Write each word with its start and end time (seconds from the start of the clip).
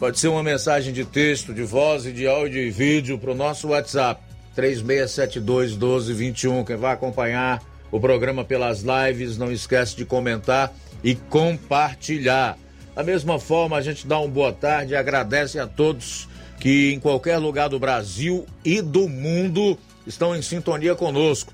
Pode 0.00 0.18
ser 0.18 0.26
uma 0.26 0.42
mensagem 0.42 0.92
de 0.92 1.04
texto, 1.04 1.54
de 1.54 1.62
voz 1.62 2.06
e 2.06 2.12
de 2.12 2.26
áudio 2.26 2.60
e 2.60 2.70
vídeo 2.70 3.20
para 3.20 3.30
o 3.30 3.36
nosso 3.36 3.68
WhatsApp 3.68 4.20
3672 4.56 5.76
1221. 5.76 6.64
Quem 6.64 6.74
vai 6.74 6.92
acompanhar 6.92 7.62
o 7.94 8.00
programa 8.00 8.44
pelas 8.44 8.82
lives. 8.82 9.38
Não 9.38 9.52
esquece 9.52 9.94
de 9.94 10.04
comentar 10.04 10.74
e 11.02 11.14
compartilhar. 11.14 12.58
Da 12.92 13.04
mesma 13.04 13.38
forma, 13.38 13.76
a 13.76 13.80
gente 13.80 14.04
dá 14.04 14.18
uma 14.18 14.26
boa 14.26 14.52
tarde 14.52 14.94
e 14.94 14.96
agradece 14.96 15.60
a 15.60 15.66
todos 15.66 16.28
que 16.58 16.92
em 16.92 16.98
qualquer 16.98 17.38
lugar 17.38 17.68
do 17.68 17.78
Brasil 17.78 18.46
e 18.64 18.82
do 18.82 19.08
mundo 19.08 19.78
estão 20.04 20.34
em 20.34 20.42
sintonia 20.42 20.96
conosco 20.96 21.52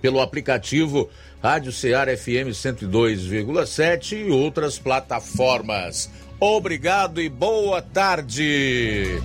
pelo 0.00 0.20
aplicativo 0.20 1.10
Rádio 1.42 1.72
Ceará 1.72 2.16
FM 2.16 2.52
102,7 2.52 4.26
e 4.26 4.30
outras 4.30 4.78
plataformas. 4.78 6.10
Obrigado 6.40 7.20
e 7.20 7.28
boa 7.28 7.82
tarde. 7.82 9.20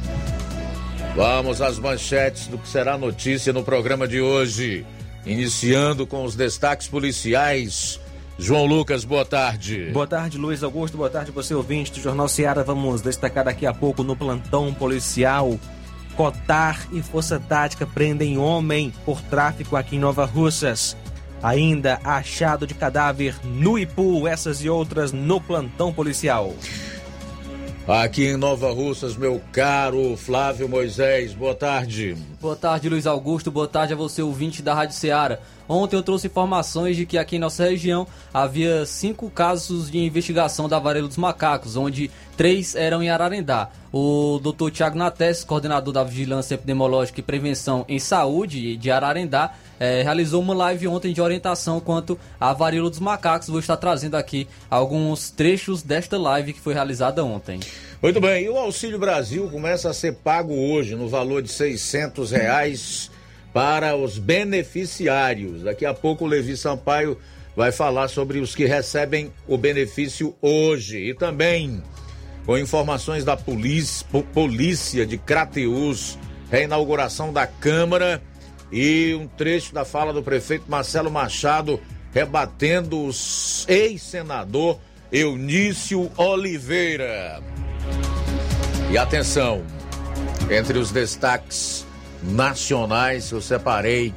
Vamos 1.16 1.62
às 1.62 1.80
manchetes 1.80 2.48
do 2.48 2.58
que 2.58 2.68
será 2.68 2.98
notícia 2.98 3.54
no 3.54 3.64
programa 3.64 4.06
de 4.06 4.20
hoje. 4.20 4.86
Iniciando 5.26 6.08
com 6.08 6.24
os 6.24 6.36
destaques 6.36 6.88
policiais. 6.88 8.00
João 8.40 8.66
Lucas, 8.66 9.06
boa 9.06 9.24
tarde. 9.24 9.92
Boa 9.94 10.08
tarde, 10.08 10.38
Luiz 10.38 10.64
Augusto. 10.64 10.98
Boa 10.98 11.10
tarde, 11.10 11.32
você 11.32 11.54
ouvinte 11.54 11.92
do 11.92 12.00
Jornal 12.00 12.28
Seara. 12.28 12.64
Vamos 12.64 13.02
destacar 13.02 13.46
daqui 13.46 13.66
a 13.66 13.74
pouco 13.74 14.04
no 14.04 14.16
plantão 14.16 14.74
policial. 14.74 15.60
Cotar 16.16 16.88
e 16.92 17.02
Força 17.02 17.40
Tática 17.40 17.86
prendem 17.86 18.38
homem 18.38 18.92
por 19.06 19.22
tráfico 19.22 19.76
aqui 19.76 19.96
em 19.96 20.00
Nova 20.00 20.26
Russas. 20.26 20.98
Ainda 21.44 22.00
achado 22.04 22.66
de 22.66 22.74
cadáver 22.74 23.36
no 23.44 23.78
Ipu, 23.78 24.28
essas 24.28 24.64
e 24.64 24.70
outras 24.70 25.12
no 25.12 25.40
plantão 25.40 25.94
policial. 25.94 26.56
Aqui 27.92 28.25
em 28.25 28.38
Nova 28.38 28.72
Russas, 28.72 29.17
meu 29.17 29.42
caro 29.52 30.16
Flávio 30.16 30.70
Moisés, 30.70 31.34
boa 31.34 31.53
tarde. 31.53 32.16
Boa 32.39 32.56
tarde, 32.56 32.88
Luiz 32.88 33.06
Augusto. 33.06 33.52
Boa 33.52 33.67
tarde 33.67 33.92
a 33.92 33.97
você, 33.97 34.22
ouvinte 34.22 34.61
da 34.61 34.73
Rádio 34.73 34.95
Ceará. 34.95 35.39
Ontem 35.72 35.96
eu 35.96 36.04
trouxe 36.04 36.28
informações 36.28 36.98
de 36.98 37.06
que 37.06 37.18
aqui 37.18 37.38
em 37.38 37.40
nossa 37.40 37.64
região 37.64 38.06
havia 38.34 38.86
cinco 38.86 39.30
casos 39.30 39.90
de 39.90 40.00
investigação 40.00 40.68
da 40.68 40.78
varíola 40.78 41.08
dos 41.08 41.16
macacos, 41.16 41.78
onde 41.78 42.12
três 42.36 42.76
eram 42.76 43.02
em 43.02 43.10
Ararendá. 43.10 43.70
O 43.90 44.38
Dr. 44.44 44.70
Tiago 44.70 44.98
Nates, 44.98 45.46
coordenador 45.46 45.94
da 45.94 46.04
Vigilância 46.04 46.56
Epidemiológica 46.56 47.22
e 47.22 47.24
Prevenção 47.24 47.86
em 47.88 48.00
Saúde 48.00 48.76
de 48.76 48.92
Ararendá, 48.92 49.54
eh, 49.80 50.02
realizou 50.04 50.42
uma 50.42 50.54
live 50.54 50.90
ontem 50.90 51.14
de 51.14 51.22
orientação 51.22 51.80
quanto 51.80 52.20
à 52.38 52.52
varíola 52.52 52.90
dos 52.90 53.00
macacos. 53.00 53.48
Vou 53.48 53.60
estar 53.60 53.78
trazendo 53.78 54.16
aqui 54.16 54.50
alguns 54.70 55.30
trechos 55.30 55.81
desta 55.81 56.18
live 56.18 56.52
que 56.52 56.60
foi 56.60 56.74
realizada 56.74 57.24
ontem. 57.24 57.62
Muito 58.02 58.20
bem, 58.20 58.44
e 58.44 58.50
o 58.50 58.58
Auxílio 58.58 59.00
Brasil 59.00 59.48
começa 59.50 59.90
a 59.90 59.94
ser 59.94 60.16
pago 60.16 60.54
hoje 60.54 60.96
no 60.96 61.08
valor 61.08 61.42
de 61.42 61.50
600 61.50 62.31
reais 62.31 63.11
para 63.53 63.95
os 63.95 64.17
beneficiários. 64.17 65.63
Daqui 65.63 65.85
a 65.85 65.94
pouco 65.94 66.25
o 66.25 66.28
Levi 66.28 66.56
Sampaio 66.56 67.17
vai 67.56 67.72
falar 67.72 68.07
sobre 68.07 68.39
os 68.39 68.56
que 68.56 68.66
recebem 68.66 69.31
o 69.47 69.57
benefício 69.57 70.35
hoje. 70.41 70.97
E 71.09 71.13
também 71.13 71.84
com 72.45 72.57
informações 72.57 73.23
da 73.23 73.38
polícia, 73.38 74.06
polícia 74.34 75.06
de 75.06 75.17
Crateus, 75.17 76.17
reinauguração 76.50 77.31
da 77.31 77.45
Câmara 77.45 78.22
e 78.72 79.13
um 79.13 79.28
trecho 79.28 79.73
da 79.73 79.85
fala 79.85 80.13
do 80.13 80.23
prefeito 80.23 80.66
Marcelo 80.69 81.12
Machado 81.12 81.79
rebatendo 82.13 82.97
o 82.97 83.12
ex-senador 83.68 84.79
Eunício 85.12 86.12
Oliveira. 86.18 87.41
E 88.91 88.97
atenção, 88.97 89.63
entre 90.50 90.78
os 90.78 90.91
destaques 90.91 91.85
nacionais 92.24 93.30
que 93.30 93.36
eu 93.36 93.42
separei 93.42 94.14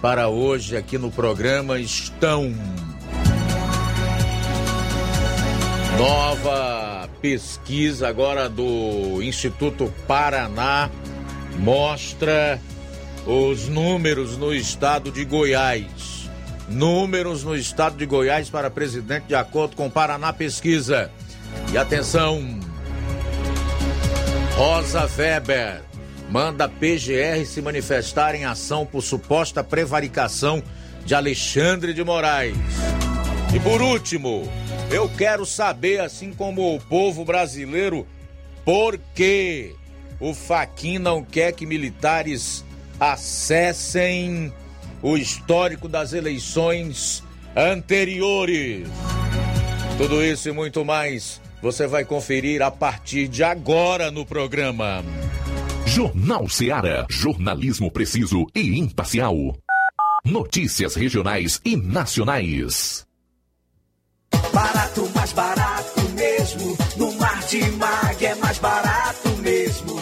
para 0.00 0.28
hoje 0.28 0.76
aqui 0.76 0.96
no 0.96 1.10
programa 1.10 1.78
estão 1.78 2.54
nova 5.98 7.08
pesquisa 7.20 8.08
agora 8.08 8.48
do 8.48 9.22
Instituto 9.22 9.92
Paraná 10.06 10.88
mostra 11.58 12.58
os 13.26 13.68
números 13.68 14.36
no 14.36 14.54
estado 14.54 15.10
de 15.10 15.24
Goiás. 15.24 16.30
Números 16.68 17.44
no 17.44 17.54
estado 17.54 17.96
de 17.96 18.06
Goiás 18.06 18.48
para 18.48 18.70
presidente 18.70 19.26
de 19.26 19.34
acordo 19.34 19.76
com 19.76 19.90
Paraná 19.90 20.32
Pesquisa. 20.32 21.10
E 21.72 21.76
atenção, 21.76 22.60
Rosa 24.56 25.08
Weber 25.18 25.89
manda 26.30 26.68
PGR 26.68 27.44
se 27.44 27.60
manifestar 27.60 28.34
em 28.34 28.44
ação 28.44 28.86
por 28.86 29.02
suposta 29.02 29.64
prevaricação 29.64 30.62
de 31.04 31.14
Alexandre 31.14 31.92
de 31.92 32.04
Moraes. 32.04 32.56
E 33.52 33.58
por 33.58 33.82
último, 33.82 34.48
eu 34.90 35.08
quero 35.08 35.44
saber, 35.44 36.00
assim 36.00 36.32
como 36.32 36.74
o 36.74 36.80
povo 36.80 37.24
brasileiro, 37.24 38.06
por 38.64 38.98
que 39.14 39.74
o 40.20 40.32
Faquin 40.32 40.98
não 40.98 41.24
quer 41.24 41.52
que 41.52 41.66
militares 41.66 42.64
acessem 43.00 44.52
o 45.02 45.16
histórico 45.16 45.88
das 45.88 46.12
eleições 46.12 47.24
anteriores. 47.56 48.86
Tudo 49.98 50.24
isso 50.24 50.48
e 50.48 50.52
muito 50.52 50.84
mais 50.84 51.40
você 51.60 51.86
vai 51.86 52.04
conferir 52.04 52.62
a 52.62 52.70
partir 52.70 53.26
de 53.26 53.42
agora 53.42 54.10
no 54.10 54.24
programa. 54.24 55.02
Jornal 55.90 56.48
Ceará, 56.48 57.04
jornalismo 57.10 57.90
preciso 57.90 58.46
e 58.54 58.78
imparcial. 58.78 59.34
Notícias 60.24 60.94
regionais 60.94 61.60
e 61.64 61.76
nacionais. 61.76 63.04
Barato, 64.52 65.10
mais 65.12 65.32
barato 65.32 66.00
mesmo. 66.10 66.78
No 66.96 67.12
Martimag 67.18 68.24
é 68.24 68.34
mais 68.36 68.58
barato 68.58 69.28
mesmo. 69.38 69.96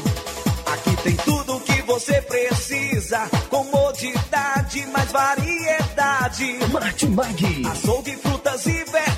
Aqui 0.67 1.03
tem 1.05 1.17
tudo 1.17 1.57
o 1.57 1.61
que 1.61 1.81
você 1.81 2.21
precisa. 2.21 3.27
Comodidade, 3.49 4.87
mais 4.89 5.11
variedade. 5.11 6.59
Martimag. 6.71 7.67
Açougue, 7.67 8.15
frutas 8.17 8.67
e 8.67 8.73
verduras. 8.73 9.18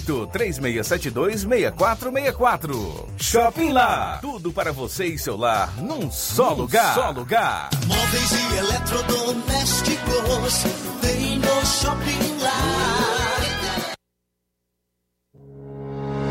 3672 0.00 1.42
6464. 1.42 3.08
Shopping 3.18 3.72
Lá. 3.72 4.18
Tudo 4.20 4.52
para 4.52 4.72
você 4.72 5.06
e 5.06 5.18
seu 5.18 5.36
lar 5.36 5.76
num 5.76 6.10
só 6.10 6.50
num 6.50 6.62
lugar. 6.62 6.94
Só 6.94 7.10
lugar. 7.10 7.70
Móveis 7.86 8.32
e 8.32 8.56
eletrodomésticos 8.58 10.64
tem 11.00 11.38
no 11.38 11.66
Shopping 11.66 12.42
Lá. 12.42 13.39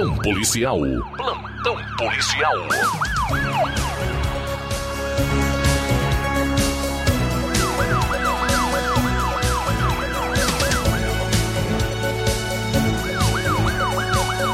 Plantão 0.00 0.16
policial. 0.22 0.78
Plantão 1.14 1.76
policial. 1.98 2.54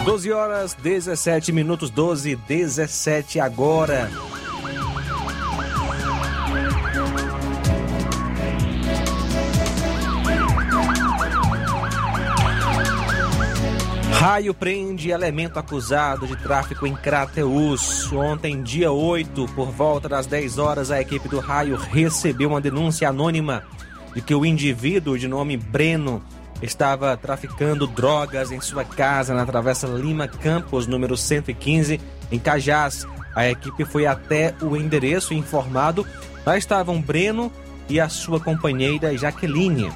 Doze 0.05 0.33
horas, 0.33 0.75
17 0.75 1.53
minutos, 1.53 1.91
12, 1.91 2.35
17 2.35 3.39
agora. 3.39 4.11
Raio 14.27 14.53
prende 14.53 15.11
elemento 15.11 15.57
acusado 15.57 16.27
de 16.27 16.35
tráfico 16.35 16.85
em 16.85 16.97
Crateus. 16.97 18.13
Ontem, 18.13 18.61
dia 18.61 18.91
8, 18.91 19.47
por 19.55 19.71
volta 19.71 20.09
das 20.09 20.27
10 20.27 20.59
horas, 20.59 20.91
a 20.91 21.01
equipe 21.01 21.29
do 21.29 21.39
Raio 21.39 21.77
recebeu 21.77 22.49
uma 22.49 22.61
denúncia 22.61 23.09
anônima 23.09 23.63
de 24.17 24.21
que 24.21 24.35
o 24.35 24.45
indivíduo 24.45 25.17
de 25.17 25.29
nome 25.29 25.57
Breno 25.57 26.21
estava 26.61 27.17
traficando 27.17 27.87
drogas 27.87 28.51
em 28.51 28.61
sua 28.61 28.85
casa 28.85 29.33
na 29.33 29.47
Travessa 29.47 29.87
Lima 29.87 30.27
Campos, 30.27 30.89
número 30.89 31.17
115, 31.17 32.01
em 32.33 32.39
Cajás. 32.41 33.07
A 33.33 33.49
equipe 33.49 33.85
foi 33.85 34.07
até 34.07 34.57
o 34.61 34.77
endereço 34.77 35.35
informado. 35.35 36.05
Lá 36.45 36.59
estavam 36.59 37.01
Breno 37.01 37.53
e 37.89 38.01
a 38.01 38.09
sua 38.09 38.41
companheira 38.41 39.17
Jaqueline. 39.17 39.89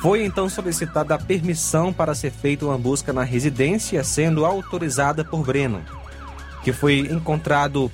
Foi 0.00 0.24
então 0.24 0.48
solicitada 0.48 1.16
a 1.16 1.18
permissão 1.18 1.92
para 1.92 2.14
ser 2.14 2.30
feita 2.30 2.64
uma 2.64 2.78
busca 2.78 3.12
na 3.12 3.24
residência, 3.24 4.04
sendo 4.04 4.46
autorizada 4.46 5.24
por 5.24 5.44
Breno, 5.44 5.82
que 6.62 6.72
foi 6.72 7.00
encontrado 7.00 7.90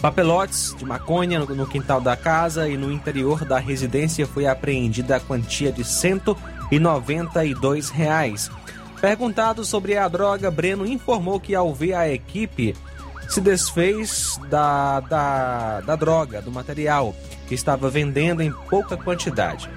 papelotes 0.00 0.74
de 0.76 0.84
maconha 0.84 1.38
no 1.38 1.66
quintal 1.66 2.00
da 2.00 2.16
casa 2.16 2.68
e 2.68 2.76
no 2.76 2.90
interior 2.90 3.44
da 3.44 3.60
residência 3.60 4.26
foi 4.26 4.48
apreendida 4.48 5.14
a 5.14 5.20
quantia 5.20 5.70
de 5.70 5.84
192 5.84 7.88
reais. 7.88 8.50
Perguntado 9.00 9.64
sobre 9.64 9.96
a 9.96 10.08
droga, 10.08 10.50
Breno 10.50 10.84
informou 10.84 11.38
que 11.38 11.54
ao 11.54 11.72
ver 11.72 11.94
a 11.94 12.08
equipe 12.08 12.74
se 13.28 13.40
desfez 13.40 14.40
da, 14.50 14.98
da, 14.98 15.82
da 15.82 15.94
droga, 15.94 16.42
do 16.42 16.50
material 16.50 17.14
que 17.46 17.54
estava 17.54 17.88
vendendo 17.88 18.42
em 18.42 18.50
pouca 18.68 18.96
quantidade 18.96 19.70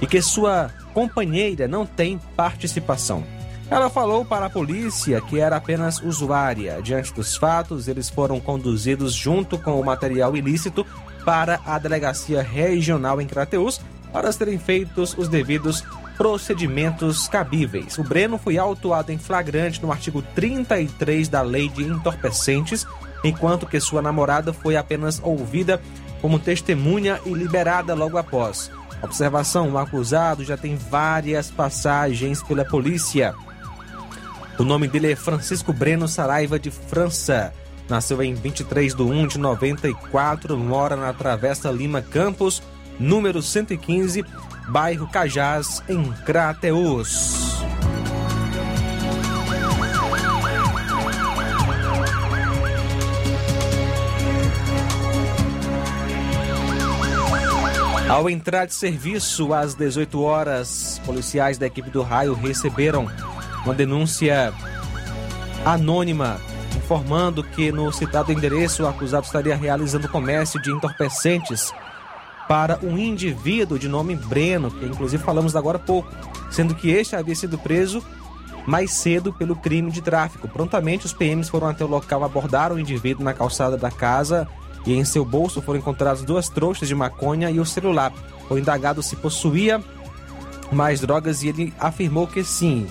e 0.00 0.06
que 0.06 0.20
sua 0.22 0.70
companheira 0.92 1.68
não 1.68 1.84
tem 1.86 2.20
participação. 2.36 3.24
Ela 3.70 3.88
falou 3.88 4.24
para 4.24 4.46
a 4.46 4.50
polícia 4.50 5.20
que 5.20 5.38
era 5.38 5.56
apenas 5.56 6.00
usuária. 6.02 6.80
Diante 6.82 7.14
dos 7.14 7.36
fatos, 7.36 7.86
eles 7.86 8.10
foram 8.10 8.40
conduzidos 8.40 9.14
junto 9.14 9.56
com 9.56 9.80
o 9.80 9.84
material 9.84 10.36
ilícito 10.36 10.84
para 11.24 11.60
a 11.64 11.78
delegacia 11.78 12.42
regional 12.42 13.20
em 13.20 13.26
Crateus 13.26 13.80
para 14.12 14.32
serem 14.32 14.58
feitos 14.58 15.16
os 15.16 15.28
devidos 15.28 15.84
procedimentos 16.16 17.28
cabíveis. 17.28 17.96
O 17.96 18.02
Breno 18.02 18.38
foi 18.38 18.58
autuado 18.58 19.12
em 19.12 19.18
flagrante 19.18 19.80
no 19.80 19.92
artigo 19.92 20.20
33 20.34 21.28
da 21.28 21.40
Lei 21.40 21.68
de 21.68 21.84
Entorpecentes 21.84 22.84
enquanto 23.22 23.66
que 23.66 23.78
sua 23.78 24.02
namorada 24.02 24.52
foi 24.52 24.76
apenas 24.76 25.20
ouvida 25.22 25.80
como 26.20 26.38
testemunha 26.38 27.20
e 27.24 27.30
liberada 27.30 27.94
logo 27.94 28.18
após. 28.18 28.70
Observação: 29.02 29.70
o 29.70 29.78
acusado 29.78 30.44
já 30.44 30.56
tem 30.56 30.76
várias 30.76 31.50
passagens 31.50 32.42
pela 32.42 32.64
polícia. 32.64 33.34
O 34.58 34.64
nome 34.64 34.86
dele 34.86 35.12
é 35.12 35.16
Francisco 35.16 35.72
Breno 35.72 36.06
Saraiva 36.06 36.58
de 36.58 36.70
França. 36.70 37.52
Nasceu 37.88 38.22
em 38.22 38.34
23 38.34 38.94
de 38.94 39.02
1 39.02 39.26
de 39.26 39.38
94, 39.38 40.56
mora 40.56 40.94
na 40.94 41.12
Travessa 41.12 41.70
Lima 41.70 42.00
Campos, 42.00 42.62
número 42.98 43.42
115, 43.42 44.24
bairro 44.68 45.08
Cajás, 45.08 45.82
em 45.88 46.12
Crateus. 46.24 47.60
Ao 58.10 58.28
entrar 58.28 58.66
de 58.66 58.74
serviço 58.74 59.54
às 59.54 59.72
18 59.76 60.20
horas, 60.20 61.00
policiais 61.06 61.58
da 61.58 61.66
equipe 61.66 61.90
do 61.90 62.02
raio 62.02 62.34
receberam 62.34 63.08
uma 63.64 63.72
denúncia 63.72 64.52
anônima 65.64 66.40
informando 66.76 67.44
que 67.44 67.70
no 67.70 67.92
citado 67.92 68.32
endereço 68.32 68.82
o 68.82 68.88
acusado 68.88 69.26
estaria 69.26 69.54
realizando 69.54 70.08
comércio 70.08 70.60
de 70.60 70.72
entorpecentes 70.72 71.72
para 72.48 72.80
um 72.82 72.98
indivíduo 72.98 73.78
de 73.78 73.88
nome 73.88 74.16
Breno, 74.16 74.72
que 74.72 74.86
inclusive 74.86 75.22
falamos 75.22 75.54
agora 75.54 75.76
há 75.76 75.80
pouco, 75.80 76.10
sendo 76.50 76.74
que 76.74 76.90
este 76.90 77.14
havia 77.14 77.36
sido 77.36 77.58
preso 77.58 78.04
mais 78.66 78.90
cedo 78.90 79.32
pelo 79.32 79.54
crime 79.54 79.88
de 79.92 80.02
tráfico. 80.02 80.48
Prontamente 80.48 81.06
os 81.06 81.12
PMs 81.12 81.48
foram 81.48 81.68
até 81.68 81.84
o 81.84 81.88
local, 81.88 82.24
abordaram 82.24 82.74
o 82.74 82.80
indivíduo 82.80 83.24
na 83.24 83.32
calçada 83.32 83.76
da 83.76 83.88
casa 83.88 84.48
e 84.86 84.94
em 84.94 85.04
seu 85.04 85.24
bolso 85.24 85.60
foram 85.60 85.78
encontradas 85.78 86.22
duas 86.22 86.48
trouxas 86.48 86.88
de 86.88 86.94
maconha 86.94 87.50
e 87.50 87.60
o 87.60 87.66
celular. 87.66 88.12
O 88.48 88.58
indagado 88.58 89.02
se 89.02 89.16
possuía 89.16 89.82
mais 90.72 91.00
drogas 91.00 91.42
e 91.42 91.48
ele 91.48 91.74
afirmou 91.78 92.26
que 92.26 92.42
sim. 92.42 92.86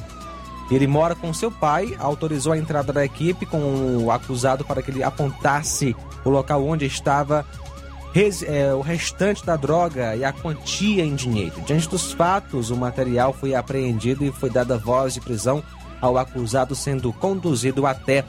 Ele 0.69 0.85
mora 0.85 1.15
com 1.15 1.33
seu 1.33 1.51
pai, 1.51 1.95
autorizou 1.97 2.53
a 2.53 2.57
entrada 2.57 2.93
da 2.93 3.03
equipe 3.03 3.45
com 3.45 4.03
o 4.03 4.11
acusado 4.11 4.63
para 4.63 4.81
que 4.81 4.91
ele 4.91 5.03
apontasse 5.03 5.95
o 6.23 6.29
local 6.29 6.65
onde 6.65 6.85
estava 6.85 7.45
é, 8.45 8.73
o 8.73 8.81
restante 8.81 9.45
da 9.45 9.55
droga 9.55 10.15
e 10.15 10.23
a 10.23 10.31
quantia 10.31 11.03
em 11.03 11.15
dinheiro. 11.15 11.61
Diante 11.65 11.89
dos 11.89 12.11
fatos, 12.11 12.69
o 12.69 12.77
material 12.77 13.33
foi 13.33 13.55
apreendido 13.55 14.23
e 14.23 14.31
foi 14.31 14.49
dada 14.49 14.77
voz 14.77 15.13
de 15.13 15.21
prisão 15.21 15.63
ao 16.01 16.17
acusado, 16.17 16.75
sendo 16.75 17.11
conduzido 17.13 17.85
até 17.85 18.23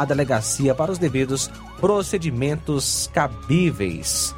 a 0.00 0.04
delegacia 0.04 0.74
para 0.74 0.90
os 0.90 0.98
devidos 0.98 1.50
procedimentos 1.80 3.08
cabíveis. 3.12 4.34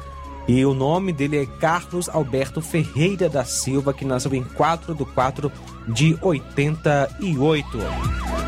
E 0.47 0.63
o 0.65 0.73
nome 0.73 1.11
dele 1.11 1.39
é 1.39 1.45
Carlos 1.45 2.07
Alberto 2.07 2.61
Ferreira 2.61 3.27
da 3.27 3.43
Silva, 3.43 3.93
que 3.93 4.05
nasceu 4.05 4.33
em 4.33 4.43
4 4.43 4.95
de 4.95 5.03
4 5.03 5.51
de 5.89 6.17
88. 6.21 7.77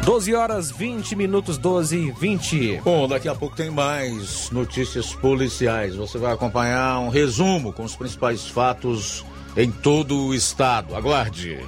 12 0.05 0.33
horas 0.33 0.71
20 0.71 1.15
minutos, 1.15 1.57
12 1.57 1.97
e 1.97 2.11
20. 2.11 2.81
Bom, 2.83 3.07
daqui 3.07 3.27
a 3.27 3.35
pouco 3.35 3.55
tem 3.55 3.69
mais 3.69 4.49
notícias 4.49 5.13
policiais. 5.13 5.95
Você 5.95 6.17
vai 6.17 6.33
acompanhar 6.33 6.99
um 6.99 7.09
resumo 7.09 7.73
com 7.73 7.83
os 7.83 7.95
principais 7.95 8.47
fatos 8.47 9.25
em 9.57 9.69
todo 9.69 10.27
o 10.27 10.33
estado. 10.33 10.95
Aguarde. 10.95 11.59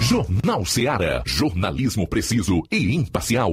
Jornal 0.00 0.64
Seara. 0.64 1.22
Jornalismo 1.24 2.06
preciso 2.06 2.62
e 2.70 2.94
imparcial. 2.96 3.52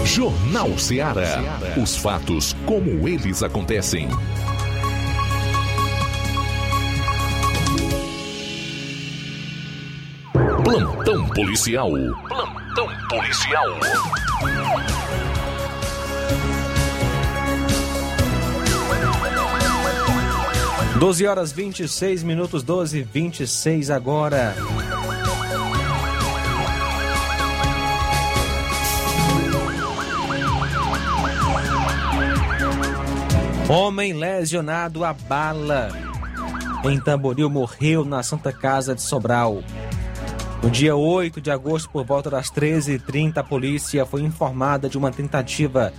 Jornal 0.05 0.79
Ceará. 0.79 1.61
Os 1.81 1.97
fatos 1.97 2.57
como 2.65 3.07
eles 3.07 3.43
acontecem. 3.43 4.09
Plantão 10.65 11.29
policial. 11.29 11.90
Plantão 12.27 12.88
policial. 13.11 13.79
12 20.99 21.27
horas 21.27 21.53
26 21.53 22.25
minutos, 22.25 22.62
12 22.64 23.03
26 23.03 23.90
agora. 23.90 24.57
Homem 33.68 34.14
lesionado 34.14 35.04
a 35.04 35.12
bala 35.12 35.90
em 36.85 36.98
Tamboril 36.98 37.50
morreu 37.50 38.02
na 38.02 38.22
Santa 38.22 38.50
Casa 38.50 38.94
de 38.94 39.02
Sobral. 39.02 39.62
No 40.62 40.70
dia 40.70 40.96
8 40.96 41.38
de 41.38 41.50
agosto, 41.50 41.90
por 41.90 42.02
volta 42.02 42.31
das 42.31 42.50
13h30, 42.50 43.37
a 43.37 43.44
polícia 43.44 44.07
foi 44.07 44.22
informada 44.22 44.88
de 44.88 44.96
uma 44.96 45.11
tentativa 45.11 45.92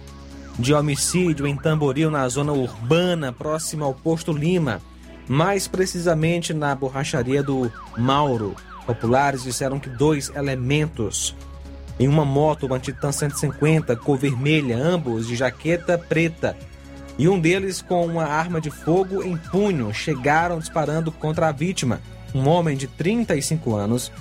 de 0.57 0.73
homicídio 0.73 1.45
em 1.45 1.55
Tamboril, 1.55 2.09
na 2.09 2.27
zona 2.27 2.53
urbana, 2.53 3.31
próxima 3.31 3.85
ao 3.85 3.93
posto 3.93 4.33
Lima, 4.33 4.81
mais 5.27 5.67
precisamente 5.67 6.55
na 6.55 6.73
borracharia 6.73 7.43
do 7.43 7.71
Mauro. 7.95 8.55
Populares 8.87 9.43
disseram 9.43 9.79
que 9.79 9.89
dois 9.89 10.31
elementos 10.35 11.35
em 11.99 12.07
uma 12.07 12.25
moto, 12.25 12.65
uma 12.65 12.79
Titan 12.79 13.11
150, 13.11 13.95
cor 13.97 14.17
vermelha, 14.17 14.75
ambos 14.75 15.27
de 15.27 15.35
jaqueta 15.35 15.97
preta, 15.97 16.57
e 17.19 17.27
um 17.29 17.39
deles 17.39 17.81
com 17.81 18.03
uma 18.05 18.23
arma 18.23 18.59
de 18.59 18.71
fogo 18.71 19.21
em 19.21 19.37
punho, 19.37 19.93
chegaram 19.93 20.57
disparando 20.57 21.11
contra 21.11 21.49
a 21.49 21.51
vítima, 21.51 22.01
um 22.33 22.47
homem 22.47 22.75
de 22.75 22.87
35 22.87 23.75
anos, 23.75 24.11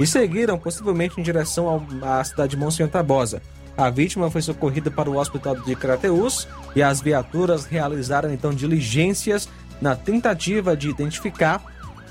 e 0.00 0.06
seguiram 0.06 0.58
possivelmente 0.58 1.20
em 1.20 1.22
direção 1.22 1.68
ao- 1.68 1.86
à 2.02 2.24
cidade 2.24 2.50
de 2.50 2.56
Monsenhor 2.56 2.90
Tabosa. 2.90 3.40
A 3.76 3.88
vítima 3.90 4.30
foi 4.30 4.40
socorrida 4.42 4.90
para 4.90 5.08
o 5.10 5.18
hospital 5.18 5.54
de 5.60 5.76
Crateús 5.76 6.48
e 6.74 6.82
as 6.82 7.00
viaturas 7.00 7.66
realizaram 7.66 8.32
então 8.32 8.50
diligências 8.52 9.48
na 9.80 9.94
tentativa 9.94 10.74
de 10.76 10.88
identificar 10.88 11.62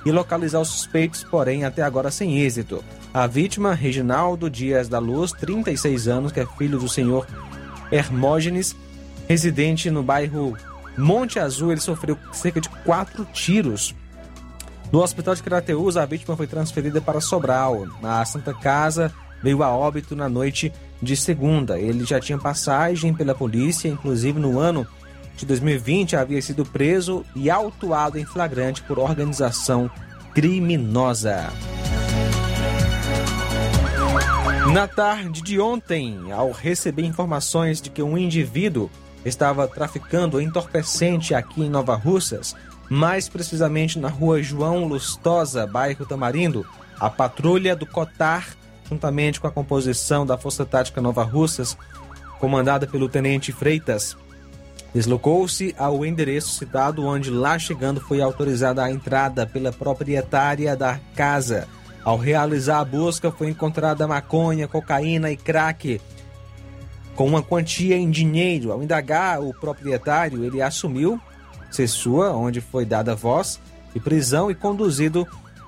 e 0.05 0.11
localizar 0.11 0.59
os 0.61 0.67
suspeitos, 0.69 1.23
porém 1.23 1.63
até 1.65 1.81
agora 1.81 2.11
sem 2.11 2.37
êxito. 2.39 2.83
A 3.11 3.25
vítima, 3.25 3.73
Reginaldo 3.73 4.47
Dias 4.49 4.87
da 4.87 4.99
Luz, 4.99 5.31
36 5.31 6.07
anos, 6.07 6.31
que 6.31 6.39
é 6.39 6.45
filho 6.45 6.77
do 6.77 6.87
senhor 6.87 7.25
Hermógenes, 7.91 8.75
residente 9.27 9.89
no 9.89 10.03
bairro 10.03 10.57
Monte 10.97 11.39
Azul, 11.39 11.71
ele 11.71 11.81
sofreu 11.81 12.17
cerca 12.31 12.61
de 12.61 12.69
quatro 12.69 13.25
tiros. 13.25 13.93
No 14.91 15.01
hospital 15.01 15.35
de 15.35 15.43
Crateús, 15.43 15.97
a 15.97 16.05
vítima 16.05 16.37
foi 16.37 16.47
transferida 16.47 17.01
para 17.01 17.19
Sobral. 17.19 17.85
Na 18.01 18.23
Santa 18.23 18.53
Casa, 18.53 19.11
veio 19.43 19.61
a 19.61 19.69
óbito 19.69 20.15
na 20.15 20.29
noite 20.29 20.71
de 21.01 21.17
segunda. 21.17 21.77
Ele 21.77 22.05
já 22.05 22.19
tinha 22.19 22.37
passagem 22.37 23.13
pela 23.13 23.35
polícia, 23.35 23.89
inclusive 23.89 24.39
no 24.39 24.59
ano 24.59 24.87
de 25.35 25.45
2020 25.45 26.15
havia 26.15 26.41
sido 26.41 26.65
preso 26.65 27.25
e 27.35 27.49
autuado 27.49 28.17
em 28.17 28.25
flagrante 28.25 28.81
por 28.83 28.97
organização 28.97 29.91
criminosa. 30.33 31.51
Na 34.71 34.87
tarde 34.87 35.41
de 35.41 35.59
ontem, 35.59 36.31
ao 36.31 36.51
receber 36.51 37.03
informações 37.03 37.81
de 37.81 37.89
que 37.89 38.01
um 38.01 38.17
indivíduo 38.17 38.89
estava 39.25 39.67
traficando 39.67 40.39
entorpecente 40.39 41.33
aqui 41.33 41.63
em 41.63 41.69
Nova 41.69 41.95
Russas, 41.95 42.55
mais 42.89 43.27
precisamente 43.27 43.97
na 43.97 44.07
rua 44.07 44.41
João 44.41 44.85
Lustosa, 44.85 45.65
bairro 45.65 46.05
Tamarindo, 46.05 46.65
a 46.99 47.09
patrulha 47.09 47.75
do 47.75 47.85
Cotar, 47.85 48.55
juntamente 48.89 49.41
com 49.41 49.47
a 49.47 49.51
composição 49.51 50.25
da 50.25 50.37
Força 50.37 50.65
Tática 50.65 51.01
Nova 51.01 51.23
Russas, 51.23 51.75
comandada 52.39 52.85
pelo 52.85 53.09
Tenente 53.09 53.51
Freitas, 53.51 54.15
deslocou-se 54.93 55.75
ao 55.77 56.05
endereço 56.05 56.55
citado, 56.55 57.05
onde 57.05 57.29
lá 57.29 57.57
chegando 57.57 57.99
foi 57.99 58.21
autorizada 58.21 58.83
a 58.83 58.91
entrada 58.91 59.45
pela 59.45 59.71
proprietária 59.71 60.75
da 60.75 60.99
casa. 61.15 61.67
Ao 62.03 62.17
realizar 62.17 62.79
a 62.79 62.85
busca, 62.85 63.31
foi 63.31 63.49
encontrada 63.49 64.07
maconha, 64.07 64.67
cocaína 64.67 65.31
e 65.31 65.35
crack 65.35 65.99
com 67.15 67.25
uma 67.25 67.41
quantia 67.41 67.95
em 67.95 68.09
dinheiro. 68.09 68.71
Ao 68.71 68.83
indagar 68.83 69.41
o 69.41 69.53
proprietário, 69.53 70.43
ele 70.43 70.61
assumiu 70.61 71.19
ser 71.71 71.87
sua, 71.87 72.33
onde 72.33 72.61
foi 72.61 72.85
dada 72.85 73.15
voz 73.15 73.59
e 73.93 73.99
prisão 73.99 74.51
e 74.51 74.55
conduzido 74.55 75.27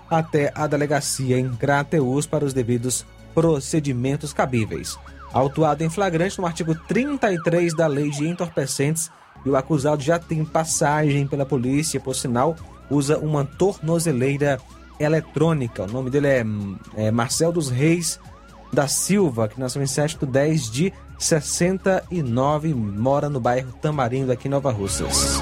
até 0.09 0.51
a 0.55 0.67
delegacia 0.67 1.39
em 1.39 1.49
Crateus 1.49 2.25
para 2.25 2.45
os 2.45 2.53
devidos 2.53 3.05
procedimentos 3.33 4.33
cabíveis. 4.33 4.97
autuado 5.33 5.83
em 5.83 5.89
flagrante 5.89 6.39
no 6.39 6.47
artigo 6.47 6.73
33 6.73 7.75
da 7.75 7.85
Lei 7.85 8.09
de 8.09 8.27
Entorpecentes 8.27 9.11
e 9.45 9.49
o 9.49 9.55
acusado 9.55 10.01
já 10.01 10.17
tem 10.17 10.43
passagem 10.43 11.27
pela 11.27 11.45
polícia, 11.45 11.99
por 11.99 12.15
sinal, 12.15 12.55
usa 12.89 13.17
uma 13.19 13.45
tornozeleira 13.45 14.59
eletrônica. 14.99 15.83
O 15.83 15.91
nome 15.91 16.09
dele 16.09 16.27
é, 16.27 16.45
é 16.95 17.11
Marcel 17.11 17.51
dos 17.51 17.69
Reis 17.69 18.19
da 18.71 18.87
Silva, 18.87 19.47
que 19.47 19.59
nasceu 19.59 19.81
em 19.81 19.87
7 19.87 20.17
de 20.19 20.25
10 20.25 20.71
de 20.71 20.93
69, 21.17 22.73
mora 22.73 23.29
no 23.29 23.39
bairro 23.39 23.71
Tamarindo, 23.81 24.31
aqui 24.31 24.47
em 24.47 24.51
Nova 24.51 24.71
Russas. 24.71 25.41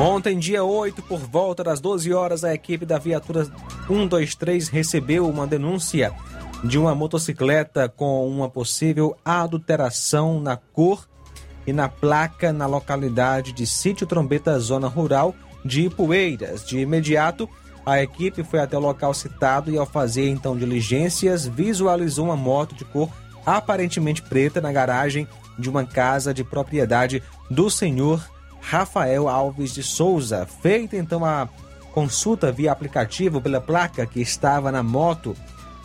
Ontem, 0.00 0.38
dia 0.38 0.62
8, 0.62 1.02
por 1.02 1.18
volta 1.18 1.64
das 1.64 1.80
12 1.80 2.12
horas, 2.14 2.44
a 2.44 2.54
equipe 2.54 2.86
da 2.86 2.98
viatura 2.98 3.44
123 3.88 4.68
recebeu 4.68 5.28
uma 5.28 5.44
denúncia 5.44 6.14
de 6.64 6.78
uma 6.78 6.94
motocicleta 6.94 7.88
com 7.88 8.28
uma 8.28 8.48
possível 8.48 9.16
adulteração 9.24 10.40
na 10.40 10.56
cor 10.56 11.08
e 11.66 11.72
na 11.72 11.88
placa 11.88 12.52
na 12.52 12.66
localidade 12.66 13.52
de 13.52 13.66
Sítio 13.66 14.06
Trombeta, 14.06 14.58
zona 14.58 14.88
rural 14.88 15.34
de 15.64 15.82
Ipueiras. 15.82 16.64
De 16.64 16.78
imediato, 16.78 17.48
a 17.84 18.02
equipe 18.02 18.42
foi 18.42 18.60
até 18.60 18.76
o 18.76 18.80
local 18.80 19.14
citado 19.14 19.70
e, 19.70 19.78
ao 19.78 19.86
fazer 19.86 20.28
então 20.28 20.56
diligências, 20.56 21.46
visualizou 21.46 22.26
uma 22.26 22.36
moto 22.36 22.74
de 22.74 22.84
cor 22.84 23.10
aparentemente 23.46 24.22
preta 24.22 24.60
na 24.60 24.72
garagem 24.72 25.26
de 25.58 25.70
uma 25.70 25.84
casa 25.84 26.34
de 26.34 26.44
propriedade 26.44 27.22
do 27.50 27.70
senhor 27.70 28.22
Rafael 28.60 29.28
Alves 29.28 29.72
de 29.72 29.82
Souza. 29.82 30.46
Feita 30.60 30.96
então 30.96 31.24
a 31.24 31.48
consulta 31.92 32.52
via 32.52 32.72
aplicativo 32.72 33.40
pela 33.40 33.60
placa 33.60 34.06
que 34.06 34.20
estava 34.20 34.70
na 34.70 34.82
moto, 34.82 35.34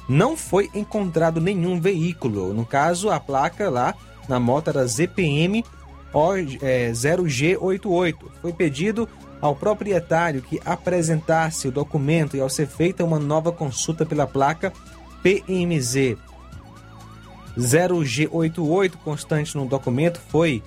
não 0.08 0.36
foi 0.36 0.70
encontrado 0.74 1.40
nenhum 1.40 1.80
veículo. 1.80 2.54
No 2.54 2.66
caso, 2.66 3.10
a 3.10 3.20
placa 3.20 3.70
lá 3.70 3.96
na 4.28 4.40
moto 4.40 4.70
era 4.70 4.86
ZPM 4.86 5.64
0G88. 6.14 8.16
Foi 8.42 8.54
pedido 8.54 9.08
ao 9.42 9.56
proprietário 9.56 10.42
que 10.42 10.62
apresentasse 10.64 11.68
o 11.68 11.72
documento 11.72 12.38
e 12.38 12.42
ao 12.42 12.50
ser 12.50 12.68
feita 12.68 13.04
uma 13.04 13.20
nova 13.20 13.52
consulta 13.52 14.06
pela 14.06 14.26
placa 14.26 14.72
PMZ 15.22 16.16
0G88 17.58 18.94
constante 19.04 19.56
no 19.56 19.66
documento 19.66 20.20
foi 20.30 20.64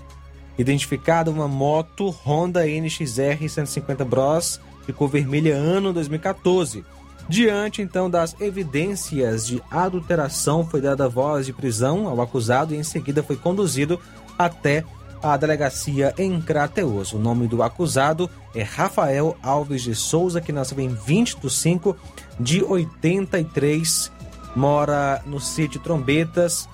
identificada 0.59 1.31
uma 1.31 1.49
moto 1.49 2.11
Honda 2.25 2.67
NXR 2.67 3.49
150 3.49 4.05
Bros 4.05 4.61
de 4.87 4.93
cor 4.93 5.09
vermelha 5.09 5.55
ano 5.55 5.93
2014. 5.93 6.85
Diante 7.29 7.83
então 7.83 8.09
das 8.09 8.37
evidências 8.41 9.47
de 9.47 9.63
adulteração, 9.71 10.65
foi 10.65 10.81
dada 10.81 11.09
voz 11.09 11.47
de 11.47 11.53
prisão 11.53 12.07
ao 12.07 12.21
acusado 12.21 12.73
e 12.73 12.77
em 12.77 12.85
seguida 12.85 13.23
foi 13.23 13.37
conduzido 13.37 14.01
até 14.39 14.85
a 15.23 15.37
delegacia 15.37 16.15
em 16.19 16.41
Crateus. 16.41 17.13
O 17.13 17.19
nome 17.19 17.49
do 17.49 17.63
acusado 17.63 18.31
é 18.55 18.63
Rafael 18.63 19.37
Alves 19.43 19.83
de 19.83 19.95
Souza, 19.95 20.41
que 20.41 20.53
nasceu 20.53 20.79
em 20.79 20.89
20 20.89 21.41
de 21.41 21.51
5 21.51 21.97
de 22.39 22.63
83, 22.63 24.13
mora 24.55 25.21
no 25.27 25.41
sítio 25.41 25.81
Trombetas, 25.81 26.69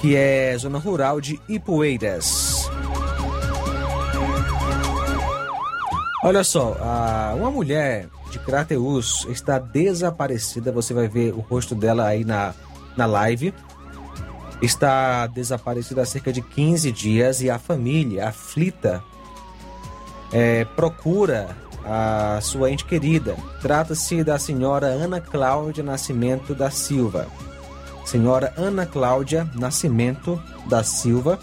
que 0.00 0.16
é 0.16 0.56
zona 0.58 0.78
rural 0.78 1.20
de 1.20 1.40
Ipueiras. 1.48 2.68
Olha 6.24 6.44
só, 6.44 6.76
uma 7.36 7.50
mulher 7.50 8.08
de 8.32 8.38
Crateus 8.38 9.26
está 9.28 9.58
desaparecida. 9.58 10.72
Você 10.72 10.92
vai 10.92 11.08
ver 11.08 11.32
o 11.32 11.40
rosto 11.40 11.74
dela 11.74 12.06
aí 12.06 12.24
na, 12.24 12.54
na 12.96 13.06
live. 13.06 13.54
Está 14.60 15.26
desaparecida 15.26 16.02
há 16.02 16.06
cerca 16.06 16.32
de 16.32 16.40
15 16.40 16.90
dias 16.92 17.40
e 17.40 17.50
a 17.50 17.58
família, 17.58 18.28
aflita, 18.28 19.02
é, 20.32 20.64
procura 20.64 21.56
a 21.84 22.40
sua 22.40 22.70
ente 22.70 22.84
querida. 22.84 23.36
Trata-se 23.60 24.22
da 24.22 24.38
senhora 24.38 24.86
Ana 24.86 25.20
Cláudia 25.20 25.82
Nascimento 25.82 26.54
da 26.54 26.70
Silva 26.70 27.26
senhora 28.04 28.52
Ana 28.56 28.84
Cláudia 28.84 29.48
Nascimento 29.54 30.40
da 30.66 30.82
Silva. 30.82 31.38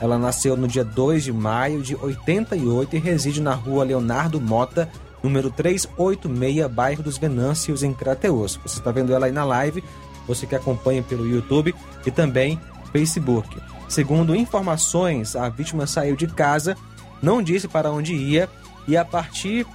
Ela 0.00 0.18
nasceu 0.18 0.56
no 0.56 0.66
dia 0.66 0.84
2 0.84 1.24
de 1.24 1.32
maio 1.32 1.82
de 1.82 1.96
88 1.96 2.96
e 2.96 2.98
reside 2.98 3.40
na 3.40 3.54
rua 3.54 3.84
Leonardo 3.84 4.40
Mota, 4.40 4.88
número 5.22 5.50
386, 5.50 6.66
bairro 6.70 7.02
dos 7.02 7.18
Venâncios, 7.18 7.82
em 7.82 7.92
Crateus. 7.92 8.58
Você 8.64 8.78
está 8.78 8.90
vendo 8.90 9.14
ela 9.14 9.26
aí 9.26 9.32
na 9.32 9.44
live, 9.44 9.82
você 10.26 10.46
que 10.46 10.54
acompanha 10.54 11.02
pelo 11.02 11.26
YouTube 11.26 11.74
e 12.04 12.10
também 12.10 12.60
Facebook. 12.92 13.60
Segundo 13.88 14.34
informações, 14.34 15.36
a 15.36 15.48
vítima 15.48 15.86
saiu 15.86 16.16
de 16.16 16.26
casa, 16.26 16.76
não 17.22 17.42
disse 17.42 17.68
para 17.68 17.90
onde 17.90 18.14
ia 18.14 18.48
e 18.88 18.96
a 18.96 19.04
partir 19.04 19.66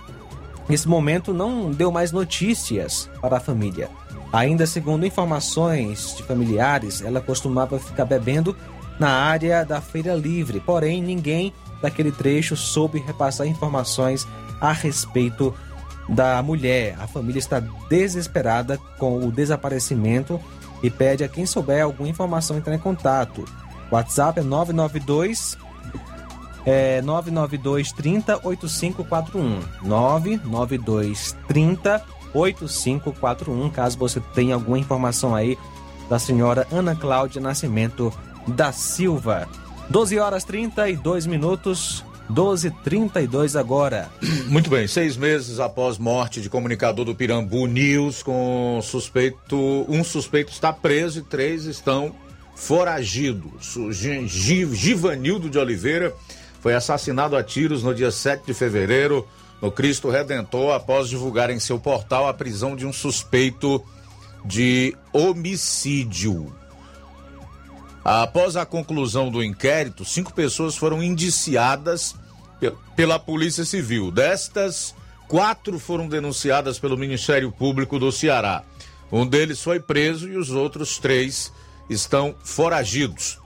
desse 0.67 0.87
momento 0.87 1.33
não 1.33 1.71
deu 1.71 1.91
mais 1.91 2.11
notícias 2.11 3.09
para 3.21 3.37
a 3.37 3.39
família. 3.39 3.89
Ainda 4.33 4.67
segundo 4.67 5.05
informações 5.05 6.15
de 6.17 6.23
familiares, 6.23 7.01
ela 7.01 7.21
costumava 7.21 7.79
ficar 7.79 8.05
bebendo 8.05 8.55
na 8.99 9.09
área 9.09 9.63
da 9.63 9.79
Feira 9.79 10.13
Livre, 10.15 10.59
porém 10.59 11.01
ninguém 11.01 11.53
daquele 11.81 12.11
trecho 12.11 12.55
soube 12.55 12.99
repassar 12.99 13.47
informações 13.47 14.27
a 14.59 14.71
respeito 14.71 15.53
da 16.07 16.41
mulher. 16.41 16.95
A 16.99 17.07
família 17.07 17.39
está 17.39 17.61
desesperada 17.89 18.77
com 18.97 19.25
o 19.25 19.31
desaparecimento 19.31 20.39
e 20.81 20.89
pede 20.89 21.23
a 21.23 21.27
quem 21.27 21.45
souber 21.45 21.83
alguma 21.83 22.09
informação 22.09 22.57
entrar 22.57 22.75
em 22.75 22.79
contato. 22.79 23.45
WhatsApp 23.91 24.39
é 24.39 24.43
992 24.43 25.57
é 26.65 27.01
992 27.01 27.93
30 27.93 28.41
8541 28.43 29.87
992 29.87 31.35
30 31.47 32.03
8541, 32.33 33.69
caso 33.69 33.97
você 33.97 34.19
tenha 34.33 34.55
alguma 34.55 34.77
informação 34.77 35.33
aí 35.33 35.57
da 36.09 36.19
senhora 36.19 36.67
Ana 36.71 36.95
Cláudia 36.95 37.41
Nascimento 37.41 38.13
da 38.47 38.71
Silva. 38.71 39.47
12 39.89 40.19
horas 40.19 40.43
32 40.43 41.25
minutos. 41.25 42.03
12:32 42.31 43.59
agora. 43.59 44.09
Muito 44.47 44.69
bem, 44.69 44.87
seis 44.87 45.15
meses 45.15 45.59
após 45.59 45.97
morte 45.97 46.41
de 46.41 46.49
comunicador 46.49 47.05
do 47.05 47.15
Pirambu 47.15 47.65
News, 47.67 48.21
com 48.21 48.79
suspeito, 48.83 49.85
um 49.87 50.03
suspeito 50.03 50.51
está 50.51 50.71
preso 50.73 51.19
e 51.19 51.21
três 51.21 51.65
estão 51.65 52.13
foragidos. 52.55 53.75
O 53.75 53.91
Givanildo 53.91 55.49
de 55.49 55.57
Oliveira 55.57 56.13
foi 56.59 56.73
assassinado 56.73 57.35
a 57.35 57.43
tiros 57.43 57.83
no 57.83 57.93
dia 57.93 58.11
7 58.11 58.45
de 58.47 58.53
fevereiro 58.53 59.27
no 59.61 59.71
Cristo 59.71 60.09
Redentor 60.09 60.73
após 60.73 61.07
divulgar 61.09 61.49
em 61.49 61.59
seu 61.59 61.79
portal 61.79 62.27
a 62.27 62.33
prisão 62.33 62.75
de 62.75 62.85
um 62.85 62.93
suspeito 62.93 63.83
de 64.43 64.95
homicídio. 65.13 66.53
Após 68.07 68.55
a 68.55 68.65
conclusão 68.65 69.29
do 69.29 69.43
inquérito, 69.43 70.05
cinco 70.05 70.33
pessoas 70.33 70.77
foram 70.77 71.03
indiciadas 71.03 72.15
pela 72.95 73.19
Polícia 73.19 73.65
Civil. 73.65 74.11
Destas, 74.11 74.95
quatro 75.27 75.77
foram 75.77 76.07
denunciadas 76.07 76.79
pelo 76.79 76.97
Ministério 76.97 77.51
Público 77.51 77.99
do 77.99 78.09
Ceará. 78.09 78.63
Um 79.11 79.27
deles 79.27 79.61
foi 79.61 79.81
preso 79.81 80.29
e 80.29 80.37
os 80.37 80.51
outros 80.51 80.97
três 80.99 81.51
estão 81.89 82.33
foragidos. 82.45 83.39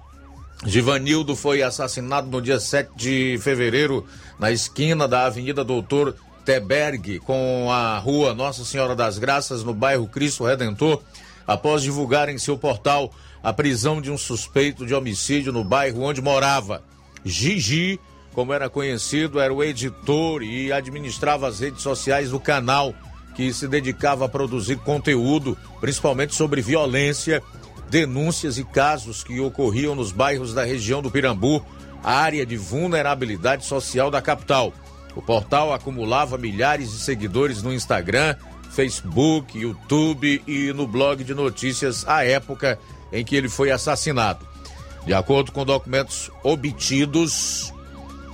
Givanildo 0.63 1.35
foi 1.35 1.63
assassinado 1.63 2.29
no 2.29 2.39
dia 2.39 2.59
7 2.59 2.91
de 2.95 3.39
fevereiro 3.41 4.05
na 4.37 4.51
esquina 4.51 5.07
da 5.07 5.25
Avenida 5.25 5.63
Doutor 5.63 6.15
Teberg 6.45 7.19
com 7.21 7.67
a 7.71 7.97
rua 7.97 8.35
Nossa 8.35 8.63
Senhora 8.63 8.95
das 8.95 9.17
Graças, 9.17 9.63
no 9.63 9.73
bairro 9.73 10.07
Cristo 10.07 10.45
Redentor, 10.45 11.01
após 11.47 11.81
divulgar 11.81 12.29
em 12.29 12.37
seu 12.37 12.59
portal 12.59 13.11
a 13.43 13.51
prisão 13.51 14.01
de 14.01 14.11
um 14.11 14.17
suspeito 14.17 14.85
de 14.85 14.93
homicídio 14.93 15.51
no 15.51 15.63
bairro 15.63 16.03
onde 16.03 16.21
morava. 16.21 16.83
Gigi, 17.25 17.99
como 18.33 18.53
era 18.53 18.69
conhecido, 18.69 19.39
era 19.39 19.53
o 19.53 19.63
editor 19.63 20.43
e 20.43 20.71
administrava 20.71 21.47
as 21.47 21.59
redes 21.59 21.81
sociais 21.81 22.31
do 22.31 22.39
canal, 22.39 22.93
que 23.35 23.51
se 23.53 23.67
dedicava 23.67 24.25
a 24.25 24.29
produzir 24.29 24.77
conteúdo, 24.77 25.57
principalmente 25.79 26.35
sobre 26.35 26.61
violência, 26.61 27.41
denúncias 27.89 28.57
e 28.57 28.63
casos 28.63 29.23
que 29.23 29.39
ocorriam 29.39 29.95
nos 29.95 30.11
bairros 30.11 30.53
da 30.53 30.63
região 30.63 31.01
do 31.01 31.11
Pirambu, 31.11 31.65
área 32.03 32.45
de 32.45 32.57
vulnerabilidade 32.57 33.65
social 33.65 34.09
da 34.09 34.21
capital. 34.21 34.73
O 35.15 35.21
portal 35.21 35.73
acumulava 35.73 36.37
milhares 36.37 36.91
de 36.91 36.99
seguidores 36.99 37.61
no 37.61 37.73
Instagram, 37.73 38.35
Facebook, 38.69 39.59
YouTube 39.59 40.41
e 40.47 40.71
no 40.71 40.87
blog 40.87 41.23
de 41.23 41.33
notícias 41.33 42.07
à 42.07 42.23
época 42.23 42.79
em 43.11 43.23
que 43.23 43.35
ele 43.35 43.49
foi 43.49 43.71
assassinado. 43.71 44.45
De 45.05 45.13
acordo 45.13 45.51
com 45.51 45.65
documentos 45.65 46.29
obtidos, 46.43 47.73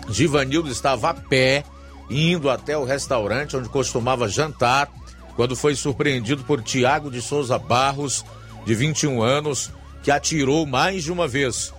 Givanildo 0.10 0.70
estava 0.70 1.10
a 1.10 1.14
pé, 1.14 1.64
indo 2.10 2.50
até 2.50 2.78
o 2.78 2.84
restaurante 2.84 3.56
onde 3.56 3.70
costumava 3.70 4.28
jantar, 4.28 4.90
quando 5.36 5.56
foi 5.56 5.76
surpreendido 5.76 6.44
por 6.44 6.62
Tiago 6.62 7.12
de 7.12 7.22
Souza 7.22 7.58
Barros, 7.58 8.26
de 8.66 8.76
21 8.76 9.22
anos, 9.22 9.72
que 10.04 10.12
atirou 10.12 10.66
mais 10.66 11.04
de 11.04 11.12
uma 11.12 11.28
vez. 11.28 11.74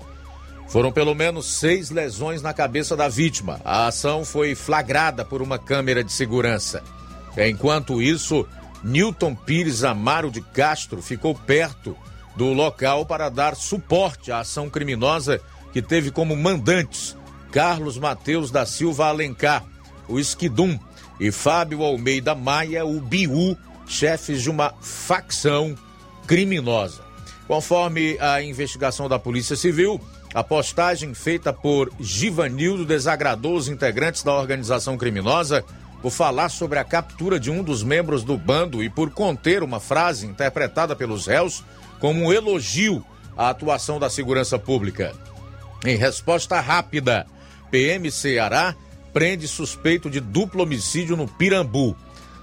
Foram 0.69 0.93
pelo 0.93 1.15
menos 1.15 1.47
seis 1.47 1.91
lesões 1.91 2.43
na 2.43 2.53
cabeça 2.53 2.95
da 2.95 3.09
vítima. 3.09 3.61
A 3.65 3.87
ação 3.87 4.25
foi 4.25 4.55
flagrada 4.55 5.25
por 5.25 5.41
uma 5.41 5.59
câmera 5.59 6.05
de 6.05 6.13
segurança. 6.13 6.83
Enquanto 7.37 8.03
isso, 8.03 8.47
Newton 8.83 9.35
Pires 9.35 9.83
Amaro 9.83 10.31
de 10.31 10.41
Castro 10.41 11.01
ficou 11.01 11.35
perto 11.35 11.97
do 12.39 12.53
local 12.53 13.05
para 13.05 13.29
dar 13.29 13.57
suporte 13.57 14.31
à 14.31 14.39
ação 14.39 14.71
criminosa 14.71 15.41
que 15.73 15.83
teve 15.83 16.13
como 16.13 16.37
mandantes 16.37 17.17
Carlos 17.51 17.99
Mateus 17.99 18.53
da 18.53 18.65
Silva 18.65 19.09
Alencar, 19.09 19.65
o 20.07 20.21
Esquidum, 20.21 20.79
e 21.19 21.33
Fábio 21.33 21.83
Almeida 21.83 22.33
Maia, 22.37 22.87
o 22.87 23.01
Biú, 23.01 23.57
chefes 23.89 24.41
de 24.41 24.49
uma 24.49 24.73
facção 24.81 25.75
criminosa. 26.29 27.03
Conforme 27.49 28.17
a 28.21 28.41
investigação 28.41 29.09
da 29.09 29.19
Polícia 29.19 29.57
Civil, 29.57 30.01
a 30.33 30.45
postagem 30.45 31.15
feita 31.15 31.53
por 31.53 31.91
Givanildo 31.99 32.85
desagradou 32.85 33.57
os 33.57 33.67
integrantes 33.67 34.23
da 34.23 34.33
organização 34.33 34.97
criminosa 34.97 35.65
por 36.01 36.13
falar 36.13 36.51
sobre 36.51 36.79
a 36.79 36.85
captura 36.85 37.41
de 37.41 37.51
um 37.51 37.65
dos 37.65 37.83
membros 37.83 38.23
do 38.23 38.37
bando 38.37 38.81
e 38.81 38.89
por 38.89 39.11
conter 39.11 39.65
uma 39.65 39.81
frase 39.81 40.25
interpretada 40.25 40.95
pelos 40.95 41.27
réus 41.27 41.65
como 42.01 42.25
um 42.25 42.33
elogio 42.33 43.05
à 43.37 43.51
atuação 43.51 43.99
da 43.99 44.11
segurança 44.11 44.59
pública. 44.59 45.15
Em 45.85 45.97
resposta 45.97 46.61
rápida, 46.61 47.27
PM 47.71 48.11
Ceará 48.11 48.75
prende 49.13 49.47
suspeito 49.47 50.11
de 50.11 50.21
duplo 50.21 50.63
homicídio 50.63 51.17
no 51.17 51.29
Pirambu. 51.29 51.97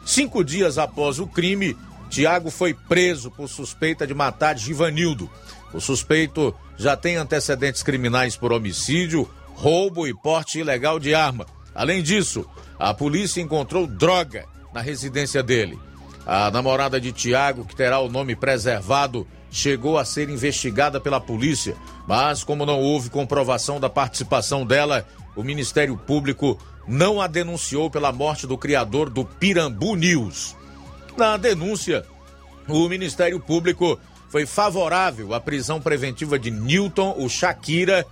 Cinco 0.05 0.43
dias 0.43 0.77
após 0.77 1.19
o 1.19 1.27
crime, 1.27 1.75
Tiago 2.09 2.49
foi 2.49 2.73
preso 2.73 3.31
por 3.31 3.49
suspeita 3.49 4.05
de 4.05 4.13
matar 4.13 4.57
Givanildo. 4.57 5.29
O 5.73 5.81
suspeito 5.81 6.55
já 6.77 6.95
tem 6.95 7.17
antecedentes 7.17 7.83
criminais 7.83 8.37
por 8.37 8.53
homicídio, 8.53 9.29
roubo 9.53 10.07
e 10.07 10.13
porte 10.13 10.59
ilegal 10.59 10.99
de 10.99 11.13
arma. 11.13 11.45
Além 11.73 12.01
disso, 12.01 12.45
a 12.79 12.93
polícia 12.93 13.41
encontrou 13.41 13.87
droga 13.87 14.45
na 14.73 14.81
residência 14.81 15.41
dele. 15.41 15.79
A 16.25 16.49
namorada 16.51 16.99
de 16.99 17.11
Tiago, 17.11 17.65
que 17.65 17.75
terá 17.75 17.99
o 17.99 18.09
nome 18.09 18.35
preservado, 18.35 19.27
chegou 19.55 19.97
a 19.97 20.03
ser 20.03 20.29
investigada 20.29 20.99
pela 20.99 21.21
polícia, 21.21 21.77
mas 22.05 22.43
como 22.43 22.65
não 22.65 22.81
houve 22.81 23.09
comprovação 23.09 23.79
da 23.79 23.89
participação 23.89 24.65
dela, 24.65 25.07
o 25.33 25.43
Ministério 25.43 25.95
Público 25.95 26.59
não 26.85 27.21
a 27.21 27.27
denunciou 27.27 27.89
pela 27.89 28.11
morte 28.11 28.45
do 28.45 28.57
criador 28.57 29.09
do 29.09 29.23
Pirambu 29.23 29.95
News. 29.95 30.57
Na 31.15 31.37
denúncia, 31.37 32.05
o 32.67 32.89
Ministério 32.89 33.39
Público 33.39 33.97
foi 34.27 34.45
favorável 34.45 35.33
à 35.33 35.39
prisão 35.39 35.79
preventiva 35.79 36.37
de 36.37 36.51
Newton, 36.51 37.15
o 37.17 37.29
Shakira, 37.29 38.05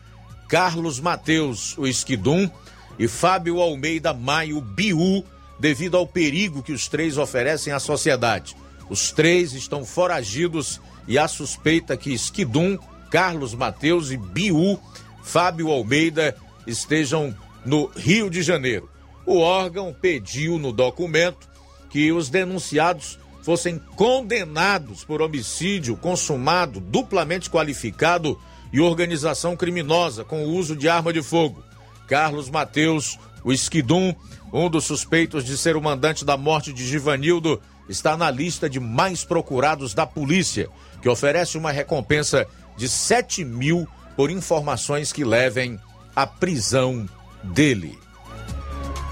Carlos 0.48 0.98
Mateus, 1.02 1.78
o 1.78 1.86
Esquidum 1.86 2.50
e 2.98 3.06
Fábio 3.06 3.60
Almeida 3.60 4.14
Maio 4.14 4.62
Biú, 4.62 5.26
devido 5.60 5.98
ao 5.98 6.08
perigo 6.08 6.64
que 6.64 6.72
os 6.72 6.88
três 6.88 7.18
oferecem 7.18 7.74
à 7.74 7.80
sociedade. 7.80 8.56
Os 8.90 9.12
três 9.12 9.54
estão 9.54 9.84
foragidos 9.84 10.80
e 11.08 11.18
há 11.18 11.28
suspeita 11.28 11.98
que 11.98 12.14
Esquidum, 12.14 12.78
Carlos 13.10 13.54
Mateus 13.54 14.12
e 14.12 14.18
Biú, 14.18 14.80
Fábio 15.24 15.70
Almeida, 15.70 16.36
estejam 16.66 17.36
no 17.66 17.86
Rio 17.96 18.30
de 18.30 18.42
Janeiro. 18.42 18.90
O 19.26 19.40
órgão 19.40 19.96
pediu 20.00 20.58
no 20.58 20.72
documento 20.72 21.48
que 21.90 22.12
os 22.12 22.30
denunciados 22.30 23.20
fossem 23.44 23.78
condenados 23.96 25.04
por 25.04 25.22
homicídio 25.22 25.96
consumado, 25.98 26.80
duplamente 26.80 27.50
qualificado 27.50 28.40
e 28.72 28.80
organização 28.80 29.56
criminosa 29.56 30.24
com 30.24 30.44
o 30.44 30.54
uso 30.56 30.76
de 30.76 30.90
arma 30.90 31.14
de 31.14 31.22
fogo. 31.22 31.64
Carlos 32.08 32.50
Mateus, 32.50 33.20
o 33.44 33.52
Esquidum, 33.52 34.16
um 34.52 34.70
dos 34.70 34.86
suspeitos 34.86 35.46
de 35.46 35.58
ser 35.58 35.76
o 35.76 35.82
mandante 35.82 36.26
da 36.26 36.38
morte 36.38 36.74
de 36.74 36.86
Givanildo, 36.86 37.62
está 37.88 38.16
na 38.16 38.32
lista 38.32 38.70
de 38.70 38.80
mais 38.80 39.24
procurados 39.24 39.94
da 39.94 40.06
polícia, 40.06 40.70
que 41.04 41.10
oferece 41.10 41.58
uma 41.58 41.70
recompensa 41.70 42.48
de 42.78 42.88
7 42.88 43.44
mil 43.44 43.86
por 44.16 44.32
informações 44.32 45.12
que 45.12 45.26
levem 45.26 45.78
à 46.16 46.26
prisão 46.26 47.06
dele. 47.44 48.00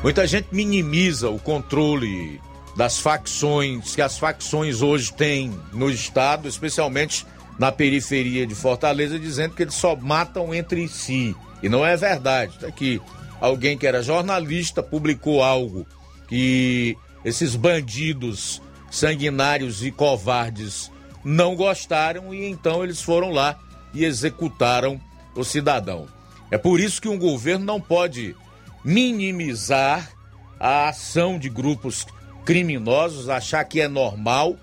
Muita 0.01 0.25
gente 0.25 0.47
minimiza 0.54 1.30
o 1.30 1.38
controle 1.38 2.39
das 2.77 2.97
facções 2.97 3.93
que 3.93 4.01
as 4.01 4.17
facções 4.17 4.82
hoje 4.82 5.12
têm 5.12 5.54
no 5.73 5.89
estado, 5.89 6.47
especialmente 6.47 7.27
na 7.60 7.73
periferia 7.73 8.47
de 8.47 8.56
Fortaleza, 8.56 9.19
dizendo 9.19 9.54
que 9.54 9.63
eles 9.63 9.75
só 9.75 9.93
matam 9.93 10.56
entre 10.56 10.88
si. 10.88 11.36
E 11.62 11.67
não 11.67 11.86
é 11.86 11.97
verdade. 11.97 12.58
Tá 12.58 12.67
aqui 12.67 13.01
alguém 13.41 13.77
que 13.77 13.86
era 13.86 14.01
jornalista 14.01 14.82
publicou 14.82 15.43
algo 15.43 15.86
que 16.30 16.95
esses 17.25 17.54
bandidos 17.54 18.62
sanguinários 18.89 19.84
e 19.84 19.91
covardes 19.91 20.89
não 21.23 21.55
gostaram 21.55 22.34
e 22.34 22.45
então 22.45 22.84
eles 22.84 23.01
foram 23.01 23.31
lá 23.31 23.60
e 23.93 24.03
executaram 24.05 24.99
o 25.36 25.43
cidadão. 25.43 26.07
É 26.49 26.57
por 26.57 26.79
isso 26.79 27.01
que 27.01 27.07
um 27.07 27.17
governo 27.17 27.65
não 27.65 27.79
pode 27.79 28.36
minimizar 28.84 30.12
a 30.60 30.89
ação 30.89 31.39
de 31.39 31.49
grupos 31.49 32.05
criminosos, 32.45 33.29
achar 33.29 33.63
que 33.63 33.79
é 33.79 33.88
normal. 33.88 34.57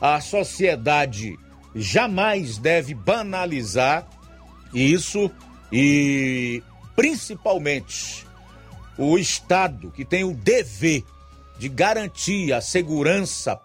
A 0.00 0.20
sociedade 0.20 1.38
jamais 1.74 2.58
deve 2.58 2.94
banalizar 2.94 4.06
isso 4.72 5.30
e, 5.72 6.62
principalmente, 6.96 8.26
o 8.96 9.18
Estado, 9.18 9.90
que 9.90 10.04
tem 10.04 10.24
o 10.24 10.34
dever 10.34 11.04
de 11.58 11.68
garantir 11.68 12.52
a 12.52 12.60
segurança 12.60 13.60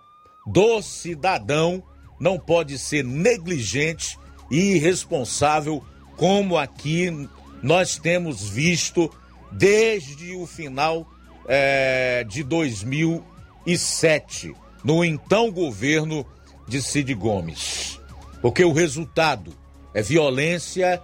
do 0.45 0.81
cidadão, 0.81 1.83
não 2.19 2.39
pode 2.39 2.77
ser 2.77 3.03
negligente 3.03 4.17
e 4.51 4.75
irresponsável, 4.75 5.84
como 6.17 6.58
aqui 6.58 7.29
nós 7.62 7.97
temos 7.97 8.47
visto 8.49 9.12
desde 9.51 10.34
o 10.36 10.45
final 10.45 11.08
é, 11.47 12.25
de 12.27 12.43
2000 12.43 13.23
2007, 13.69 14.55
no 14.84 15.03
então 15.03 15.51
governo 15.51 16.25
de 16.67 16.82
Cid 16.82 17.13
Gomes. 17.13 17.99
Porque 18.41 18.63
o 18.63 18.71
resultado 18.71 19.53
é 19.93 20.01
violência 20.01 21.01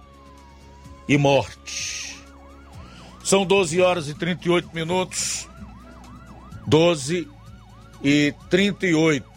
e 1.08 1.16
morte. 1.16 2.16
São 3.22 3.44
12 3.44 3.80
horas 3.80 4.08
e 4.08 4.14
38 4.14 4.70
minutos. 4.74 5.48
12 6.66 7.28
e 8.02 8.34
38. 8.50 9.35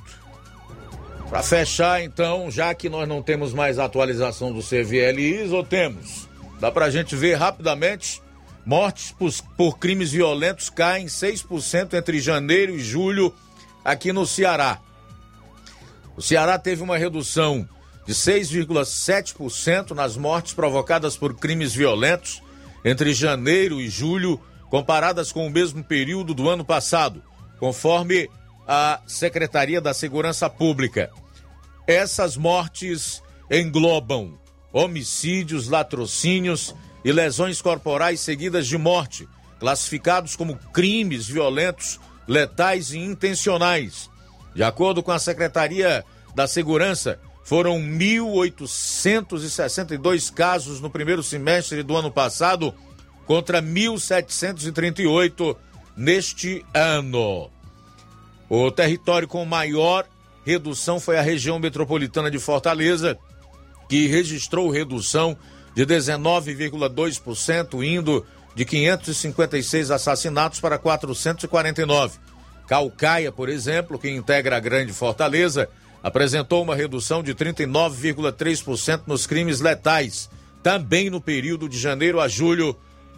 Para 1.29 1.43
fechar, 1.43 2.01
então, 2.03 2.49
já 2.49 2.73
que 2.73 2.89
nós 2.89 3.07
não 3.07 3.21
temos 3.21 3.53
mais 3.53 3.77
atualização 3.77 4.51
do 4.51 4.61
CVLIs, 4.61 5.51
ou 5.51 5.63
temos? 5.63 6.27
Dá 6.59 6.71
para 6.71 6.85
a 6.85 6.89
gente 6.89 7.15
ver 7.15 7.35
rapidamente 7.35 8.21
Mortes 8.69 9.11
por, 9.11 9.31
por 9.57 9.79
crimes 9.79 10.11
violentos 10.11 10.69
caem 10.69 11.07
6% 11.07 11.95
entre 11.95 12.19
janeiro 12.19 12.75
e 12.75 12.79
julho 12.79 13.33
aqui 13.83 14.13
no 14.13 14.27
Ceará. 14.27 14.79
O 16.15 16.21
Ceará 16.21 16.59
teve 16.59 16.83
uma 16.83 16.95
redução 16.95 17.67
de 18.05 18.13
6,7% 18.13 19.91
nas 19.91 20.15
mortes 20.15 20.53
provocadas 20.53 21.17
por 21.17 21.35
crimes 21.35 21.73
violentos 21.73 22.43
entre 22.85 23.11
janeiro 23.11 23.81
e 23.81 23.89
julho, 23.89 24.39
comparadas 24.69 25.31
com 25.31 25.47
o 25.47 25.49
mesmo 25.49 25.83
período 25.83 26.35
do 26.35 26.47
ano 26.47 26.63
passado, 26.63 27.23
conforme 27.59 28.29
a 28.71 29.01
Secretaria 29.07 29.81
da 29.81 29.95
Segurança 29.95 30.47
Pública. 30.47 31.09
Essas 31.87 32.37
mortes 32.37 33.19
englobam 33.49 34.37
homicídios, 34.71 35.67
latrocínios 35.67 36.75
e 37.03 37.11
lesões 37.11 37.63
corporais 37.63 38.19
seguidas 38.19 38.67
de 38.67 38.77
morte, 38.77 39.27
classificados 39.59 40.35
como 40.35 40.55
crimes 40.71 41.27
violentos, 41.27 41.99
letais 42.27 42.91
e 42.91 42.99
intencionais. 42.99 44.07
De 44.53 44.61
acordo 44.61 45.01
com 45.01 45.11
a 45.11 45.17
Secretaria 45.17 46.05
da 46.35 46.47
Segurança, 46.47 47.19
foram 47.43 47.79
1.862 47.79 50.31
casos 50.31 50.79
no 50.79 50.91
primeiro 50.91 51.23
semestre 51.23 51.81
do 51.81 51.97
ano 51.97 52.11
passado, 52.11 52.71
contra 53.25 53.63
1.738 53.63 55.57
neste 55.97 56.63
ano. 56.71 57.49
O 58.49 58.71
território 58.71 59.27
com 59.27 59.45
maior 59.45 60.07
redução 60.43 60.99
foi 60.99 61.17
a 61.17 61.21
região 61.21 61.59
metropolitana 61.59 62.31
de 62.31 62.39
Fortaleza, 62.39 63.15
que 63.87 64.07
registrou 64.07 64.69
redução 64.71 65.37
de 65.75 65.85
19,2%, 65.85 67.83
indo 67.85 68.25
de 68.55 68.65
556 68.65 69.91
assassinatos 69.91 70.59
para 70.59 70.79
449. 70.79 72.17
Calcaia, 72.67 73.31
por 73.31 73.49
exemplo, 73.49 73.99
que 73.99 74.09
integra 74.09 74.57
a 74.57 74.59
Grande 74.59 74.91
Fortaleza, 74.93 75.69
apresentou 76.01 76.63
uma 76.63 76.75
redução 76.75 77.21
de 77.21 77.35
39,3% 77.35 79.03
nos 79.05 79.27
crimes 79.27 79.59
letais, 79.59 80.29
também 80.63 81.09
no 81.09 81.21
período 81.21 81.69
de 81.69 81.77
janeiro 81.77 82.19
a 82.19 82.27
julho, 82.27 82.75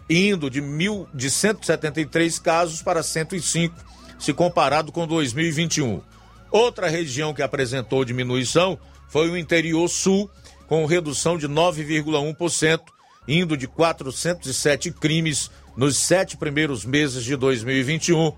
indo 0.08 0.50
de, 0.50 0.60
mil, 0.60 1.08
de 1.14 1.30
173 1.30 2.38
casos 2.38 2.82
para 2.82 3.02
105, 3.02 3.74
se 4.22 4.32
comparado 4.32 4.92
com 4.92 5.04
2021. 5.04 6.00
Outra 6.48 6.88
região 6.88 7.34
que 7.34 7.42
apresentou 7.42 8.04
diminuição 8.04 8.78
foi 9.08 9.28
o 9.28 9.36
interior 9.36 9.88
sul, 9.88 10.30
com 10.68 10.86
redução 10.86 11.36
de 11.36 11.48
9,1%, 11.48 12.82
indo 13.26 13.56
de 13.56 13.66
407 13.66 14.92
crimes 14.92 15.50
nos 15.76 15.96
sete 15.96 16.36
primeiros 16.36 16.84
meses 16.84 17.24
de 17.24 17.34
2021 17.34 18.32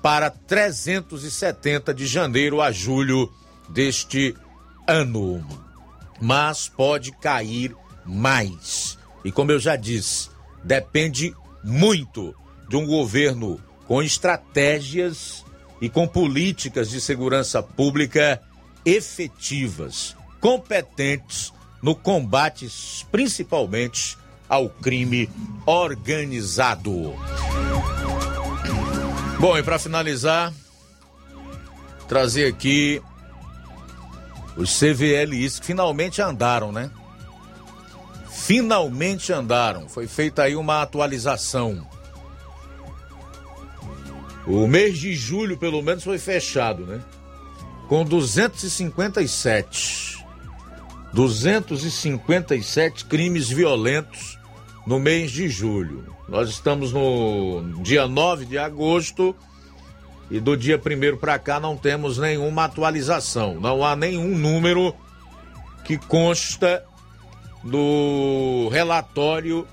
para 0.00 0.30
370 0.30 1.92
de 1.92 2.06
janeiro 2.06 2.62
a 2.62 2.70
julho 2.70 3.28
deste 3.68 4.36
ano. 4.86 5.44
Mas 6.20 6.68
pode 6.68 7.10
cair 7.10 7.74
mais. 8.06 8.96
E 9.24 9.32
como 9.32 9.50
eu 9.50 9.58
já 9.58 9.74
disse, 9.74 10.28
depende 10.62 11.34
muito 11.64 12.32
de 12.68 12.76
um 12.76 12.86
governo 12.86 13.60
com 13.86 14.02
estratégias 14.02 15.44
e 15.80 15.88
com 15.88 16.06
políticas 16.06 16.88
de 16.88 17.00
segurança 17.00 17.62
pública 17.62 18.40
efetivas, 18.84 20.16
competentes 20.40 21.52
no 21.82 21.94
combate 21.94 22.68
principalmente 23.10 24.16
ao 24.48 24.68
crime 24.68 25.28
organizado. 25.66 27.14
Bom, 29.38 29.58
e 29.58 29.62
para 29.62 29.78
finalizar, 29.78 30.52
trazer 32.08 32.46
aqui 32.46 33.02
os 34.56 34.78
CVLIs 34.78 35.58
que 35.58 35.66
finalmente 35.66 36.22
andaram, 36.22 36.70
né? 36.70 36.90
Finalmente 38.30 39.32
andaram. 39.32 39.88
Foi 39.88 40.06
feita 40.06 40.42
aí 40.42 40.56
uma 40.56 40.82
atualização. 40.82 41.86
O 44.46 44.66
mês 44.66 44.98
de 44.98 45.14
julho, 45.14 45.56
pelo 45.56 45.82
menos, 45.82 46.04
foi 46.04 46.18
fechado, 46.18 46.84
né? 46.84 47.00
Com 47.88 48.04
257. 48.04 50.22
257 51.12 53.04
crimes 53.04 53.48
violentos 53.48 54.38
no 54.86 54.98
mês 54.98 55.30
de 55.30 55.48
julho. 55.48 56.04
Nós 56.28 56.50
estamos 56.50 56.92
no 56.92 57.62
dia 57.82 58.08
9 58.08 58.44
de 58.44 58.58
agosto 58.58 59.34
e 60.30 60.40
do 60.40 60.56
dia 60.56 60.78
1 60.78 61.16
para 61.16 61.38
cá 61.38 61.60
não 61.60 61.76
temos 61.76 62.18
nenhuma 62.18 62.64
atualização. 62.64 63.60
Não 63.60 63.84
há 63.84 63.94
nenhum 63.94 64.36
número 64.36 64.94
que 65.84 65.96
consta 65.96 66.84
no 67.62 68.68
relatório 68.70 69.66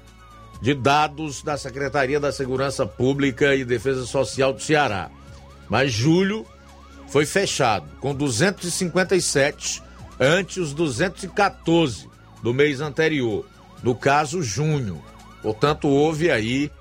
de 0.61 0.73
dados 0.75 1.41
da 1.41 1.57
Secretaria 1.57 2.19
da 2.19 2.31
Segurança 2.31 2.85
Pública 2.85 3.55
e 3.55 3.65
Defesa 3.65 4.05
Social 4.05 4.53
do 4.53 4.61
Ceará. 4.61 5.09
Mas 5.67 5.91
julho 5.91 6.45
foi 7.07 7.25
fechado 7.25 7.87
com 7.99 8.13
257 8.13 9.81
ante 10.19 10.59
os 10.59 10.73
214 10.73 12.07
do 12.43 12.53
mês 12.53 12.79
anterior, 12.79 13.45
no 13.81 13.95
caso 13.95 14.43
junho. 14.43 15.03
Portanto, 15.41 15.87
houve 15.87 16.29
aí 16.29 16.71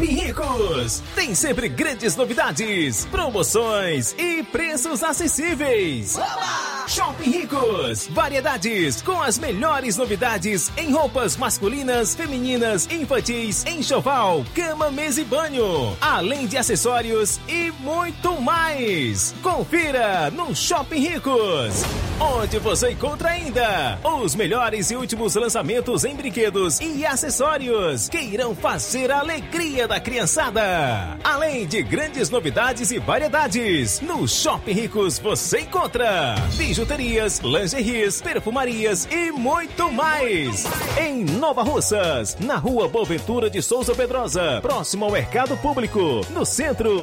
Shopping 0.00 0.14
Ricos! 0.14 1.02
Tem 1.14 1.34
sempre 1.34 1.68
grandes 1.68 2.16
novidades, 2.16 3.04
promoções 3.10 4.14
e 4.16 4.42
preços 4.44 5.02
acessíveis. 5.02 6.16
Oba! 6.16 6.70
Shopping 6.90 7.30
Ricos. 7.30 8.08
Variedades 8.08 9.00
com 9.00 9.22
as 9.22 9.38
melhores 9.38 9.96
novidades 9.96 10.72
em 10.76 10.90
roupas 10.90 11.36
masculinas, 11.36 12.16
femininas, 12.16 12.88
infantis, 12.90 13.64
enxoval, 13.64 14.44
cama, 14.54 14.90
mesa 14.90 15.20
e 15.20 15.24
banho. 15.24 15.96
Além 16.00 16.48
de 16.48 16.56
acessórios 16.56 17.38
e 17.46 17.70
muito 17.80 18.40
mais. 18.40 19.32
Confira 19.40 20.30
no 20.32 20.52
Shopping 20.52 20.98
Ricos. 20.98 21.84
Onde 22.20 22.58
você 22.58 22.90
encontra 22.90 23.30
ainda 23.30 23.98
os 24.02 24.34
melhores 24.34 24.90
e 24.90 24.96
últimos 24.96 25.36
lançamentos 25.36 26.04
em 26.04 26.14
brinquedos 26.14 26.80
e 26.80 27.06
acessórios 27.06 28.08
que 28.08 28.20
irão 28.20 28.54
fazer 28.54 29.10
a 29.12 29.20
alegria 29.20 29.86
da 29.90 29.98
criançada. 29.98 31.18
Além 31.24 31.66
de 31.66 31.82
grandes 31.82 32.30
novidades 32.30 32.92
e 32.92 33.00
variedades, 33.00 34.00
no 34.00 34.28
Shopping 34.28 34.70
Ricos 34.70 35.18
você 35.18 35.62
encontra 35.62 36.36
bijuterias, 36.56 37.40
lingeries, 37.40 38.22
perfumarias 38.22 39.08
e 39.10 39.32
muito 39.32 39.90
mais. 39.90 40.64
Em 40.96 41.24
Nova 41.24 41.64
Russas, 41.64 42.36
na 42.38 42.54
rua 42.54 42.86
Boaventura 42.86 43.50
de 43.50 43.60
Souza 43.60 43.92
Pedrosa, 43.92 44.60
próximo 44.62 45.06
ao 45.06 45.10
Mercado 45.10 45.56
Público, 45.56 46.20
no 46.30 46.46
centro. 46.46 47.02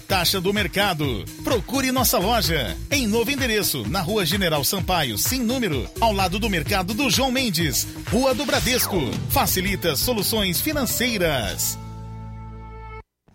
taxa 0.00 0.40
do 0.40 0.52
mercado. 0.52 1.24
Procure 1.42 1.90
nossa 1.92 2.18
loja 2.18 2.76
em 2.90 3.06
novo 3.06 3.30
endereço, 3.30 3.88
na 3.88 4.00
Rua 4.00 4.24
General 4.24 4.62
Sampaio, 4.64 5.18
sem 5.18 5.40
número, 5.40 5.88
ao 6.00 6.12
lado 6.12 6.38
do 6.38 6.48
mercado 6.48 6.94
do 6.94 7.10
João 7.10 7.30
Mendes, 7.30 7.86
Rua 8.10 8.34
do 8.34 8.44
Bradesco. 8.44 8.98
Facilita 9.30 9.96
soluções 9.96 10.60
financeiras. 10.60 11.78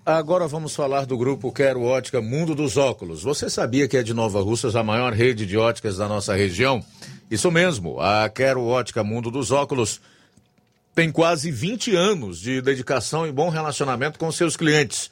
Agora 0.05 0.47
vamos 0.47 0.73
falar 0.73 1.05
do 1.05 1.17
grupo 1.17 1.51
Quero 1.51 1.83
Ótica 1.83 2.21
Mundo 2.21 2.55
dos 2.55 2.77
Óculos. 2.77 3.23
Você 3.23 3.49
sabia 3.49 3.87
que 3.87 3.97
é 3.97 4.03
de 4.03 4.13
Nova 4.13 4.41
Russas 4.41 4.75
a 4.75 4.81
maior 4.81 5.11
rede 5.11 5.45
de 5.45 5.57
óticas 5.57 5.97
da 5.97 6.07
nossa 6.07 6.33
região? 6.33 6.81
Isso 7.29 7.51
mesmo, 7.51 7.99
a 7.99 8.29
Quero 8.29 8.63
Ótica 8.63 9.03
Mundo 9.03 9.29
dos 9.29 9.51
Óculos 9.51 9.99
tem 10.95 11.11
quase 11.11 11.51
20 11.51 11.95
anos 11.95 12.39
de 12.39 12.61
dedicação 12.61 13.27
e 13.27 13.31
bom 13.31 13.49
relacionamento 13.49 14.17
com 14.17 14.31
seus 14.31 14.55
clientes. 14.55 15.11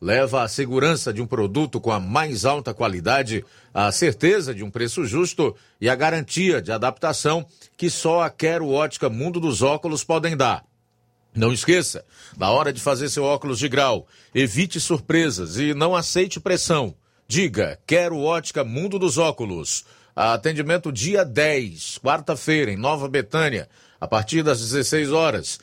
leva 0.00 0.42
a 0.42 0.48
segurança 0.48 1.12
de 1.12 1.20
um 1.20 1.26
produto 1.26 1.80
com 1.80 1.92
a 1.92 2.00
mais 2.00 2.44
alta 2.44 2.72
qualidade, 2.72 3.44
a 3.74 3.92
certeza 3.92 4.54
de 4.54 4.64
um 4.64 4.70
preço 4.70 5.04
justo 5.04 5.54
e 5.80 5.88
a 5.88 5.94
garantia 5.94 6.62
de 6.62 6.72
adaptação 6.72 7.46
que 7.76 7.90
só 7.90 8.22
a 8.22 8.30
Quero 8.30 8.68
Ótica 8.70 9.10
Mundo 9.10 9.38
dos 9.38 9.60
Óculos 9.60 10.02
podem 10.02 10.36
dar. 10.36 10.64
Não 11.34 11.52
esqueça, 11.52 12.04
na 12.36 12.50
hora 12.50 12.72
de 12.72 12.80
fazer 12.80 13.08
seu 13.08 13.22
óculos 13.22 13.58
de 13.58 13.68
grau, 13.68 14.06
evite 14.34 14.80
surpresas 14.80 15.58
e 15.58 15.74
não 15.74 15.94
aceite 15.94 16.40
pressão. 16.40 16.94
Diga, 17.28 17.78
quero 17.86 18.18
ótica 18.18 18.64
Mundo 18.64 18.98
dos 18.98 19.16
Óculos. 19.16 19.84
Atendimento 20.16 20.90
dia 20.90 21.24
10, 21.24 21.98
quarta-feira, 21.98 22.72
em 22.72 22.76
Nova 22.76 23.08
Betânia, 23.08 23.68
a 24.00 24.08
partir 24.08 24.42
das 24.42 24.58
16 24.58 25.12
horas. 25.12 25.60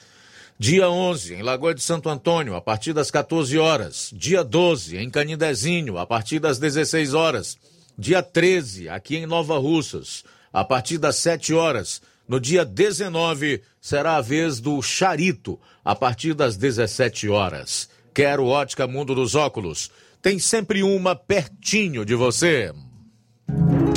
Dia 0.60 0.90
11, 0.90 1.36
em 1.36 1.44
Lagoa 1.44 1.76
de 1.76 1.84
Santo 1.84 2.10
Antônio, 2.10 2.56
a 2.56 2.62
partir 2.62 2.92
das 2.92 3.12
14 3.12 3.60
horas. 3.60 4.10
Dia 4.12 4.44
12, 4.44 4.98
em 4.98 5.08
Canindezinho, 5.08 6.00
a 6.00 6.06
partir 6.06 6.40
das 6.40 6.58
16 6.58 7.14
horas. 7.14 7.60
Dia 7.96 8.24
13, 8.24 8.90
aqui 8.90 9.18
em 9.18 9.28
Nova 9.28 9.60
Russas, 9.60 10.24
a 10.52 10.66
partir 10.66 10.98
das 10.98 11.18
7 11.18 11.54
horas. 11.54 12.02
No 12.28 12.40
dia 12.40 12.66
19, 12.66 13.62
será 13.80 14.16
a 14.16 14.22
vez 14.22 14.60
do 14.60 14.82
Charito, 14.82 15.60
a 15.86 15.96
partir 15.96 16.34
das 16.34 16.58
17 16.58 17.30
horas. 17.30 17.88
Quero 18.12 18.48
Ótica 18.48 18.88
Mundo 18.88 19.14
dos 19.14 19.36
Óculos. 19.36 19.92
Tem 20.24 20.40
sempre 20.40 20.82
uma 20.82 21.16
pertinho 21.16 22.04
de 22.04 22.16
você. 22.16 22.74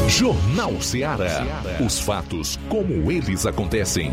Jornal 0.07 0.79
Ceará. 0.83 1.43
Os 1.85 2.01
fatos 2.01 2.59
como 2.69 3.11
eles 3.11 3.47
acontecem. 3.47 4.13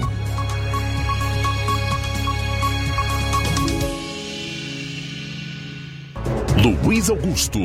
Luiz 6.64 7.10
Augusto. 7.10 7.60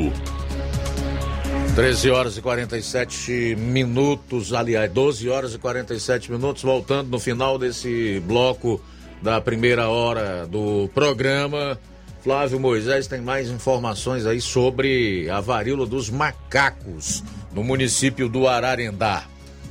13 1.75 2.11
horas 2.11 2.37
e 2.37 2.41
47 2.41 3.55
minutos, 3.57 4.53
aliás, 4.53 4.91
12 4.91 5.29
horas 5.29 5.55
e 5.55 5.57
47 5.57 6.31
minutos, 6.31 6.61
voltando 6.61 7.09
no 7.09 7.19
final 7.19 7.57
desse 7.57 8.21
bloco 8.27 8.79
da 9.21 9.41
primeira 9.41 9.89
hora 9.89 10.45
do 10.45 10.87
programa. 10.93 11.79
Flávio 12.21 12.59
Moisés 12.59 13.07
tem 13.07 13.19
mais 13.19 13.49
informações 13.49 14.27
aí 14.27 14.39
sobre 14.39 15.27
a 15.29 15.41
varíola 15.41 15.87
dos 15.87 16.11
macacos 16.11 17.23
no 17.51 17.63
município 17.63 18.29
do 18.29 18.47
Ararendá. 18.47 19.23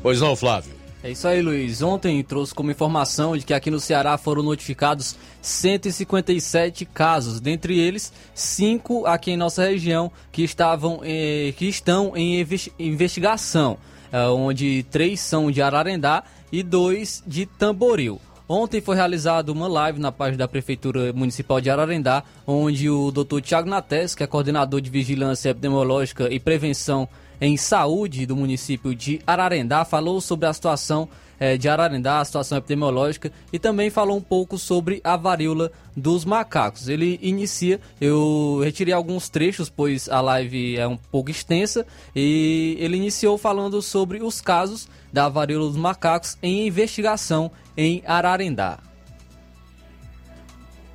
Pois 0.03 0.20
não, 0.20 0.35
Flávio? 0.35 0.72
É 1.05 1.11
isso 1.11 1.26
aí, 1.26 1.42
Luiz. 1.42 1.82
Ontem 1.82 2.22
trouxe 2.22 2.55
como 2.55 2.70
informação 2.70 3.36
de 3.36 3.44
que 3.44 3.53
aqui 3.53 3.72
no 3.72 3.80
Ceará 3.80 4.16
foram 4.16 4.40
notificados 4.40 5.16
157 5.40 6.84
casos, 6.84 7.40
dentre 7.40 7.76
eles 7.76 8.12
cinco 8.32 9.05
aqui 9.05 9.32
em 9.32 9.36
nossa 9.36 9.64
região 9.64 10.12
que 10.30 10.44
estavam 10.44 11.00
eh, 11.03 11.53
que 11.57 11.66
estão 11.66 12.16
em 12.16 12.46
investigação, 12.78 13.78
eh, 14.12 14.26
onde 14.28 14.84
três 14.92 15.18
são 15.18 15.50
de 15.50 15.61
Ararendá 15.61 16.22
e 16.53 16.62
dois 16.62 17.20
de 17.26 17.46
Tamboril. 17.46 18.20
Ontem 18.55 18.82
foi 18.82 18.94
realizada 18.96 19.50
uma 19.50 19.66
live 19.66 19.98
na 19.98 20.12
página 20.12 20.36
da 20.36 20.46
Prefeitura 20.46 21.11
Municipal 21.14 21.59
de 21.59 21.70
Ararendá, 21.70 22.22
onde 22.46 22.90
o 22.90 23.11
Dr. 23.11 23.40
Tiago 23.40 23.66
Nates, 23.66 24.14
que 24.14 24.22
é 24.22 24.26
coordenador 24.26 24.78
de 24.78 24.90
Vigilância 24.90 25.48
Epidemiológica 25.48 26.30
e 26.30 26.38
Prevenção 26.38 27.09
em 27.40 27.57
Saúde 27.57 28.26
do 28.26 28.36
município 28.36 28.94
de 28.94 29.22
Ararendá, 29.26 29.86
falou 29.86 30.20
sobre 30.20 30.44
a 30.44 30.53
situação 30.53 31.09
eh, 31.40 31.57
de 31.57 31.66
Ararendá, 31.66 32.20
a 32.20 32.24
situação 32.26 32.59
epidemiológica 32.59 33.32
e 33.50 33.59
também 33.59 33.88
falou 33.88 34.18
um 34.18 34.20
pouco 34.20 34.59
sobre 34.59 35.00
a 35.03 35.16
varíola 35.16 35.72
dos 35.96 36.22
macacos. 36.22 36.90
Ele 36.90 37.18
inicia, 37.22 37.80
eu 37.98 38.61
retirei 38.62 38.92
alguns 38.92 39.30
trechos, 39.30 39.70
pois 39.70 40.11
a 40.11 40.20
live 40.20 40.76
é 40.76 40.86
um 40.86 40.98
pouco 40.98 41.30
extensa, 41.30 41.86
e 42.14 42.76
ele 42.78 42.98
iniciou 42.98 43.38
falando 43.38 43.80
sobre 43.80 44.22
os 44.22 44.42
casos 44.42 44.86
da 45.11 45.28
varíola 45.28 45.68
dos 45.68 45.76
macacos 45.76 46.36
em 46.42 46.66
investigação 46.66 47.50
em 47.77 48.03
Ararendá. 48.07 48.79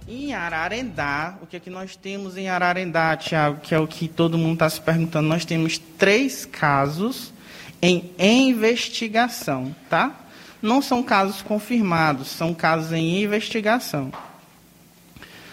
Em 0.07 0.33
Ararendá, 0.33 1.37
o 1.41 1.45
que 1.45 1.57
é 1.57 1.59
que 1.59 1.69
nós 1.69 1.95
temos 1.95 2.37
em 2.37 2.47
Ararendá, 2.47 3.17
Tiago, 3.17 3.59
que 3.59 3.75
é 3.75 3.79
o 3.79 3.87
que 3.87 4.07
todo 4.07 4.37
mundo 4.37 4.53
está 4.53 4.69
se 4.69 4.79
perguntando? 4.79 5.27
Nós 5.27 5.43
temos 5.43 5.77
três 5.77 6.45
casos 6.45 7.33
em 7.81 8.13
investigação, 8.19 9.75
tá? 9.89 10.15
Não 10.61 10.81
são 10.81 11.03
casos 11.03 11.41
confirmados, 11.41 12.29
são 12.29 12.53
casos 12.53 12.93
em 12.93 13.21
investigação. 13.21 14.11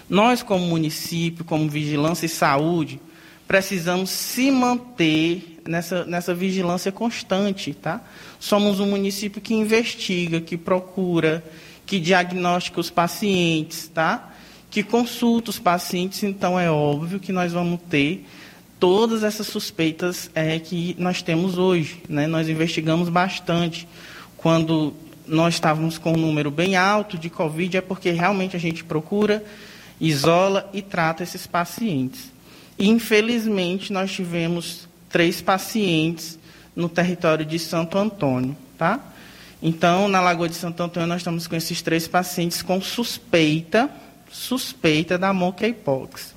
Nós, 0.08 0.42
como 0.42 0.66
município, 0.66 1.44
como 1.44 1.68
vigilância 1.68 2.26
e 2.26 2.28
saúde, 2.28 3.00
precisamos 3.46 4.10
se 4.10 4.50
manter 4.50 5.53
nessa, 5.66 6.04
nessa 6.04 6.34
vigilância 6.34 6.92
constante, 6.92 7.74
tá? 7.74 8.00
Somos 8.38 8.80
um 8.80 8.86
município 8.86 9.40
que 9.40 9.54
investiga, 9.54 10.40
que 10.40 10.56
procura, 10.56 11.44
que 11.86 11.98
diagnostica 11.98 12.80
os 12.80 12.90
pacientes, 12.90 13.88
tá? 13.88 14.32
Que 14.70 14.82
consulta 14.82 15.50
os 15.50 15.58
pacientes, 15.58 16.22
então 16.22 16.58
é 16.58 16.70
óbvio 16.70 17.20
que 17.20 17.32
nós 17.32 17.52
vamos 17.52 17.80
ter 17.88 18.26
todas 18.78 19.22
essas 19.22 19.46
suspeitas 19.46 20.30
é, 20.34 20.58
que 20.58 20.94
nós 20.98 21.22
temos 21.22 21.56
hoje, 21.56 22.02
né? 22.08 22.26
Nós 22.26 22.48
investigamos 22.48 23.08
bastante. 23.08 23.88
Quando 24.36 24.92
nós 25.26 25.54
estávamos 25.54 25.96
com 25.96 26.12
um 26.12 26.18
número 26.18 26.50
bem 26.50 26.76
alto 26.76 27.16
de 27.16 27.30
Covid, 27.30 27.78
é 27.78 27.80
porque 27.80 28.10
realmente 28.10 28.56
a 28.56 28.60
gente 28.60 28.84
procura, 28.84 29.44
isola 30.00 30.68
e 30.72 30.82
trata 30.82 31.22
esses 31.22 31.46
pacientes. 31.46 32.32
Infelizmente, 32.78 33.92
nós 33.92 34.12
tivemos 34.12 34.88
três 35.14 35.40
pacientes 35.40 36.36
no 36.74 36.88
território 36.88 37.46
de 37.46 37.56
Santo 37.56 37.96
Antônio, 37.96 38.56
tá? 38.76 38.98
Então, 39.62 40.08
na 40.08 40.20
Lagoa 40.20 40.48
de 40.48 40.56
Santo 40.56 40.82
Antônio, 40.82 41.08
nós 41.08 41.18
estamos 41.18 41.46
com 41.46 41.54
esses 41.54 41.80
três 41.80 42.08
pacientes 42.08 42.62
com 42.62 42.80
suspeita, 42.80 43.88
suspeita 44.28 45.16
da 45.16 45.32
monkeypox. 45.32 46.34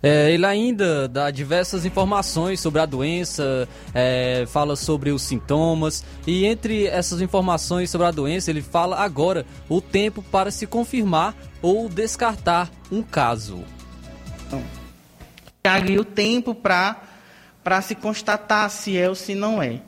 É, 0.00 0.30
ele 0.32 0.46
ainda 0.46 1.08
dá 1.08 1.32
diversas 1.32 1.84
informações 1.84 2.60
sobre 2.60 2.80
a 2.80 2.86
doença, 2.86 3.68
é, 3.92 4.44
fala 4.46 4.76
sobre 4.76 5.10
os 5.10 5.22
sintomas 5.22 6.04
e 6.24 6.44
entre 6.44 6.86
essas 6.86 7.22
informações 7.22 7.90
sobre 7.90 8.06
a 8.06 8.12
doença 8.12 8.50
ele 8.50 8.62
fala 8.62 9.00
agora 9.00 9.44
o 9.68 9.80
tempo 9.80 10.22
para 10.22 10.52
se 10.52 10.64
confirmar 10.64 11.34
ou 11.60 11.88
descartar 11.88 12.70
um 12.92 13.02
caso. 13.02 13.64
E 15.88 15.98
o 15.98 16.04
tempo 16.04 16.54
para 16.54 17.80
se 17.80 17.94
constatar 17.94 18.68
se 18.68 18.98
é 18.98 19.08
ou 19.08 19.14
se 19.14 19.34
não 19.34 19.62
é. 19.62 19.80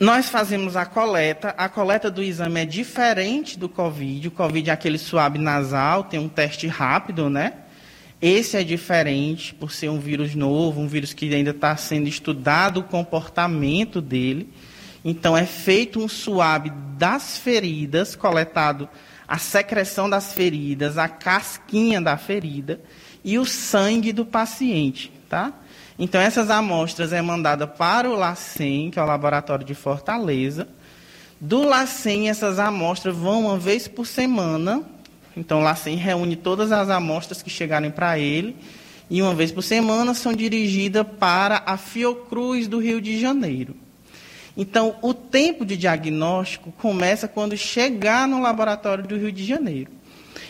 Nós 0.00 0.28
fazemos 0.28 0.74
a 0.74 0.84
coleta. 0.84 1.54
A 1.56 1.68
coleta 1.68 2.10
do 2.10 2.20
exame 2.20 2.62
é 2.62 2.64
diferente 2.64 3.56
do 3.56 3.68
Covid. 3.68 4.26
O 4.26 4.30
Covid 4.32 4.68
é 4.68 4.72
aquele 4.72 4.98
suave 4.98 5.38
nasal, 5.38 6.02
tem 6.02 6.18
um 6.18 6.28
teste 6.28 6.66
rápido, 6.66 7.30
né? 7.30 7.52
Esse 8.20 8.56
é 8.56 8.64
diferente 8.64 9.54
por 9.54 9.70
ser 9.70 9.90
um 9.90 10.00
vírus 10.00 10.34
novo, 10.34 10.80
um 10.80 10.88
vírus 10.88 11.12
que 11.12 11.32
ainda 11.32 11.52
está 11.52 11.76
sendo 11.76 12.08
estudado 12.08 12.80
o 12.80 12.82
comportamento 12.82 14.00
dele. 14.00 14.52
Então 15.04 15.36
é 15.36 15.46
feito 15.46 16.00
um 16.00 16.08
suave 16.08 16.72
das 16.98 17.38
feridas, 17.38 18.16
coletado 18.16 18.88
a 19.28 19.38
secreção 19.38 20.10
das 20.10 20.32
feridas, 20.32 20.98
a 20.98 21.08
casquinha 21.08 22.00
da 22.00 22.16
ferida 22.16 22.80
e 23.24 23.38
o 23.38 23.44
sangue 23.44 24.12
do 24.12 24.24
paciente, 24.24 25.12
tá? 25.28 25.52
Então 25.98 26.20
essas 26.20 26.50
amostras 26.50 27.12
é 27.12 27.22
mandada 27.22 27.66
para 27.66 28.08
o 28.08 28.14
LACEN, 28.14 28.90
que 28.90 28.98
é 28.98 29.02
o 29.02 29.06
laboratório 29.06 29.64
de 29.64 29.74
Fortaleza. 29.74 30.66
Do 31.40 31.62
LACEN 31.62 32.28
essas 32.28 32.58
amostras 32.58 33.14
vão 33.16 33.46
uma 33.46 33.58
vez 33.58 33.86
por 33.86 34.06
semana 34.06 34.84
então, 35.36 35.60
o 35.60 35.62
LACEN 35.62 35.96
reúne 35.96 36.36
todas 36.36 36.72
as 36.72 36.90
amostras 36.90 37.42
que 37.42 37.50
chegarem 37.50 37.90
para 37.90 38.18
ele 38.18 38.56
e, 39.08 39.22
uma 39.22 39.34
vez 39.34 39.50
por 39.50 39.62
semana, 39.62 40.14
são 40.14 40.32
dirigidas 40.32 41.06
para 41.18 41.62
a 41.64 41.76
Fiocruz 41.76 42.68
do 42.68 42.78
Rio 42.78 43.00
de 43.00 43.18
Janeiro. 43.20 43.74
Então, 44.56 44.96
o 45.00 45.14
tempo 45.14 45.64
de 45.64 45.76
diagnóstico 45.76 46.70
começa 46.72 47.26
quando 47.26 47.56
chegar 47.56 48.28
no 48.28 48.42
laboratório 48.42 49.06
do 49.06 49.16
Rio 49.16 49.32
de 49.32 49.44
Janeiro. 49.44 49.90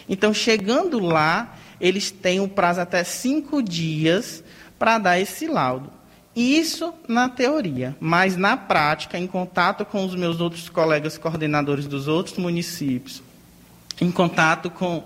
Então, 0.09 0.35
chegando 0.35 0.99
lá, 0.99 1.57
eles 1.83 2.13
têm 2.13 2.39
um 2.39 2.49
prazo 2.49 2.81
até 2.81 3.03
cinco 3.03 3.61
dias 3.61 4.45
para 4.79 4.99
dar 4.99 5.19
esse 5.19 5.49
laudo. 5.49 5.91
Isso 6.35 6.95
na 7.09 7.29
teoria, 7.29 7.95
mas 8.01 8.37
na 8.37 8.57
prática, 8.57 9.19
em 9.19 9.27
contato 9.27 9.85
com 9.85 10.07
os 10.07 10.15
meus 10.15 10.41
outros 10.41 10.69
colegas 10.69 11.19
coordenadores 11.19 11.87
dos 11.87 12.07
outros 12.07 12.39
municípios, 12.39 13.21
em 14.01 14.11
contato 14.11 14.71
com, 14.71 15.03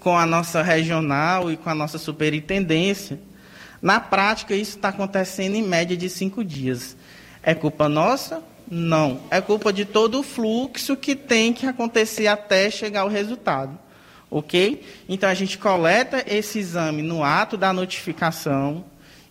com 0.00 0.18
a 0.18 0.26
nossa 0.26 0.62
regional 0.62 1.50
e 1.50 1.56
com 1.56 1.70
a 1.70 1.74
nossa 1.74 1.96
superintendência. 1.96 3.18
Na 3.80 4.00
prática, 4.00 4.54
isso 4.54 4.76
está 4.76 4.88
acontecendo 4.88 5.54
em 5.54 5.62
média 5.62 5.96
de 5.96 6.10
cinco 6.10 6.44
dias. 6.44 6.96
É 7.42 7.54
culpa 7.54 7.88
nossa? 7.88 8.42
Não. 8.68 9.20
É 9.30 9.40
culpa 9.40 9.72
de 9.72 9.84
todo 9.84 10.18
o 10.18 10.22
fluxo 10.24 10.96
que 10.96 11.14
tem 11.14 11.52
que 11.52 11.66
acontecer 11.66 12.26
até 12.26 12.68
chegar 12.68 13.04
o 13.04 13.08
resultado. 13.08 13.85
Ok? 14.30 14.82
Então, 15.08 15.28
a 15.28 15.34
gente 15.34 15.58
coleta 15.58 16.24
esse 16.26 16.58
exame 16.58 17.02
no 17.02 17.22
ato 17.22 17.56
da 17.56 17.72
notificação, 17.72 18.84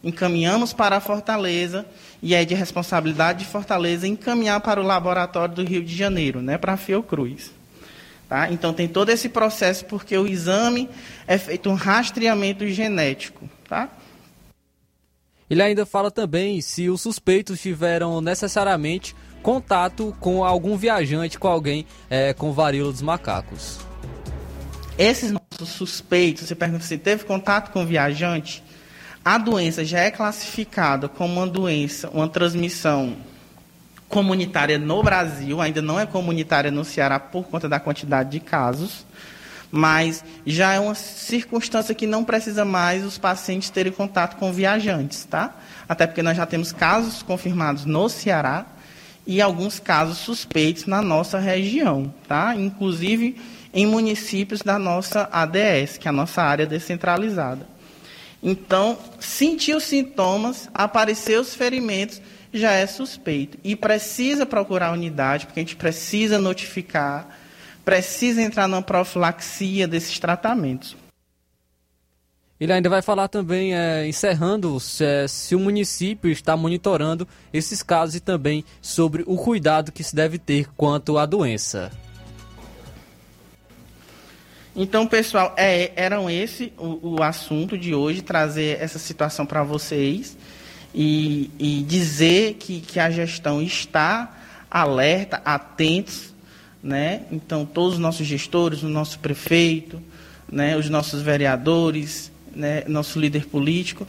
encaminhamos 0.03 0.71
para 0.73 0.97
a 0.97 0.99
Fortaleza, 0.99 1.85
e 2.21 2.33
é 2.33 2.43
de 2.45 2.55
responsabilidade 2.55 3.39
de 3.39 3.45
Fortaleza 3.45 4.07
encaminhar 4.07 4.59
para 4.61 4.81
o 4.81 4.83
laboratório 4.83 5.53
do 5.53 5.63
Rio 5.63 5.83
de 5.83 5.95
Janeiro, 5.95 6.41
né, 6.41 6.57
para 6.57 6.73
a 6.73 6.77
Fiocruz. 6.77 7.51
Tá? 8.27 8.51
Então 8.51 8.73
tem 8.73 8.87
todo 8.87 9.09
esse 9.09 9.29
processo 9.29 9.85
porque 9.85 10.17
o 10.17 10.25
exame 10.25 10.89
é 11.27 11.37
feito 11.37 11.69
um 11.69 11.75
rastreamento 11.75 12.67
genético. 12.67 13.47
Tá? 13.69 13.89
Ele 15.47 15.61
ainda 15.61 15.85
fala 15.85 16.09
também 16.09 16.59
se 16.61 16.89
os 16.89 17.01
suspeitos 17.01 17.61
tiveram 17.61 18.19
necessariamente 18.21 19.15
contato 19.43 20.15
com 20.19 20.43
algum 20.43 20.75
viajante, 20.75 21.37
com 21.37 21.47
alguém 21.47 21.85
é, 22.09 22.33
com 22.33 22.51
varíola 22.51 22.91
dos 22.91 23.03
macacos. 23.03 23.77
Esses 24.97 25.29
nossos 25.31 25.75
suspeitos, 25.75 26.47
você 26.47 26.55
pergunta 26.55 26.85
se 26.85 26.97
teve 26.97 27.25
contato 27.25 27.71
com 27.71 27.85
viajante, 27.85 28.63
a 29.23 29.37
doença 29.37 29.83
já 29.83 29.99
é 29.99 30.09
classificada 30.09 31.09
como 31.09 31.33
uma 31.33 31.47
doença, 31.47 32.09
uma 32.13 32.29
transmissão 32.29 33.17
comunitária 34.07 34.77
no 34.77 35.03
Brasil, 35.03 35.59
ainda 35.59 35.81
não 35.81 35.99
é 35.99 36.05
comunitária 36.05 36.71
no 36.71 36.85
Ceará 36.85 37.19
por 37.19 37.43
conta 37.47 37.67
da 37.67 37.77
quantidade 37.77 38.29
de 38.29 38.39
casos, 38.39 39.05
mas 39.69 40.23
já 40.45 40.73
é 40.73 40.79
uma 40.79 40.95
circunstância 40.95 41.93
que 41.93 42.07
não 42.07 42.23
precisa 42.23 42.63
mais 42.63 43.03
os 43.03 43.17
pacientes 43.17 43.69
terem 43.69 43.91
contato 43.91 44.37
com 44.37 44.53
viajantes, 44.53 45.25
tá? 45.25 45.55
Até 45.89 46.07
porque 46.07 46.23
nós 46.23 46.37
já 46.37 46.45
temos 46.45 46.71
casos 46.71 47.21
confirmados 47.21 47.83
no 47.83 48.07
Ceará 48.07 48.65
e 49.27 49.41
alguns 49.41 49.77
casos 49.77 50.19
suspeitos 50.19 50.85
na 50.85 51.01
nossa 51.01 51.37
região, 51.37 52.13
tá? 52.27 52.55
Inclusive 52.55 53.35
em 53.75 53.85
municípios 53.85 54.61
da 54.61 54.79
nossa 54.79 55.27
ADS, 55.29 55.97
que 55.99 56.07
é 56.07 56.09
a 56.09 56.13
nossa 56.13 56.41
área 56.41 56.65
descentralizada. 56.65 57.67
Então, 58.41 58.97
sentiu 59.19 59.81
sintomas, 59.81 60.69
apareceu 60.73 61.41
os 61.41 61.53
ferimentos, 61.53 62.21
já 62.53 62.71
é 62.71 62.87
suspeito. 62.87 63.57
E 63.61 63.75
precisa 63.75 64.45
procurar 64.45 64.87
a 64.87 64.91
unidade, 64.93 65.45
porque 65.45 65.59
a 65.59 65.63
gente 65.63 65.75
precisa 65.75 66.39
notificar, 66.39 67.37
precisa 67.83 68.41
entrar 68.41 68.67
na 68.69 68.81
profilaxia 68.81 69.85
desses 69.85 70.17
tratamentos. 70.19 70.95
Ele 72.57 72.71
ainda 72.71 72.87
vai 72.87 73.01
falar 73.01 73.27
também, 73.27 73.75
é, 73.75 74.07
encerrando, 74.07 74.79
se, 74.79 75.03
é, 75.03 75.27
se, 75.27 75.53
o 75.53 75.59
município 75.59 76.31
está 76.31 76.55
monitorando 76.55 77.27
esses 77.51 77.83
casos 77.83 78.15
e 78.15 78.19
também 78.21 78.63
sobre 78.81 79.25
o 79.27 79.35
cuidado 79.35 79.91
que 79.91 80.01
se 80.01 80.15
deve 80.15 80.37
ter 80.37 80.69
quanto 80.77 81.17
à 81.17 81.25
doença. 81.25 81.91
Então, 84.75 85.07
pessoal, 85.07 85.53
é, 85.55 85.91
eram 85.95 86.29
esse 86.29 86.73
o, 86.77 87.15
o 87.15 87.23
assunto 87.23 87.77
de 87.77 87.95
hoje, 87.95 88.21
trazer 88.21 88.81
essa 88.81 88.99
situação 88.99 89.45
para 89.45 89.63
vocês 89.63 90.37
e, 90.93 91.49
e 91.57 91.81
dizer 91.83 92.55
que, 92.55 92.81
que 92.81 92.99
a 92.99 93.09
gestão 93.09 93.61
está 93.61 94.35
alerta, 94.69 95.41
atentos, 95.45 96.33
né? 96.83 97.23
Então 97.31 97.65
todos 97.65 97.93
os 97.93 97.99
nossos 97.99 98.27
gestores, 98.27 98.83
o 98.83 98.89
nosso 98.89 99.19
prefeito, 99.19 100.01
né, 100.51 100.77
os 100.77 100.89
nossos 100.89 101.21
vereadores, 101.21 102.31
né, 102.53 102.83
nosso 102.87 103.19
líder 103.19 103.47
político, 103.47 104.05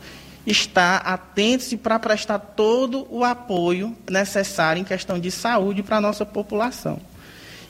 está 0.46 0.98
atentos 0.98 1.72
e 1.72 1.76
para 1.76 1.98
prestar 1.98 2.38
todo 2.38 3.06
o 3.10 3.24
apoio 3.24 3.96
necessário 4.10 4.80
em 4.80 4.84
questão 4.84 5.18
de 5.18 5.30
saúde 5.30 5.82
para 5.82 5.96
a 5.96 6.00
nossa 6.00 6.26
população. 6.26 7.00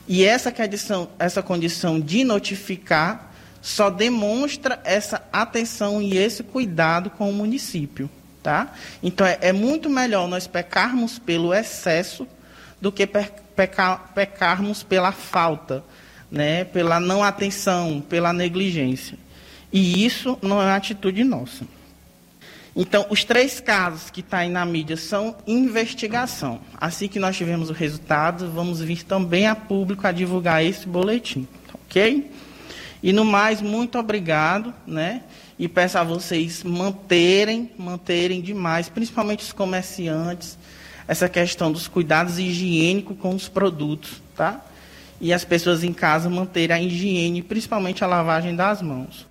E 0.07 0.23
essa 0.23 0.51
condição, 0.51 1.09
essa 1.19 1.43
condição 1.43 1.99
de 1.99 2.23
notificar 2.23 3.33
só 3.61 3.89
demonstra 3.89 4.79
essa 4.83 5.21
atenção 5.31 6.01
e 6.01 6.17
esse 6.17 6.43
cuidado 6.43 7.09
com 7.09 7.29
o 7.29 7.33
município. 7.33 8.09
Tá? 8.41 8.73
Então 9.03 9.27
é, 9.27 9.37
é 9.41 9.51
muito 9.51 9.89
melhor 9.89 10.27
nós 10.27 10.47
pecarmos 10.47 11.19
pelo 11.19 11.53
excesso 11.53 12.25
do 12.79 12.91
que 12.91 13.05
pecar, 13.05 14.13
pecarmos 14.13 14.83
pela 14.83 15.11
falta. 15.11 15.83
né, 16.29 16.65
pela 16.65 16.99
não 16.99 17.23
atenção, 17.23 18.01
pela 18.01 18.33
negligência. 18.33 19.17
E 19.71 20.05
isso 20.05 20.37
não 20.41 20.61
é 20.61 20.71
atitude 20.71 21.23
nossa. 21.23 21.65
Então, 22.79 23.07
os 23.09 23.23
três 23.23 23.59
casos 23.59 24.11
que 24.11 24.19
estão 24.19 24.37
tá 24.37 24.43
aí 24.43 24.49
na 24.49 24.63
mídia 24.63 24.95
são 24.95 25.35
investigação. 25.47 26.61
Assim 26.79 27.07
que 27.07 27.17
nós 27.17 27.35
tivermos 27.35 27.71
o 27.71 27.73
resultado, 27.73 28.51
vamos 28.51 28.79
vir 28.79 29.03
também 29.03 29.47
a 29.47 29.55
público 29.55 30.05
a 30.05 30.11
divulgar 30.11 30.63
esse 30.63 30.87
boletim, 30.87 31.47
ok? 31.73 32.31
E 33.01 33.11
no 33.11 33.25
mais, 33.25 33.63
muito 33.63 33.97
obrigado, 33.97 34.71
né? 34.85 35.23
E 35.57 35.67
peço 35.67 35.97
a 35.97 36.03
vocês 36.03 36.63
manterem, 36.63 37.71
manterem 37.79 38.41
demais, 38.41 38.89
principalmente 38.89 39.43
os 39.43 39.51
comerciantes, 39.51 40.55
essa 41.07 41.27
questão 41.27 41.71
dos 41.71 41.87
cuidados 41.87 42.37
higiênicos 42.37 43.17
com 43.17 43.33
os 43.33 43.49
produtos, 43.49 44.21
tá? 44.35 44.63
E 45.19 45.33
as 45.33 45.43
pessoas 45.43 45.83
em 45.83 45.93
casa 45.93 46.29
manterem 46.29 46.75
a 46.75 46.79
higiene, 46.79 47.41
principalmente 47.41 48.03
a 48.03 48.07
lavagem 48.07 48.55
das 48.55 48.83
mãos. 48.83 49.26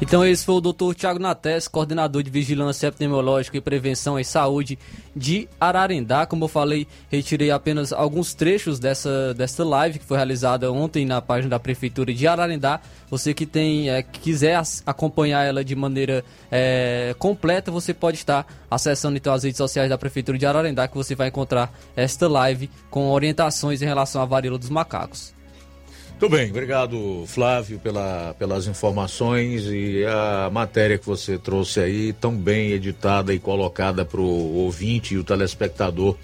Então 0.00 0.24
esse 0.26 0.44
foi 0.44 0.56
o 0.56 0.60
Dr. 0.60 0.94
Tiago 0.96 1.20
Nates, 1.20 1.68
coordenador 1.68 2.22
de 2.22 2.30
Vigilância 2.30 2.88
Epidemiológica 2.88 3.56
e 3.56 3.60
Prevenção 3.60 4.18
em 4.18 4.24
Saúde 4.24 4.78
de 5.14 5.48
Ararendá. 5.60 6.26
Como 6.26 6.44
eu 6.44 6.48
falei, 6.48 6.88
retirei 7.08 7.50
apenas 7.50 7.92
alguns 7.92 8.34
trechos 8.34 8.80
dessa, 8.80 9.32
dessa 9.34 9.64
live 9.64 10.00
que 10.00 10.04
foi 10.04 10.16
realizada 10.16 10.72
ontem 10.72 11.06
na 11.06 11.22
página 11.22 11.50
da 11.50 11.60
Prefeitura 11.60 12.12
de 12.12 12.26
Ararendá. 12.26 12.80
Você 13.08 13.32
que 13.32 13.46
tem 13.46 13.90
é, 13.90 14.02
quiser 14.02 14.60
acompanhar 14.84 15.44
ela 15.44 15.64
de 15.64 15.76
maneira 15.76 16.24
é, 16.50 17.14
completa, 17.18 17.70
você 17.70 17.94
pode 17.94 18.16
estar 18.16 18.46
acessando 18.70 19.16
então 19.16 19.32
as 19.32 19.44
redes 19.44 19.58
sociais 19.58 19.88
da 19.88 19.98
Prefeitura 19.98 20.36
de 20.36 20.46
Ararendá 20.46 20.88
que 20.88 20.96
você 20.96 21.14
vai 21.14 21.28
encontrar 21.28 21.72
esta 21.94 22.28
live 22.28 22.68
com 22.90 23.10
orientações 23.10 23.82
em 23.82 23.86
relação 23.86 24.20
à 24.20 24.24
varíola 24.24 24.58
dos 24.58 24.70
macacos. 24.70 25.32
Muito 26.22 26.36
bem, 26.36 26.50
obrigado 26.50 27.24
Flávio 27.26 27.80
pela, 27.80 28.32
pelas 28.38 28.68
informações 28.68 29.64
e 29.66 30.04
a 30.06 30.48
matéria 30.52 30.96
que 30.96 31.04
você 31.04 31.36
trouxe 31.36 31.80
aí, 31.80 32.12
tão 32.12 32.36
bem 32.36 32.70
editada 32.70 33.34
e 33.34 33.40
colocada 33.40 34.04
para 34.04 34.20
o 34.20 34.54
ouvinte 34.54 35.14
e 35.14 35.18
o 35.18 35.24
telespectador 35.24 36.16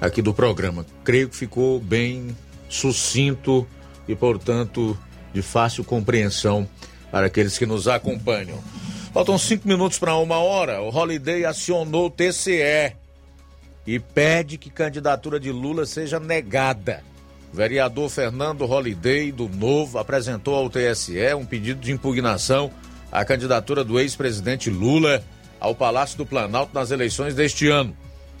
aqui 0.00 0.22
do 0.22 0.32
programa. 0.32 0.86
Creio 1.04 1.28
que 1.28 1.36
ficou 1.36 1.78
bem 1.78 2.34
sucinto 2.70 3.66
e, 4.08 4.16
portanto, 4.16 4.98
de 5.34 5.42
fácil 5.42 5.84
compreensão 5.84 6.66
para 7.10 7.26
aqueles 7.26 7.58
que 7.58 7.66
nos 7.66 7.86
acompanham. 7.86 8.58
Faltam 9.12 9.36
cinco 9.36 9.68
minutos 9.68 9.98
para 9.98 10.16
uma 10.16 10.38
hora. 10.38 10.80
O 10.80 10.88
Holiday 10.88 11.44
acionou 11.44 12.06
o 12.06 12.10
TCE 12.10 12.96
e 13.86 13.98
pede 13.98 14.56
que 14.56 14.70
candidatura 14.70 15.38
de 15.38 15.52
Lula 15.52 15.84
seja 15.84 16.18
negada. 16.18 17.02
Vereador 17.54 18.08
Fernando 18.08 18.66
Holliday, 18.66 19.30
do 19.30 19.48
Novo, 19.48 19.96
apresentou 19.96 20.56
ao 20.56 20.68
TSE 20.68 21.32
um 21.34 21.46
pedido 21.46 21.80
de 21.80 21.92
impugnação 21.92 22.68
à 23.12 23.24
candidatura 23.24 23.84
do 23.84 24.00
ex-presidente 24.00 24.68
Lula 24.68 25.22
ao 25.60 25.72
Palácio 25.72 26.18
do 26.18 26.26
Planalto 26.26 26.74
nas 26.74 26.90
eleições 26.90 27.32
deste 27.32 27.68
ano. 27.68 27.96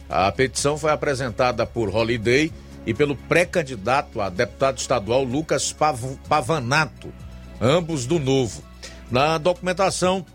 A 0.08 0.32
petição 0.32 0.76
foi 0.76 0.90
apresentada 0.90 1.64
por 1.64 1.88
Holliday 1.90 2.52
e 2.84 2.92
pelo 2.92 3.14
pré-candidato 3.14 4.20
a 4.20 4.28
deputado 4.28 4.78
estadual 4.78 5.22
Lucas 5.22 5.72
Pavanato, 6.28 7.14
ambos 7.60 8.06
do 8.06 8.18
Novo. 8.18 8.64
Na 9.12 9.38
documentação, 9.38 10.26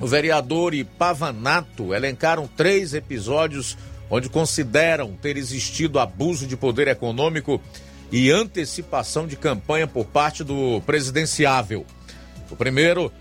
o 0.00 0.06
vereador 0.06 0.72
e 0.72 0.82
Pavanato 0.82 1.92
elencaram 1.92 2.48
três 2.56 2.94
episódios 2.94 3.76
onde 4.08 4.30
consideram 4.30 5.12
ter 5.12 5.36
existido 5.36 5.98
abuso 5.98 6.46
de 6.46 6.56
poder 6.56 6.88
econômico 6.88 7.60
e 8.10 8.30
antecipação 8.30 9.26
de 9.26 9.36
campanha 9.36 9.86
por 9.86 10.04
parte 10.04 10.44
do 10.44 10.80
presidenciável. 10.82 11.84
O 12.50 12.56
primeiro 12.56 13.12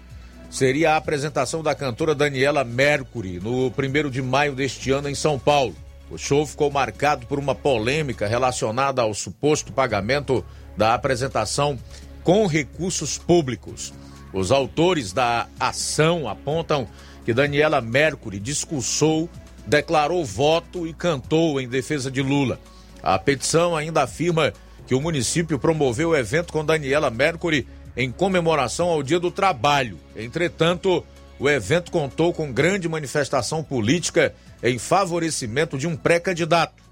seria 0.50 0.94
a 0.94 0.98
apresentação 0.98 1.64
da 1.64 1.74
cantora 1.74 2.14
Daniela 2.14 2.64
Mercury 2.64 3.40
no 3.40 3.68
1 3.68 4.10
de 4.10 4.22
maio 4.22 4.54
deste 4.54 4.92
ano 4.92 5.10
em 5.10 5.16
São 5.16 5.40
Paulo. 5.40 5.76
O 6.12 6.18
show 6.18 6.46
ficou 6.46 6.70
marcado 6.70 7.26
por 7.26 7.40
uma 7.40 7.56
polêmica 7.56 8.28
relacionada 8.28 9.02
ao 9.02 9.14
suposto 9.14 9.74
pagamento 9.74 10.46
da 10.78 10.94
apresentação 10.94 11.80
com 12.24 12.46
recursos 12.46 13.18
públicos. 13.18 13.94
Os 14.32 14.52
autores 14.52 15.12
da 15.12 15.48
ação 15.60 16.28
apontam 16.30 16.88
que 17.26 17.34
Daniela 17.34 17.82
Mercury 17.82 18.40
discursou, 18.40 19.30
declarou 19.66 20.24
voto 20.24 20.86
e 20.86 20.94
cantou 20.94 21.60
em 21.60 21.68
defesa 21.68 22.12
de 22.12 22.22
Lula. 22.22 22.60
A 23.02 23.18
petição 23.18 23.76
ainda 23.76 24.04
afirma 24.04 24.54
que 24.94 24.96
o 24.96 25.02
município 25.02 25.58
promoveu 25.58 26.10
o 26.10 26.16
evento 26.16 26.54
com 26.54 26.64
Daniela 26.64 27.10
Mercury 27.10 27.68
em 27.98 28.12
comemoração 28.12 28.90
ao 28.90 29.02
Dia 29.02 29.20
do 29.20 29.32
Trabalho. 29.32 29.98
Entretanto, 30.16 31.04
o 31.40 31.50
evento 31.50 31.90
contou 31.90 32.32
com 32.32 32.54
grande 32.54 32.88
manifestação 32.88 33.64
política 33.64 34.36
em 34.62 34.78
favorecimento 34.78 35.80
de 35.80 35.88
um 35.88 35.96
pré-candidato. 35.96 36.84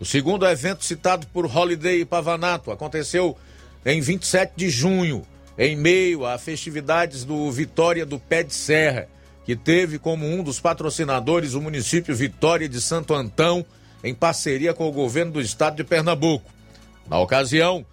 O 0.00 0.06
segundo 0.06 0.46
evento 0.46 0.86
citado 0.86 1.26
por 1.26 1.44
Holiday 1.44 2.02
Pavanato 2.06 2.70
aconteceu 2.70 3.36
em 3.84 4.00
27 4.00 4.54
de 4.56 4.70
junho, 4.70 5.22
em 5.58 5.76
meio 5.76 6.24
a 6.24 6.38
festividades 6.38 7.24
do 7.24 7.52
Vitória 7.52 8.06
do 8.06 8.18
Pé 8.18 8.42
de 8.42 8.54
Serra, 8.54 9.06
que 9.44 9.54
teve 9.54 9.98
como 9.98 10.26
um 10.26 10.42
dos 10.42 10.58
patrocinadores 10.60 11.52
o 11.52 11.60
município 11.60 12.16
Vitória 12.16 12.66
de 12.66 12.80
Santo 12.80 13.12
Antão, 13.12 13.66
em 14.02 14.14
parceria 14.14 14.72
com 14.72 14.88
o 14.88 14.92
governo 14.92 15.32
do 15.32 15.42
estado 15.42 15.76
de 15.76 15.84
Pernambuco. 15.84 16.55
Na 17.08 17.18
ocasião, 17.20 17.84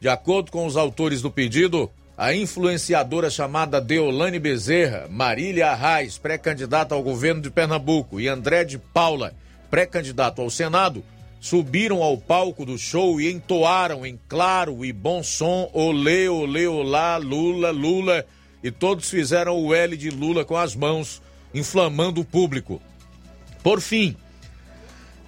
de 0.00 0.08
acordo 0.08 0.50
com 0.50 0.66
os 0.66 0.76
autores 0.76 1.22
do 1.22 1.30
pedido, 1.30 1.90
a 2.16 2.34
influenciadora 2.34 3.30
chamada 3.30 3.80
Deolane 3.80 4.38
Bezerra, 4.38 5.06
Marília 5.08 5.70
Arraes, 5.70 6.18
pré-candidata 6.18 6.94
ao 6.94 7.02
governo 7.02 7.40
de 7.40 7.50
Pernambuco, 7.50 8.20
e 8.20 8.28
André 8.28 8.64
de 8.64 8.78
Paula, 8.78 9.34
pré-candidato 9.70 10.42
ao 10.42 10.50
Senado, 10.50 11.04
subiram 11.40 12.02
ao 12.02 12.18
palco 12.18 12.66
do 12.66 12.76
show 12.76 13.20
e 13.20 13.30
entoaram 13.30 14.04
em 14.04 14.18
claro 14.28 14.84
e 14.84 14.92
bom 14.92 15.22
som 15.22 15.70
olê, 15.72 16.28
olê, 16.28 16.66
olá, 16.66 17.16
Lula, 17.16 17.70
Lula, 17.70 18.26
e 18.62 18.70
todos 18.70 19.08
fizeram 19.08 19.56
o 19.56 19.72
L 19.72 19.96
de 19.96 20.10
Lula 20.10 20.44
com 20.44 20.56
as 20.56 20.74
mãos, 20.74 21.22
inflamando 21.54 22.20
o 22.20 22.24
público. 22.24 22.82
Por 23.62 23.80
fim, 23.80 24.16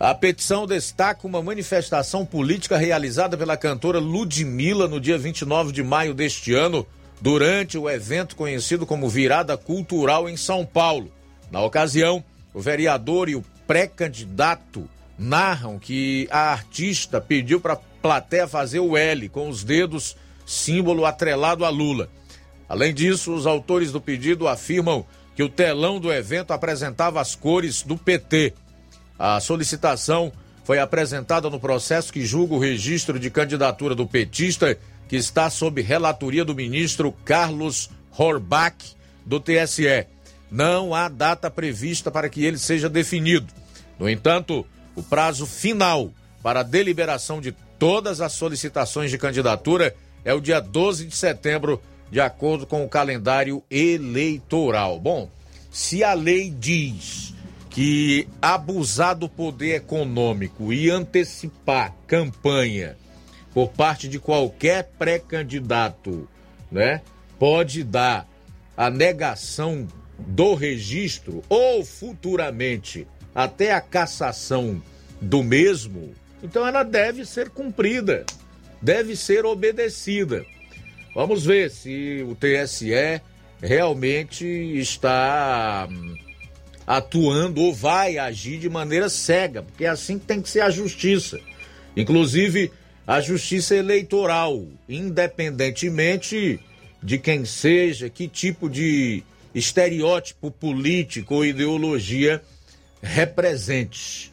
a 0.01 0.15
petição 0.15 0.67
destaca 0.67 1.27
uma 1.27 1.43
manifestação 1.43 2.25
política 2.25 2.79
realizada 2.79 3.37
pela 3.37 3.55
cantora 3.55 3.99
Ludmilla 3.99 4.89
no 4.89 4.99
dia 4.99 5.19
29 5.19 5.73
de 5.73 5.83
maio 5.83 6.15
deste 6.15 6.55
ano, 6.55 6.87
durante 7.21 7.77
o 7.77 7.89
evento 7.89 8.35
conhecido 8.35 8.87
como 8.87 9.11
Virada 9.11 9.59
Cultural 9.59 10.27
em 10.27 10.39
São 10.39 10.65
Paulo. 10.65 11.13
Na 11.51 11.61
ocasião, 11.61 12.25
o 12.55 12.61
vereador 12.63 13.29
e 13.29 13.37
o 13.37 13.45
pré-candidato 13.67 14.89
narram 15.19 15.79
que 15.79 16.27
a 16.31 16.51
artista 16.51 17.21
pediu 17.21 17.61
para 17.61 17.75
a 17.75 17.81
plateia 18.01 18.49
fazer 18.49 18.81
o 18.81 18.97
L 18.97 19.29
com 19.29 19.51
os 19.51 19.63
dedos, 19.63 20.17
símbolo 20.47 21.05
atrelado 21.05 21.63
a 21.63 21.69
Lula. 21.69 22.09
Além 22.67 22.95
disso, 22.95 23.35
os 23.35 23.47
autores 23.47 23.93
do 23.93 24.01
pedido 24.01 24.49
afirmam 24.49 25.05
que 25.37 25.43
o 25.43 25.49
telão 25.51 26.01
do 26.01 26.11
evento 26.11 26.55
apresentava 26.55 27.21
as 27.21 27.35
cores 27.35 27.83
do 27.83 27.99
PT. 27.99 28.55
A 29.21 29.39
solicitação 29.39 30.33
foi 30.65 30.79
apresentada 30.79 31.51
no 31.51 31.61
processo 31.61 32.11
que 32.11 32.25
julga 32.25 32.55
o 32.55 32.59
registro 32.59 33.19
de 33.19 33.29
candidatura 33.29 33.95
do 33.95 34.07
petista, 34.07 34.79
que 35.07 35.17
está 35.17 35.51
sob 35.51 35.83
relatoria 35.83 36.43
do 36.43 36.55
ministro 36.55 37.13
Carlos 37.23 37.91
Horbach, 38.19 38.97
do 39.27 39.39
TSE. 39.39 40.07
Não 40.51 40.95
há 40.95 41.07
data 41.11 41.51
prevista 41.51 42.11
para 42.11 42.31
que 42.31 42.43
ele 42.43 42.57
seja 42.57 42.89
definido. 42.89 43.53
No 43.99 44.09
entanto, 44.09 44.65
o 44.97 45.03
prazo 45.03 45.45
final 45.45 46.11
para 46.43 46.61
a 46.61 46.63
deliberação 46.63 47.43
de 47.43 47.53
todas 47.79 48.23
as 48.23 48.33
solicitações 48.33 49.11
de 49.11 49.19
candidatura 49.19 49.95
é 50.25 50.33
o 50.33 50.41
dia 50.41 50.61
12 50.61 51.05
de 51.05 51.15
setembro, 51.15 51.79
de 52.11 52.23
acordo 52.23 52.67
com 52.67 52.83
o 52.87 52.89
calendário 52.89 53.63
eleitoral. 53.71 54.99
Bom, 54.99 55.29
se 55.71 56.03
a 56.03 56.15
lei 56.15 56.49
diz 56.49 57.35
que 57.81 58.29
abusar 58.43 59.17
do 59.17 59.27
poder 59.27 59.77
econômico 59.77 60.71
e 60.71 60.91
antecipar 60.91 61.97
campanha 62.07 62.95
por 63.55 63.71
parte 63.71 64.07
de 64.07 64.19
qualquer 64.19 64.91
pré-candidato, 64.99 66.29
né, 66.71 67.01
pode 67.39 67.83
dar 67.83 68.29
a 68.77 68.91
negação 68.91 69.89
do 70.19 70.53
registro 70.53 71.43
ou 71.49 71.83
futuramente 71.83 73.07
até 73.35 73.73
a 73.73 73.81
cassação 73.81 74.83
do 75.19 75.43
mesmo, 75.43 76.13
então 76.43 76.67
ela 76.67 76.83
deve 76.83 77.25
ser 77.25 77.49
cumprida, 77.49 78.27
deve 78.83 79.17
ser 79.17 79.47
obedecida. 79.47 80.45
Vamos 81.15 81.47
ver 81.47 81.71
se 81.71 82.27
o 82.29 82.35
TSE 82.35 83.23
realmente 83.59 84.45
está 84.47 85.89
hum, 85.91 86.15
atuando 86.91 87.61
ou 87.61 87.73
vai 87.73 88.19
agir 88.19 88.59
de 88.59 88.69
maneira 88.69 89.09
cega, 89.09 89.63
porque 89.63 89.85
é 89.85 89.89
assim 89.89 90.19
que 90.19 90.27
tem 90.27 90.43
que 90.43 90.51
ser 90.51 90.63
a 90.63 90.71
justiça. 90.71 91.39
Inclusive, 91.97 92.73
a 93.07 93.21
justiça 93.21 93.77
eleitoral, 93.77 94.67
independentemente 94.89 96.59
de 97.01 97.17
quem 97.17 97.45
seja, 97.45 98.11
que 98.11 98.27
tipo 98.27 98.69
de 98.69 99.23
estereótipo 99.55 100.51
político 100.51 101.37
ou 101.37 101.45
ideologia 101.45 102.43
represente. 103.01 104.33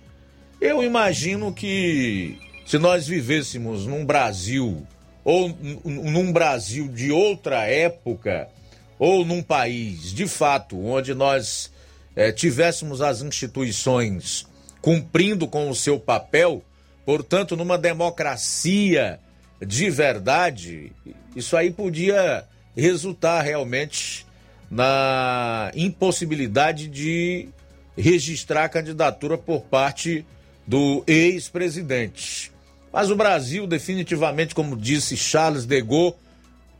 Eu 0.60 0.82
imagino 0.82 1.53
que 1.53 2.39
se 2.66 2.80
nós 2.80 3.08
vivêssemos 3.08 3.86
num 3.86 4.03
Brasil 4.03 4.82
ou 5.24 5.55
num 5.86 6.34
Brasil 6.34 6.88
de 6.88 7.12
outra 7.12 7.66
época 7.66 8.49
ou 8.97 9.24
num 9.24 9.43
país 9.43 10.12
de 10.12 10.28
fato 10.28 10.84
onde 10.84 11.14
nós 11.14 11.72
eh, 12.18 12.32
tivéssemos 12.32 12.99
as 12.99 13.22
instituições 13.22 14.47
cumprindo 14.82 15.47
com 15.47 15.70
o 15.70 15.76
seu 15.76 15.99
papel, 15.99 16.63
portanto, 17.05 17.55
numa 17.55 17.78
democracia 17.78 19.20
de 19.63 19.89
verdade, 19.89 20.91
isso 21.36 21.55
aí 21.55 21.72
podia 21.72 22.43
resultar 22.76 23.41
realmente 23.41 24.26
na 24.70 25.72
impossibilidade 25.76 26.88
de 26.88 27.49
registrar 27.95 28.65
a 28.65 28.70
candidatura 28.70 29.38
por 29.38 29.61
parte 29.61 30.26
do 30.65 31.03
ex-presidente. 31.07 32.51
Mas 32.91 33.11
o 33.11 33.15
Brasil, 33.15 33.68
definitivamente, 33.68 34.55
como 34.55 34.76
disse 34.76 35.15
Charles 35.15 35.65
de 35.65 35.82
Gaulle, 35.82 36.15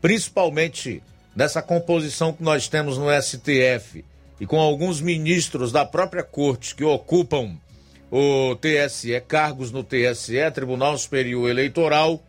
principalmente 0.00 1.02
nessa 1.34 1.62
composição 1.62 2.32
que 2.32 2.42
nós 2.42 2.68
temos 2.68 2.98
no 2.98 3.06
STF 3.10 4.04
e 4.40 4.46
com 4.46 4.58
alguns 4.60 5.00
ministros 5.00 5.72
da 5.72 5.84
própria 5.84 6.22
corte 6.22 6.74
que 6.74 6.84
ocupam 6.84 7.56
o 8.10 8.56
TSE, 8.56 9.20
cargos 9.26 9.70
no 9.70 9.82
TSE, 9.82 10.50
Tribunal 10.54 10.96
Superior 10.96 11.50
Eleitoral, 11.50 12.22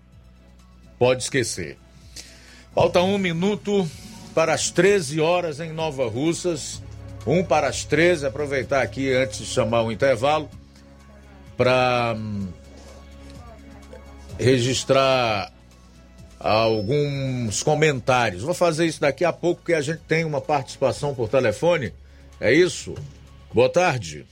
pode 0.97 1.23
esquecer. 1.23 1.77
Falta 2.73 3.01
um 3.01 3.17
minuto 3.17 3.89
para 4.33 4.53
as 4.53 4.69
13 4.69 5.19
horas 5.19 5.59
em 5.59 5.71
Nova 5.71 6.07
Russas. 6.07 6.81
Um 7.25 7.43
para 7.43 7.67
as 7.67 7.83
13. 7.83 8.25
Aproveitar 8.25 8.81
aqui 8.81 9.11
antes 9.13 9.39
de 9.39 9.45
chamar 9.45 9.83
o 9.83 9.91
intervalo 9.91 10.49
para 11.57 12.15
hum, 12.17 12.47
registrar 14.37 15.51
alguns 16.39 17.61
comentários. 17.61 18.43
Vou 18.43 18.53
fazer 18.53 18.85
isso 18.85 19.01
daqui 19.01 19.25
a 19.25 19.33
pouco, 19.33 19.61
porque 19.61 19.73
a 19.73 19.81
gente 19.81 19.99
tem 20.07 20.23
uma 20.23 20.39
participação 20.39 21.13
por 21.13 21.27
telefone. 21.27 21.91
É 22.41 22.53
isso? 22.53 22.95
Boa 23.53 23.69
tarde. 23.69 24.25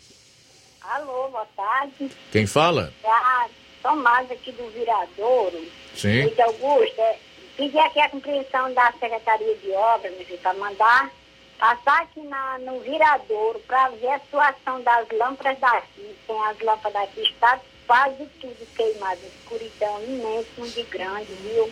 Alô, 0.82 1.28
boa 1.30 1.48
tarde. 1.58 2.10
Quem 2.32 2.48
fala? 2.48 2.94
É 3.04 3.10
a 3.10 3.50
Tomás 3.84 4.32
aqui 4.32 4.52
do 4.54 4.70
Viradouro. 4.70 5.66
Sim. 5.94 6.24
Luiz 6.24 6.40
Augusto. 6.40 7.02
É, 7.02 7.18
pedir 7.58 7.80
aqui 7.80 8.00
a 8.00 8.10
compreensão 8.10 8.74
da 8.74 8.94
Secretaria 8.94 9.56
de 9.56 9.72
Obras, 9.72 10.16
meu 10.16 10.26
filho, 10.26 10.40
para 10.40 10.54
mandar 10.54 11.12
passar 11.60 12.04
aqui 12.04 12.22
na, 12.22 12.60
no 12.60 12.80
Viradouro 12.80 13.60
para 13.68 13.90
ver 13.90 14.12
a 14.12 14.20
situação 14.20 14.82
das 14.84 15.08
lâmpadas 15.12 15.60
daqui. 15.60 16.16
Tem 16.26 16.46
as 16.46 16.60
lâmpadas 16.62 16.94
daqui, 16.94 17.22
está 17.22 17.60
quase 17.86 18.26
tudo 18.40 18.68
queimado, 18.76 19.20
escuridão 19.26 20.04
imenso, 20.04 20.74
de 20.74 20.84
grande, 20.84 21.34
viu? 21.42 21.70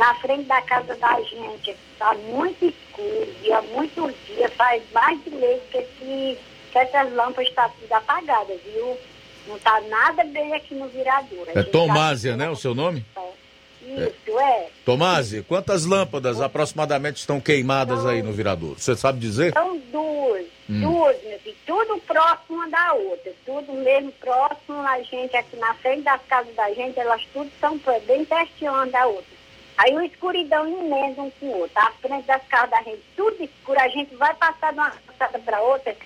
Na 0.00 0.14
frente 0.14 0.44
da 0.44 0.62
casa 0.62 0.94
da 0.96 1.20
gente, 1.20 1.76
está 1.92 2.14
muito 2.14 2.64
escuro, 2.64 3.34
dia, 3.42 3.60
muito 3.60 4.10
dia, 4.26 4.48
faz 4.56 4.82
mais 4.94 5.22
de 5.22 5.28
mês 5.28 5.60
que, 5.70 5.76
esse, 5.76 6.38
que 6.72 6.78
essas 6.78 7.12
lâmpadas 7.12 7.48
estão 7.50 7.70
tudo 7.78 7.92
apagadas, 7.92 8.58
viu? 8.64 8.96
Não 9.46 9.56
está 9.58 9.78
nada 9.90 10.24
bem 10.24 10.54
aqui 10.54 10.74
no 10.74 10.88
Viradouro. 10.88 11.50
A 11.50 11.52
É 11.52 11.62
gente 11.62 11.70
Tomásia, 11.70 12.30
tá- 12.30 12.36
né? 12.38 12.48
O 12.48 12.56
seu 12.56 12.74
nome? 12.74 13.04
Isso, 13.82 14.38
é. 14.40 14.68
Tomásia, 14.86 15.44
quantas 15.46 15.84
lâmpadas 15.84 16.40
aproximadamente 16.40 17.18
estão 17.18 17.38
queimadas 17.38 18.06
aí 18.06 18.22
no 18.22 18.32
Viradouro? 18.32 18.80
Você 18.80 18.96
sabe 18.96 19.18
dizer? 19.18 19.52
São 19.52 19.76
duas, 19.92 20.46
Hum. 20.70 20.80
duas, 20.80 21.22
meu 21.24 21.38
filho, 21.40 21.56
tudo 21.66 21.98
próximo 22.06 22.56
uma 22.56 22.68
da 22.70 22.94
outra, 22.94 23.32
tudo 23.44 23.70
mesmo 23.74 24.12
próximo, 24.12 24.80
a 24.80 25.02
gente 25.02 25.36
aqui 25.36 25.56
na 25.56 25.74
frente 25.74 26.04
das 26.04 26.22
casas 26.26 26.54
da 26.54 26.72
gente, 26.72 26.98
elas 26.98 27.22
tudo 27.34 27.50
são 27.60 27.78
pé- 27.78 28.00
bem 28.00 28.24
pertinho 28.24 28.72
uma 28.72 28.86
da 28.86 29.06
outra. 29.06 29.39
Aí 29.80 29.92
uma 29.92 30.04
escuridão 30.04 30.68
imensa 30.68 31.22
um 31.22 31.30
com 31.30 31.46
o 31.46 31.60
outro, 31.60 31.78
à 31.78 31.90
frente 32.02 32.26
das 32.26 32.46
casas 32.48 32.68
da 32.68 32.82
gente, 32.82 33.02
tudo 33.16 33.42
escuro, 33.42 33.80
a 33.80 33.88
gente 33.88 34.14
vai 34.14 34.34
passar 34.34 34.74
de 34.74 34.78
uma 34.78 34.90
casa 35.18 35.38
para 35.38 35.58
outra, 35.62 35.96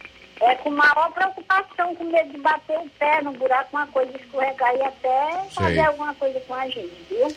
é 0.41 0.55
com 0.55 0.71
maior 0.71 1.11
preocupação, 1.13 1.93
com 1.97 2.05
medo 2.05 2.31
de 2.31 2.39
bater 2.39 2.79
o 2.79 2.89
pé 2.91 3.21
no 3.21 3.33
buraco, 3.33 3.71
uma 3.73 3.89
coisa 3.89 4.17
escorregar 4.17 4.77
e 4.77 4.83
até 4.83 5.45
fazer 5.51 5.75
Sei. 5.75 5.85
alguma 5.85 6.15
coisa 6.15 6.39
com 6.41 6.55
a 6.55 6.69
gente, 6.69 6.95
viu? 7.09 7.35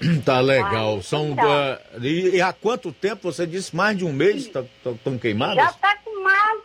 Tá 0.24 0.40
legal. 0.40 1.02
São. 1.02 1.30
então. 1.30 1.50
ah, 1.50 1.78
e, 2.00 2.36
e 2.36 2.42
há 2.42 2.52
quanto 2.52 2.92
tempo? 2.92 3.32
Você 3.32 3.46
disse 3.46 3.74
mais 3.74 3.96
de 3.96 4.04
um 4.04 4.12
mês 4.12 4.46
estão 4.46 5.18
queimadas? 5.18 5.56
Já 5.56 5.70
está 5.70 5.96
com 6.04 6.22
mais, 6.22 6.60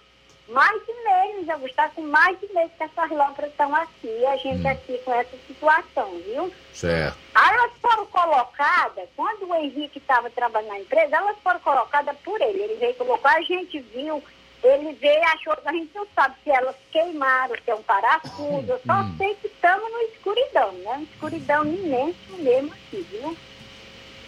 mais 0.50 0.82
de 0.86 0.94
mês, 1.04 1.46
já 1.46 1.58
está 1.58 1.90
com 1.90 2.02
mais 2.02 2.40
de 2.40 2.52
mês 2.54 2.70
que 2.78 2.84
essas 2.84 3.10
lâmpadas 3.12 3.52
estão 3.52 3.74
aqui, 3.76 4.08
e 4.08 4.26
a 4.26 4.36
gente 4.38 4.68
aqui 4.68 4.98
com 5.06 5.14
essa 5.14 5.38
situação, 5.48 6.20
viu? 6.26 6.52
Certo. 6.74 7.18
Aí 7.36 7.54
elas 7.56 7.72
foram 7.82 8.06
colocadas, 8.08 9.08
quando 9.16 9.48
o 9.50 9.56
Henrique 9.56 10.00
estava 10.00 10.30
trabalhando 10.30 10.70
na 10.70 10.80
empresa, 10.80 11.16
elas 11.16 11.36
foram 11.44 11.60
colocadas 11.60 12.16
por 12.24 12.40
ele. 12.42 12.60
Ele 12.64 12.76
veio 12.76 12.94
colocou, 12.96 13.30
a 13.30 13.42
gente 13.42 13.80
viu, 13.94 14.24
ele 14.64 14.94
veio 14.94 15.20
e 15.20 15.24
achou, 15.26 15.54
a 15.66 15.72
gente 15.74 15.92
não 15.96 16.08
sabe 16.16 16.36
se 16.44 16.50
elas 16.50 16.76
queimaram, 16.92 17.56
se 17.64 17.70
é 17.72 17.76
um 17.76 17.84
parafuso, 17.84 18.66
eu 18.68 18.82
só 18.86 19.06
sei 19.18 19.36
que 19.36 19.48
estamos 19.48 19.92
no 19.92 20.00
escuridão, 20.14 20.72
né? 20.74 21.08
Escuridão 21.14 21.66
imenso 21.66 22.34
mesmo 22.40 22.72
aqui, 22.74 23.06
viu? 23.12 23.38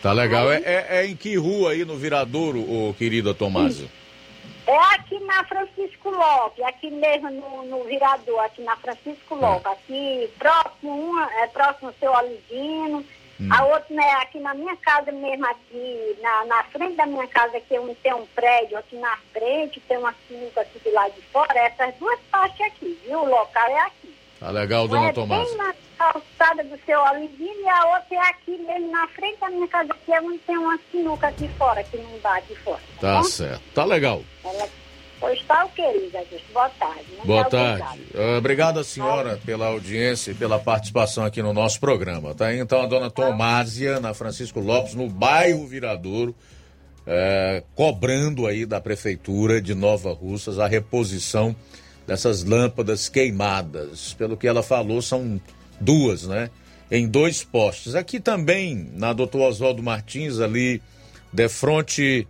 Tá 0.01 0.11
legal. 0.13 0.51
É, 0.51 0.57
é- 0.63 0.87
é 0.89 1.05
em 1.05 1.15
que 1.15 1.35
rua 1.35 1.71
aí 1.71 1.85
no 1.85 1.95
Viradouro, 1.95 2.59
ô, 2.59 2.93
querida 2.93 3.33
Tomásia? 3.33 3.87
É 4.67 4.77
aqui 4.95 5.19
na 5.21 5.43
Francisco 5.45 6.09
Lopes, 6.09 6.63
aqui 6.63 6.91
mesmo 6.91 7.31
no, 7.31 7.63
no 7.63 7.83
Virador, 7.83 8.39
aqui 8.41 8.61
na 8.61 8.75
Francisco 8.77 9.35
Lopes, 9.35 9.65
aqui 9.65 10.29
próximo, 10.37 10.93
uma, 10.93 11.29
é 11.41 11.47
próximo 11.47 11.89
ao 11.89 11.95
seu 11.95 12.11
Olivino, 12.11 13.03
a 13.49 13.65
outra 13.65 13.95
né, 13.95 14.11
aqui 14.21 14.39
na 14.39 14.53
minha 14.53 14.75
casa 14.77 15.11
mesmo, 15.11 15.45
aqui 15.47 16.17
na, 16.21 16.45
na 16.45 16.63
frente 16.65 16.95
da 16.95 17.07
minha 17.07 17.27
casa, 17.27 17.59
que 17.59 17.79
um, 17.79 17.93
tem 17.95 18.13
um 18.13 18.25
prédio 18.27 18.77
aqui 18.77 18.95
na 18.97 19.17
frente, 19.33 19.79
tem 19.81 19.97
uma 19.97 20.13
sinuca 20.27 20.61
aqui 20.61 20.77
do 20.79 20.93
lado 20.93 21.13
de 21.13 21.21
fora, 21.23 21.59
essas 21.59 21.95
duas 21.95 22.19
partes 22.29 22.61
aqui, 22.61 22.99
viu? 23.03 23.19
O 23.19 23.29
local 23.29 23.67
é 23.67 23.79
aqui. 23.79 24.20
Tá 24.41 24.49
legal, 24.49 24.85
Uma 24.85 24.95
dona 24.95 25.09
é 25.09 25.13
Tomásia. 25.13 25.45
bem 25.45 25.57
na 25.57 25.73
calçada 25.99 26.63
do 26.63 26.75
seu 26.83 26.99
Olivino 26.99 27.61
e 27.61 27.69
a 27.69 27.85
outra 27.93 28.15
é 28.15 28.29
aqui 28.31 28.57
mesmo 28.57 28.91
na 28.91 29.07
frente 29.09 29.39
da 29.39 29.49
minha 29.51 29.67
casa, 29.67 29.89
que 30.03 30.11
é 30.11 30.19
onde 30.19 30.39
tem 30.39 30.57
uma 30.57 30.79
sinuca 30.91 31.27
aqui 31.27 31.47
fora, 31.59 31.83
que 31.83 31.95
não 31.97 32.17
dá 32.23 32.37
aqui 32.37 32.55
fora. 32.55 32.79
Tá 32.99 33.17
bom? 33.17 33.23
certo. 33.23 33.61
Tá 33.75 33.85
legal. 33.85 34.23
Ela... 34.43 34.67
Pois 35.19 35.39
tá, 35.43 35.67
querida. 35.75 36.25
Boa 36.51 36.67
tarde. 36.69 37.05
Muito 37.11 37.27
Boa 37.27 37.41
obrigada. 37.41 37.77
tarde. 37.77 38.01
Ah, 38.15 38.37
Obrigado 38.39 38.79
a 38.79 38.83
senhora 38.83 39.39
pela 39.45 39.67
audiência 39.67 40.31
e 40.31 40.33
pela 40.33 40.57
participação 40.57 41.23
aqui 41.23 41.43
no 41.43 41.53
nosso 41.53 41.79
programa. 41.79 42.33
Tá 42.33 42.47
aí, 42.47 42.57
então 42.57 42.81
a 42.81 42.87
dona 42.87 43.11
Tomásia, 43.11 43.99
na 43.99 44.15
Francisco 44.15 44.59
Lopes, 44.59 44.95
no 44.95 45.07
bairro 45.07 45.67
Viradouro, 45.67 46.35
eh, 47.05 47.61
cobrando 47.75 48.47
aí 48.47 48.65
da 48.65 48.81
prefeitura 48.81 49.61
de 49.61 49.75
Nova 49.75 50.11
Russas 50.11 50.57
a 50.57 50.65
reposição 50.65 51.55
dessas 52.05 52.43
lâmpadas 52.43 53.09
queimadas. 53.09 54.13
Pelo 54.13 54.37
que 54.37 54.47
ela 54.47 54.63
falou, 54.63 55.01
são 55.01 55.39
duas, 55.79 56.27
né? 56.27 56.49
Em 56.89 57.07
dois 57.07 57.43
postes. 57.43 57.95
Aqui 57.95 58.19
também, 58.19 58.89
na 58.93 59.13
doutor 59.13 59.41
Oswaldo 59.47 59.81
Martins, 59.81 60.39
ali 60.39 60.81
de 61.31 61.47
frente 61.47 62.27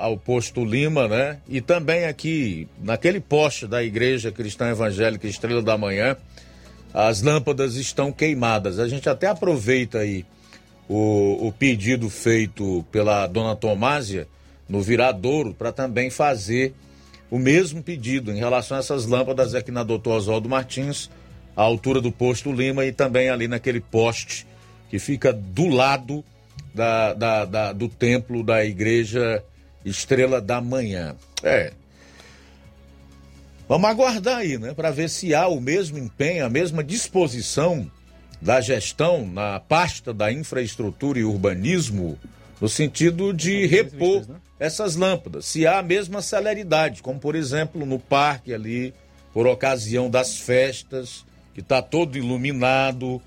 ao 0.00 0.16
posto 0.16 0.64
Lima, 0.64 1.06
né? 1.06 1.38
E 1.48 1.60
também 1.60 2.06
aqui, 2.06 2.66
naquele 2.82 3.20
poste 3.20 3.66
da 3.66 3.82
Igreja 3.82 4.32
Cristã 4.32 4.70
Evangélica 4.70 5.28
Estrela 5.28 5.62
da 5.62 5.78
Manhã, 5.78 6.16
as 6.92 7.22
lâmpadas 7.22 7.76
estão 7.76 8.10
queimadas. 8.10 8.78
A 8.78 8.88
gente 8.88 9.08
até 9.08 9.28
aproveita 9.28 9.98
aí 9.98 10.24
o, 10.88 11.46
o 11.46 11.52
pedido 11.52 12.08
feito 12.08 12.84
pela 12.90 13.26
dona 13.26 13.54
Tomásia 13.54 14.26
no 14.68 14.80
Viradouro 14.80 15.54
para 15.54 15.70
também 15.70 16.10
fazer 16.10 16.74
o 17.30 17.38
mesmo 17.38 17.82
pedido 17.82 18.30
em 18.32 18.36
relação 18.38 18.76
a 18.76 18.80
essas 18.80 19.06
lâmpadas 19.06 19.54
aqui 19.54 19.70
na 19.70 19.82
Doutor 19.82 20.16
Oswaldo 20.18 20.48
Martins, 20.48 21.10
à 21.56 21.62
altura 21.62 22.00
do 22.00 22.12
posto 22.12 22.52
Lima 22.52 22.84
e 22.84 22.92
também 22.92 23.28
ali 23.30 23.48
naquele 23.48 23.80
poste 23.80 24.46
que 24.88 24.98
fica 24.98 25.32
do 25.32 25.66
lado 25.68 26.24
da, 26.74 27.12
da- 27.14 27.44
da- 27.44 27.72
do 27.72 27.88
templo 27.88 28.42
da 28.44 28.64
igreja 28.64 29.42
Estrela 29.84 30.40
da 30.40 30.60
Manhã. 30.60 31.16
É. 31.42 31.72
Vamos 33.68 33.90
aguardar 33.90 34.38
aí, 34.38 34.58
né, 34.58 34.72
para 34.74 34.90
ver 34.92 35.10
se 35.10 35.34
há 35.34 35.48
o 35.48 35.60
mesmo 35.60 35.98
empenho, 35.98 36.44
a 36.46 36.48
mesma 36.48 36.84
disposição 36.84 37.90
da 38.40 38.60
gestão 38.60 39.26
na 39.26 39.58
pasta 39.58 40.12
da 40.14 40.30
infraestrutura 40.30 41.18
e 41.18 41.24
urbanismo 41.24 42.16
no 42.60 42.68
sentido 42.68 43.32
de 43.32 43.66
repor 43.66 44.24
essas 44.58 44.96
lâmpadas, 44.96 45.44
se 45.44 45.66
há 45.66 45.78
a 45.78 45.82
mesma 45.82 46.22
celeridade, 46.22 47.02
como 47.02 47.20
por 47.20 47.34
exemplo 47.34 47.84
no 47.84 47.98
parque 47.98 48.54
ali, 48.54 48.94
por 49.32 49.46
ocasião 49.46 50.08
das 50.08 50.38
festas, 50.38 51.24
que 51.54 51.60
está 51.60 51.82
todo 51.82 52.16
iluminado, 52.16 53.20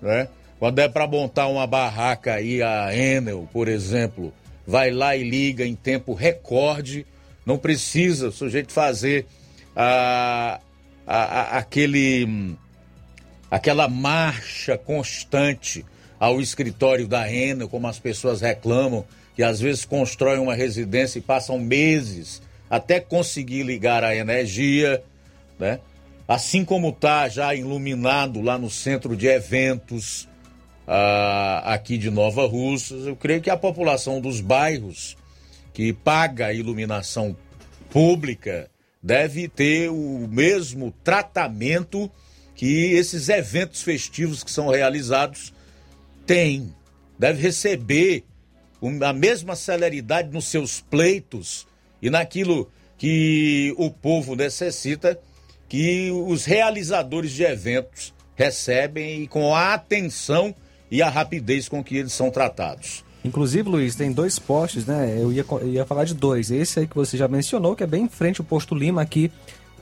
né? 0.00 0.28
Quando 0.58 0.78
é 0.78 0.88
para 0.88 1.06
montar 1.06 1.48
uma 1.48 1.66
barraca 1.66 2.34
aí, 2.34 2.62
a 2.62 2.96
Enel, 2.96 3.48
por 3.52 3.68
exemplo, 3.68 4.32
vai 4.66 4.90
lá 4.90 5.14
e 5.14 5.28
liga 5.28 5.66
em 5.66 5.74
tempo 5.74 6.14
recorde, 6.14 7.06
não 7.44 7.58
precisa 7.58 8.28
o 8.28 8.32
sujeito 8.32 8.72
fazer 8.72 9.26
a, 9.74 10.60
a, 11.06 11.16
a, 11.16 11.58
aquele, 11.58 12.56
aquela 13.50 13.86
marcha 13.86 14.78
constante 14.78 15.84
ao 16.18 16.40
escritório 16.40 17.06
da 17.06 17.30
Enel, 17.30 17.68
como 17.68 17.86
as 17.86 17.98
pessoas 17.98 18.40
reclamam, 18.40 19.04
que 19.36 19.42
às 19.42 19.60
vezes 19.60 19.84
constroem 19.84 20.40
uma 20.40 20.54
residência 20.54 21.18
e 21.18 21.22
passam 21.22 21.58
meses 21.58 22.42
até 22.68 22.98
conseguir 22.98 23.62
ligar 23.62 24.02
a 24.02 24.16
energia, 24.16 25.04
né? 25.58 25.78
Assim 26.26 26.64
como 26.64 26.88
está 26.88 27.28
já 27.28 27.54
iluminado 27.54 28.40
lá 28.40 28.58
no 28.58 28.68
centro 28.68 29.14
de 29.14 29.28
eventos 29.28 30.26
aqui 31.62 31.98
de 31.98 32.10
Nova 32.10 32.46
Russas, 32.46 33.06
eu 33.06 33.14
creio 33.14 33.40
que 33.40 33.50
a 33.50 33.56
população 33.56 34.20
dos 34.20 34.40
bairros 34.40 35.16
que 35.72 35.92
paga 35.92 36.46
a 36.46 36.52
iluminação 36.52 37.36
pública 37.90 38.70
deve 39.02 39.48
ter 39.48 39.90
o 39.90 40.26
mesmo 40.28 40.92
tratamento 41.04 42.10
que 42.54 42.92
esses 42.92 43.28
eventos 43.28 43.82
festivos 43.82 44.42
que 44.42 44.50
são 44.50 44.68
realizados 44.68 45.52
têm. 46.24 46.74
Deve 47.18 47.42
receber 47.42 48.24
a 49.02 49.12
mesma 49.12 49.56
celeridade 49.56 50.30
nos 50.30 50.46
seus 50.46 50.80
pleitos 50.80 51.66
e 52.00 52.10
naquilo 52.10 52.70
que 52.98 53.74
o 53.76 53.90
povo 53.90 54.34
necessita 54.34 55.18
que 55.68 56.10
os 56.10 56.44
realizadores 56.44 57.32
de 57.32 57.42
eventos 57.42 58.14
recebem 58.34 59.22
e 59.22 59.26
com 59.26 59.54
a 59.54 59.74
atenção 59.74 60.54
e 60.90 61.02
a 61.02 61.08
rapidez 61.08 61.68
com 61.68 61.82
que 61.82 61.96
eles 61.96 62.12
são 62.12 62.30
tratados. 62.30 63.04
Inclusive, 63.24 63.68
Luiz, 63.68 63.96
tem 63.96 64.12
dois 64.12 64.38
postes, 64.38 64.86
né? 64.86 65.16
Eu 65.18 65.32
ia, 65.32 65.44
ia 65.64 65.84
falar 65.84 66.04
de 66.04 66.14
dois. 66.14 66.50
Esse 66.50 66.80
aí 66.80 66.86
que 66.86 66.94
você 66.94 67.16
já 67.16 67.26
mencionou, 67.26 67.74
que 67.74 67.82
é 67.82 67.86
bem 67.86 68.04
em 68.04 68.08
frente 68.08 68.40
ao 68.40 68.46
posto 68.46 68.74
Lima, 68.74 69.02
aqui 69.02 69.32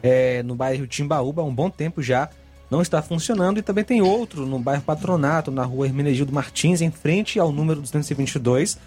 é, 0.02 0.42
no 0.42 0.54
bairro 0.54 0.86
Timbaúba, 0.86 1.42
há 1.42 1.44
um 1.44 1.54
bom 1.54 1.68
tempo 1.68 2.00
já 2.02 2.30
não 2.70 2.82
está 2.82 3.02
funcionando. 3.02 3.58
E 3.58 3.62
também 3.62 3.84
tem 3.84 4.02
outro 4.02 4.46
no 4.46 4.58
bairro 4.58 4.82
Patronato, 4.82 5.50
na 5.50 5.64
rua 5.64 5.86
Hermenegildo 5.86 6.32
Martins, 6.32 6.80
em 6.80 6.90
frente 6.90 7.38
ao 7.38 7.52
número 7.52 7.80
222. 7.80 8.78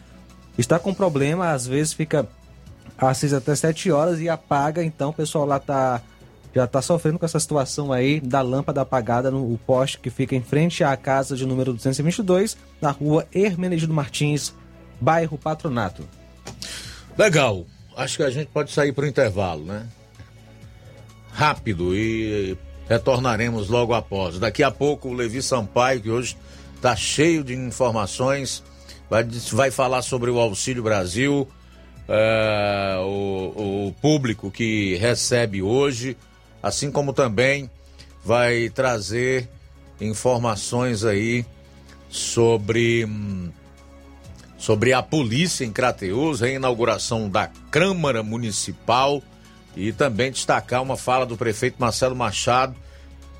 Está 0.57 0.79
com 0.79 0.93
problema, 0.93 1.51
às 1.51 1.67
vezes 1.67 1.93
fica 1.93 2.27
às 2.97 3.17
6 3.17 3.33
até 3.33 3.55
7 3.55 3.91
horas 3.91 4.19
e 4.19 4.27
apaga, 4.27 4.83
então 4.83 5.11
o 5.11 5.13
pessoal 5.13 5.45
lá 5.45 5.57
está 5.57 6.01
já 6.55 6.63
está 6.63 6.81
sofrendo 6.81 7.19
com 7.19 7.25
essa 7.25 7.39
situação 7.39 7.93
aí 7.93 8.19
da 8.19 8.41
lâmpada 8.41 8.81
apagada 8.81 9.29
no 9.29 9.55
poste 9.59 9.99
que 9.99 10.09
fica 10.09 10.35
em 10.35 10.41
frente 10.41 10.83
à 10.83 10.97
casa 10.97 11.35
de 11.35 11.45
número 11.45 11.71
222, 11.71 12.57
na 12.81 12.89
rua 12.89 13.27
Hermenegildo 13.31 13.93
Martins, 13.93 14.55
bairro 14.99 15.37
Patronato. 15.37 16.07
Legal. 17.15 17.63
Acho 17.95 18.17
que 18.17 18.23
a 18.23 18.29
gente 18.31 18.47
pode 18.47 18.71
sair 18.71 18.91
para 18.91 19.05
o 19.05 19.07
intervalo, 19.07 19.65
né? 19.65 19.87
Rápido 21.31 21.95
e 21.95 22.57
retornaremos 22.89 23.67
logo 23.67 23.93
após. 23.93 24.39
Daqui 24.39 24.63
a 24.63 24.71
pouco 24.71 25.09
o 25.09 25.13
Levi 25.13 25.41
Sampaio, 25.41 26.01
que 26.01 26.09
hoje 26.09 26.37
está 26.75 26.95
cheio 26.95 27.43
de 27.43 27.53
informações, 27.53 28.63
vai, 29.09 29.23
vai 29.23 29.71
falar 29.71 30.01
sobre 30.01 30.29
o 30.29 30.39
Auxílio 30.39 30.83
Brasil, 30.83 31.47
é, 32.07 32.97
o, 32.99 33.87
o 33.87 33.95
público 34.01 34.49
que 34.49 34.95
recebe 34.95 35.61
hoje, 35.61 36.15
assim 36.63 36.91
como 36.91 37.13
também 37.13 37.69
vai 38.23 38.69
trazer 38.69 39.49
informações 39.99 41.03
aí 41.03 41.45
sobre 42.09 43.07
sobre 44.57 44.91
a 44.91 45.03
polícia 45.03 45.63
em 45.63 45.71
Crateus, 45.71 46.41
a 46.41 46.49
inauguração 46.49 47.29
da 47.29 47.47
Câmara 47.69 48.23
Municipal 48.23 49.21
e 49.77 49.93
também 49.93 50.31
destacar 50.31 50.81
uma 50.81 50.97
fala 50.97 51.25
do 51.25 51.37
prefeito 51.37 51.77
Marcelo 51.79 52.15
Machado 52.15 52.75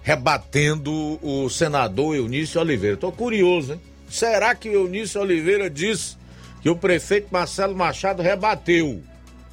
rebatendo 0.07 1.19
o 1.21 1.49
senador 1.49 2.15
Eunício 2.15 2.61
Oliveira. 2.61 2.93
Estou 2.93 3.11
curioso, 3.11 3.73
hein? 3.73 3.81
Será 4.09 4.55
que 4.55 4.69
Eunício 4.69 5.19
Oliveira 5.19 5.69
disse 5.69 6.15
que 6.61 6.69
o 6.69 6.77
prefeito 6.77 7.27
Marcelo 7.29 7.75
Machado 7.75 8.23
rebateu? 8.23 9.03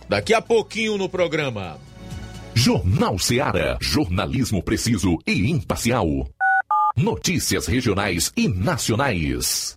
Daqui 0.09 0.33
a 0.33 0.41
pouquinho 0.41 0.97
no 0.97 1.09
programa. 1.09 1.77
Jornal 2.55 3.19
Seara. 3.19 3.77
Jornalismo 3.81 4.63
preciso 4.63 5.19
e 5.27 5.51
imparcial. 5.51 6.07
Notícias 6.97 7.67
regionais 7.67 8.33
e 8.37 8.47
nacionais. 8.47 9.77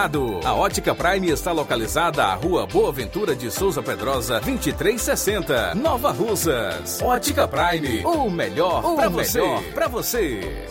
A 0.43 0.55
Ótica 0.55 0.95
Prime 0.95 1.29
está 1.29 1.51
localizada 1.51 2.23
à 2.23 2.33
Rua 2.33 2.65
Boa 2.65 2.91
Ventura 2.91 3.35
de 3.35 3.51
Souza 3.51 3.83
Pedrosa, 3.83 4.39
2360, 4.39 5.75
Nova 5.75 6.11
Russas. 6.11 6.99
Ótica 7.03 7.47
Prime, 7.47 8.03
o 8.03 8.27
melhor 8.27 8.95
para 8.95 9.09
você. 9.09 9.39
Pra 9.75 9.87
você. 9.87 10.67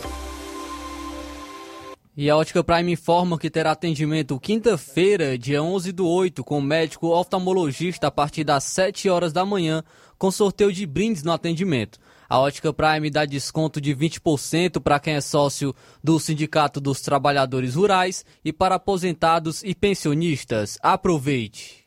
E 2.17 2.29
a 2.29 2.35
Ótica 2.35 2.61
Prime 2.61 2.91
informa 2.91 3.39
que 3.39 3.49
terá 3.49 3.71
atendimento 3.71 4.37
quinta-feira, 4.37 5.37
dia 5.37 5.63
11 5.63 5.93
do 5.93 6.05
8, 6.05 6.43
com 6.43 6.57
o 6.57 6.61
médico 6.61 7.07
oftalmologista 7.07 8.07
a 8.07 8.11
partir 8.11 8.43
das 8.43 8.65
7 8.65 9.09
horas 9.09 9.31
da 9.31 9.45
manhã, 9.45 9.81
com 10.17 10.29
sorteio 10.29 10.73
de 10.73 10.85
brindes 10.85 11.23
no 11.23 11.31
atendimento. 11.31 11.97
A 12.31 12.39
Ótica 12.39 12.71
Prime 12.71 13.09
dá 13.09 13.25
desconto 13.25 13.81
de 13.81 13.93
20% 13.93 14.79
para 14.79 15.01
quem 15.01 15.15
é 15.15 15.19
sócio 15.19 15.75
do 16.01 16.17
Sindicato 16.17 16.79
dos 16.79 17.01
Trabalhadores 17.01 17.75
Rurais 17.75 18.23
e 18.41 18.53
para 18.53 18.75
aposentados 18.75 19.61
e 19.65 19.75
pensionistas. 19.75 20.77
Aproveite! 20.81 21.83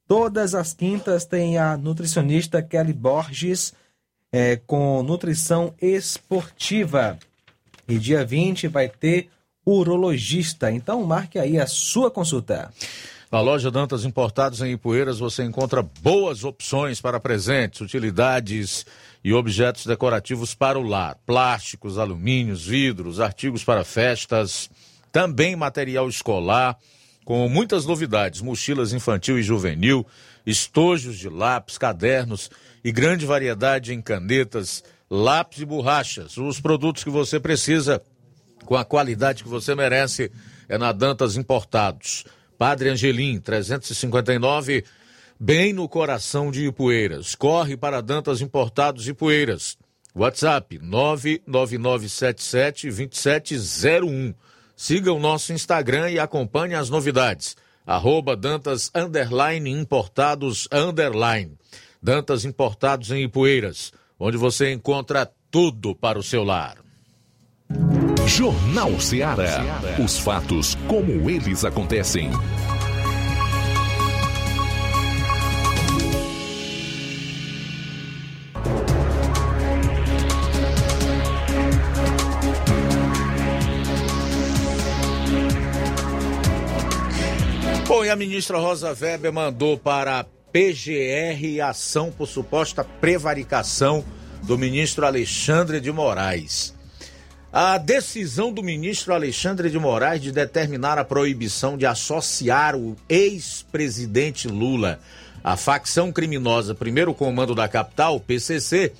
Todas 0.06 0.54
as 0.54 0.72
quintas 0.72 1.24
tem 1.24 1.58
a 1.58 1.76
nutricionista 1.76 2.62
Kelly 2.62 2.92
Borges 2.92 3.74
é, 4.32 4.54
com 4.56 5.02
nutrição 5.02 5.74
esportiva. 5.82 7.18
E 7.88 7.98
dia 7.98 8.24
20 8.24 8.68
vai 8.68 8.88
ter 8.88 9.28
urologista. 9.68 10.70
Então 10.70 11.02
marque 11.04 11.38
aí 11.38 11.58
a 11.58 11.66
sua 11.66 12.10
consulta. 12.10 12.70
Na 13.30 13.40
loja 13.40 13.70
Dantas 13.70 14.04
Importados 14.04 14.62
em 14.62 14.72
Ipueiras 14.72 15.18
você 15.18 15.44
encontra 15.44 15.82
boas 15.82 16.44
opções 16.44 17.00
para 17.00 17.20
presentes, 17.20 17.82
utilidades 17.82 18.86
e 19.22 19.34
objetos 19.34 19.84
decorativos 19.84 20.54
para 20.54 20.78
o 20.78 20.82
lar: 20.82 21.18
plásticos, 21.26 21.98
alumínios, 21.98 22.66
vidros, 22.66 23.20
artigos 23.20 23.62
para 23.62 23.84
festas 23.84 24.70
também 25.12 25.56
material 25.56 26.08
escolar, 26.08 26.76
com 27.24 27.48
muitas 27.48 27.84
novidades: 27.84 28.40
mochilas 28.40 28.92
infantil 28.92 29.38
e 29.38 29.42
juvenil, 29.42 30.06
estojos 30.46 31.18
de 31.18 31.28
lápis, 31.28 31.76
cadernos 31.76 32.50
e 32.84 32.90
grande 32.90 33.26
variedade 33.26 33.92
em 33.92 34.00
canetas, 34.00 34.82
lápis 35.10 35.60
e 35.60 35.64
borrachas. 35.64 36.36
Os 36.36 36.60
produtos 36.60 37.04
que 37.04 37.10
você 37.10 37.38
precisa, 37.38 38.02
com 38.68 38.76
a 38.76 38.84
qualidade 38.84 39.42
que 39.42 39.48
você 39.48 39.74
merece, 39.74 40.30
é 40.68 40.76
na 40.76 40.92
Dantas 40.92 41.38
Importados. 41.38 42.26
Padre 42.58 42.90
Angelim, 42.90 43.40
359, 43.40 44.84
bem 45.40 45.72
no 45.72 45.88
coração 45.88 46.50
de 46.50 46.66
Ipueiras. 46.66 47.34
Corre 47.34 47.78
para 47.78 48.02
Dantas 48.02 48.42
Importados 48.42 49.08
Ipueiras. 49.08 49.78
WhatsApp 50.14 50.78
99977 50.82 52.90
2701. 52.90 54.34
Siga 54.76 55.14
o 55.14 55.18
nosso 55.18 55.54
Instagram 55.54 56.10
e 56.10 56.18
acompanhe 56.18 56.74
as 56.74 56.90
novidades. 56.90 57.56
Arroba 57.86 58.36
Dantas 58.36 58.90
Underline 58.94 59.70
Importados 59.70 60.68
Underline. 60.70 61.56
Dantas 62.02 62.44
Importados 62.44 63.10
em 63.12 63.22
Ipueiras, 63.22 63.94
onde 64.20 64.36
você 64.36 64.74
encontra 64.74 65.26
tudo 65.50 65.94
para 65.94 66.18
o 66.18 66.22
seu 66.22 66.44
lar. 66.44 66.76
Jornal 68.28 69.00
Ceará. 69.00 69.64
Os 69.98 70.18
fatos 70.18 70.76
como 70.86 71.30
eles 71.30 71.64
acontecem. 71.64 72.30
Bom, 87.86 88.04
e 88.04 88.10
a 88.10 88.14
ministra 88.14 88.58
Rosa 88.58 88.94
Weber 88.94 89.32
mandou 89.32 89.78
para 89.78 90.20
a 90.20 90.24
PGR 90.52 91.62
ação 91.66 92.12
por 92.12 92.28
suposta 92.28 92.84
prevaricação 92.84 94.04
do 94.42 94.58
ministro 94.58 95.06
Alexandre 95.06 95.80
de 95.80 95.90
Moraes. 95.90 96.77
A 97.50 97.78
decisão 97.78 98.52
do 98.52 98.62
ministro 98.62 99.14
Alexandre 99.14 99.70
de 99.70 99.78
Moraes 99.78 100.20
de 100.20 100.30
determinar 100.30 100.98
a 100.98 101.04
proibição 101.04 101.78
de 101.78 101.86
associar 101.86 102.76
o 102.76 102.94
ex-presidente 103.08 104.46
Lula 104.46 105.00
à 105.42 105.56
facção 105.56 106.12
criminosa 106.12 106.74
Primeiro 106.74 107.14
Comando 107.14 107.54
da 107.54 107.66
Capital, 107.66 108.20
PCC, 108.20 108.92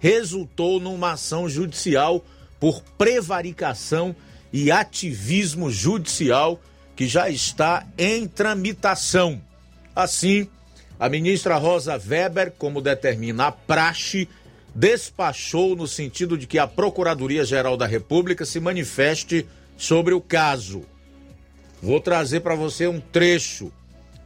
resultou 0.00 0.80
numa 0.80 1.12
ação 1.12 1.46
judicial 1.50 2.24
por 2.58 2.82
prevaricação 2.96 4.16
e 4.50 4.70
ativismo 4.70 5.70
judicial 5.70 6.58
que 6.96 7.06
já 7.06 7.28
está 7.28 7.86
em 7.98 8.26
tramitação. 8.26 9.38
Assim, 9.94 10.48
a 10.98 11.10
ministra 11.10 11.56
Rosa 11.58 12.00
Weber, 12.08 12.52
como 12.56 12.80
determina 12.80 13.48
a 13.48 13.52
praxe, 13.52 14.26
despachou 14.74 15.76
no 15.76 15.86
sentido 15.86 16.36
de 16.36 16.46
que 16.46 16.58
a 16.58 16.66
Procuradoria-Geral 16.66 17.76
da 17.76 17.86
República 17.86 18.44
se 18.44 18.58
manifeste 18.60 19.46
sobre 19.76 20.14
o 20.14 20.20
caso. 20.20 20.82
Vou 21.82 22.00
trazer 22.00 22.40
para 22.40 22.54
você 22.54 22.86
um 22.86 23.00
trecho 23.00 23.72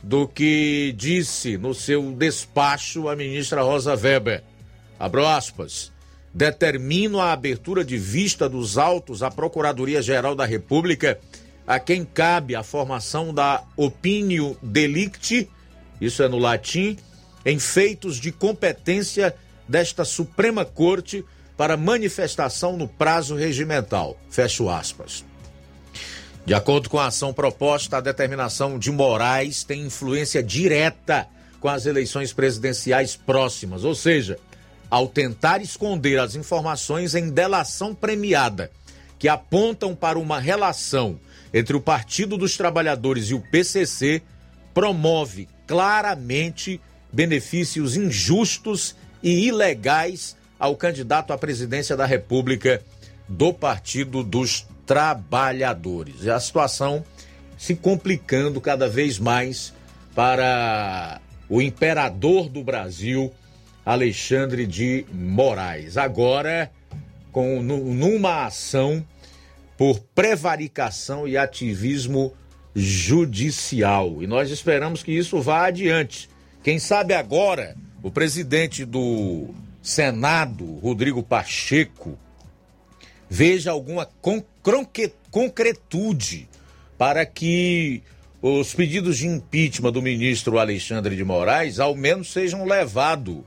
do 0.03 0.29
que 0.29 0.95
disse 0.97 1.57
no 1.57 1.75
seu 1.75 2.13
despacho 2.13 3.09
a 3.09 3.17
ministra 3.17 3.63
Rosa 3.63 3.95
Weber. 3.95 4.43
Abro 4.99 5.27
aspas. 5.27 5.93
Determino 6.33 7.19
a 7.19 7.33
abertura 7.33 7.83
de 7.83 7.97
vista 7.97 8.49
dos 8.49 8.77
autos 8.77 9.23
à 9.23 9.31
Procuradoria-Geral 9.31 10.35
da 10.35 10.45
República 10.45 11.19
a 11.67 11.81
quem 11.81 12.05
cabe 12.05 12.55
a 12.55 12.63
formação 12.63 13.35
da 13.35 13.65
opinio 13.77 14.57
delicti, 14.63 15.51
isso 16.01 16.23
é 16.23 16.29
no 16.29 16.39
latim, 16.39 16.97
em 17.45 17.59
feitos 17.59 18.21
de 18.21 18.31
competência 18.31 19.35
desta 19.69 20.05
Suprema 20.05 20.65
Corte 20.65 21.25
para 21.57 21.77
manifestação 21.77 22.77
no 22.77 22.87
prazo 22.87 23.35
regimental. 23.35 24.19
Fecho 24.31 24.69
aspas. 24.69 25.25
De 26.45 26.55
acordo 26.55 26.89
com 26.89 26.99
a 26.99 27.07
ação 27.07 27.33
proposta, 27.33 27.97
a 27.97 28.01
determinação 28.01 28.79
de 28.79 28.93
Moraes 28.93 29.65
tem 29.65 29.83
influência 29.83 30.43
direta 30.43 31.27
com 31.59 31.69
as 31.69 31.87
eleições 31.87 32.33
presidenciais 32.33 33.17
próximas, 33.17 33.83
ou 33.83 33.95
seja, 33.95 34.39
ao 34.89 35.09
tentar 35.09 35.61
esconder 35.61 36.21
as 36.21 36.37
informações 36.37 37.15
em 37.15 37.31
delação 37.31 37.95
premiada 37.95 38.71
que 39.19 39.29
apontam 39.29 39.95
para 39.95 40.19
uma 40.19 40.39
relação 40.39 41.19
entre 41.53 41.77
o 41.77 41.81
Partido 41.81 42.37
dos 42.37 42.57
Trabalhadores 42.57 43.31
e 43.31 43.35
o 43.35 43.41
PCC 43.41 44.23
promove 44.75 45.49
claramente 45.67 46.81
benefícios 47.13 47.97
injustos 47.97 48.95
e 49.23 49.47
ilegais 49.47 50.37
ao 50.59 50.77
candidato 50.77 51.33
à 51.33 51.39
presidência 51.39 51.97
da 51.97 52.07
República 52.07 52.83
do 53.29 53.53
Partido 53.53 54.23
dos 54.23 54.67
Trabalhadores. 54.87 56.23
E 56.23 56.31
a 56.31 56.39
situação 56.39 57.05
se 57.59 57.75
complicando 57.75 58.61
cada 58.61 58.89
vez 58.89 59.19
mais 59.19 59.73
para 60.15 61.21
o 61.49 61.61
imperador 61.61 62.49
do 62.49 62.63
Brasil, 62.63 63.33
Alexandre 63.85 64.67
de 64.67 65.05
Moraes. 65.13 65.97
Agora, 65.97 66.71
com 67.33 67.63
numa 67.63 68.47
ação 68.47 69.05
por 69.77 70.01
prevaricação 70.15 71.29
e 71.29 71.37
ativismo 71.37 72.33
judicial. 72.75 74.23
E 74.23 74.27
nós 74.27 74.51
esperamos 74.51 75.03
que 75.03 75.13
isso 75.13 75.41
vá 75.41 75.67
adiante. 75.67 76.29
Quem 76.63 76.79
sabe 76.79 77.15
agora 77.15 77.77
o 78.07 78.11
presidente 78.13 78.85
do 78.85 79.49
Senado, 79.83 80.65
Rodrigo 80.77 81.25
Pacheco, 81.25 82.17
veja 83.29 83.73
alguma 83.73 84.09
concretude 85.33 86.49
para 86.97 87.27
que 87.27 88.01
os 88.41 88.73
pedidos 88.73 89.19
de 89.19 89.27
impeachment 89.27 89.91
do 89.91 90.01
ministro 90.01 90.61
Alexandre 90.61 91.17
de 91.17 91.25
Moraes 91.25 91.81
ao 91.81 91.97
menos 91.97 92.33
sejam 92.33 92.65
levados 92.65 93.39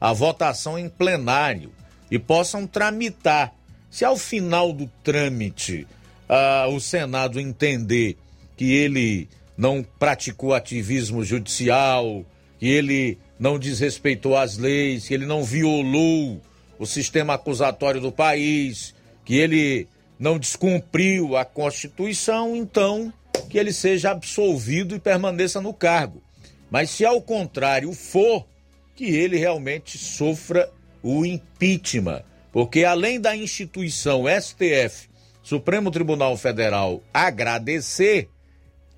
à 0.00 0.12
votação 0.12 0.76
em 0.76 0.88
plenário 0.88 1.70
e 2.10 2.18
possam 2.18 2.66
tramitar. 2.66 3.54
Se 3.88 4.04
ao 4.04 4.16
final 4.16 4.72
do 4.72 4.90
trâmite 5.04 5.86
uh, 6.28 6.74
o 6.74 6.80
Senado 6.80 7.38
entender 7.38 8.16
que 8.56 8.72
ele 8.72 9.28
não 9.56 9.86
praticou 9.96 10.54
ativismo 10.54 11.22
judicial, 11.22 12.26
que 12.58 12.66
ele 12.66 13.16
não 13.38 13.58
desrespeitou 13.58 14.36
as 14.36 14.56
leis, 14.56 15.06
que 15.06 15.14
ele 15.14 15.26
não 15.26 15.44
violou 15.44 16.40
o 16.78 16.86
sistema 16.86 17.34
acusatório 17.34 18.00
do 18.00 18.12
país, 18.12 18.94
que 19.24 19.36
ele 19.36 19.86
não 20.18 20.38
descumpriu 20.38 21.36
a 21.36 21.44
Constituição, 21.44 22.56
então 22.56 23.12
que 23.48 23.58
ele 23.58 23.72
seja 23.72 24.10
absolvido 24.10 24.94
e 24.94 25.00
permaneça 25.00 25.60
no 25.60 25.72
cargo. 25.72 26.22
Mas 26.70 26.90
se 26.90 27.04
ao 27.04 27.20
contrário 27.22 27.92
for, 27.92 28.46
que 28.94 29.04
ele 29.04 29.38
realmente 29.38 29.96
sofra 29.96 30.70
o 31.02 31.24
impeachment, 31.24 32.22
porque 32.52 32.84
além 32.84 33.20
da 33.20 33.36
instituição 33.36 34.24
STF, 34.26 35.08
Supremo 35.42 35.90
Tribunal 35.90 36.36
Federal, 36.36 37.02
agradecer, 37.14 38.28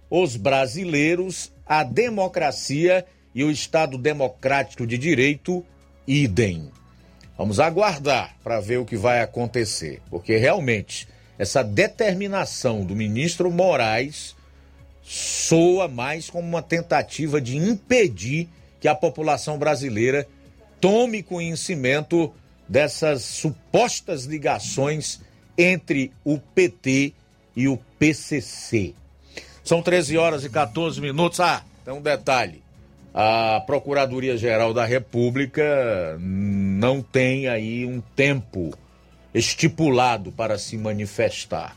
os 0.08 0.34
brasileiros, 0.34 1.52
a 1.64 1.84
democracia 1.84 3.06
e 3.34 3.44
o 3.44 3.50
Estado 3.50 3.96
Democrático 3.96 4.86
de 4.86 4.98
Direito, 4.98 5.64
idem. 6.06 6.70
Vamos 7.36 7.60
aguardar 7.60 8.36
para 8.42 8.60
ver 8.60 8.78
o 8.78 8.84
que 8.84 8.96
vai 8.96 9.20
acontecer, 9.20 10.02
porque 10.10 10.36
realmente 10.36 11.08
essa 11.38 11.62
determinação 11.62 12.84
do 12.84 12.94
ministro 12.94 13.50
Moraes 13.50 14.36
soa 15.02 15.88
mais 15.88 16.28
como 16.28 16.46
uma 16.46 16.62
tentativa 16.62 17.40
de 17.40 17.56
impedir 17.56 18.48
que 18.78 18.86
a 18.86 18.94
população 18.94 19.58
brasileira 19.58 20.28
tome 20.80 21.22
conhecimento 21.22 22.32
dessas 22.68 23.22
supostas 23.22 24.24
ligações 24.24 25.20
entre 25.56 26.12
o 26.24 26.38
PT 26.38 27.12
e 27.56 27.68
o 27.68 27.78
PCC. 27.98 28.94
São 29.64 29.82
13 29.82 30.16
horas 30.16 30.44
e 30.44 30.48
14 30.48 31.00
minutos. 31.00 31.40
Ah, 31.40 31.64
tem 31.84 31.92
um 31.92 32.00
detalhe. 32.00 32.62
A 33.12 33.60
Procuradoria-Geral 33.66 34.72
da 34.72 34.84
República 34.84 36.16
não 36.20 37.02
tem 37.02 37.48
aí 37.48 37.84
um 37.84 38.00
tempo 38.00 38.72
estipulado 39.34 40.30
para 40.30 40.58
se 40.58 40.76
manifestar. 40.76 41.76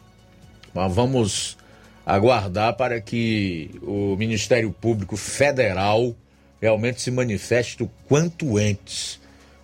Mas 0.74 0.94
vamos 0.94 1.58
aguardar 2.06 2.76
para 2.76 3.02
que 3.02 3.72
o 3.82 4.16
Ministério 4.16 4.72
Público 4.72 5.18
Federal 5.18 6.16
realmente 6.62 7.02
se 7.02 7.12
manifeste 7.12 7.84
o 7.84 7.92
quanto 8.08 8.58
antes, 8.58 9.20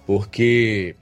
porque 0.05 0.95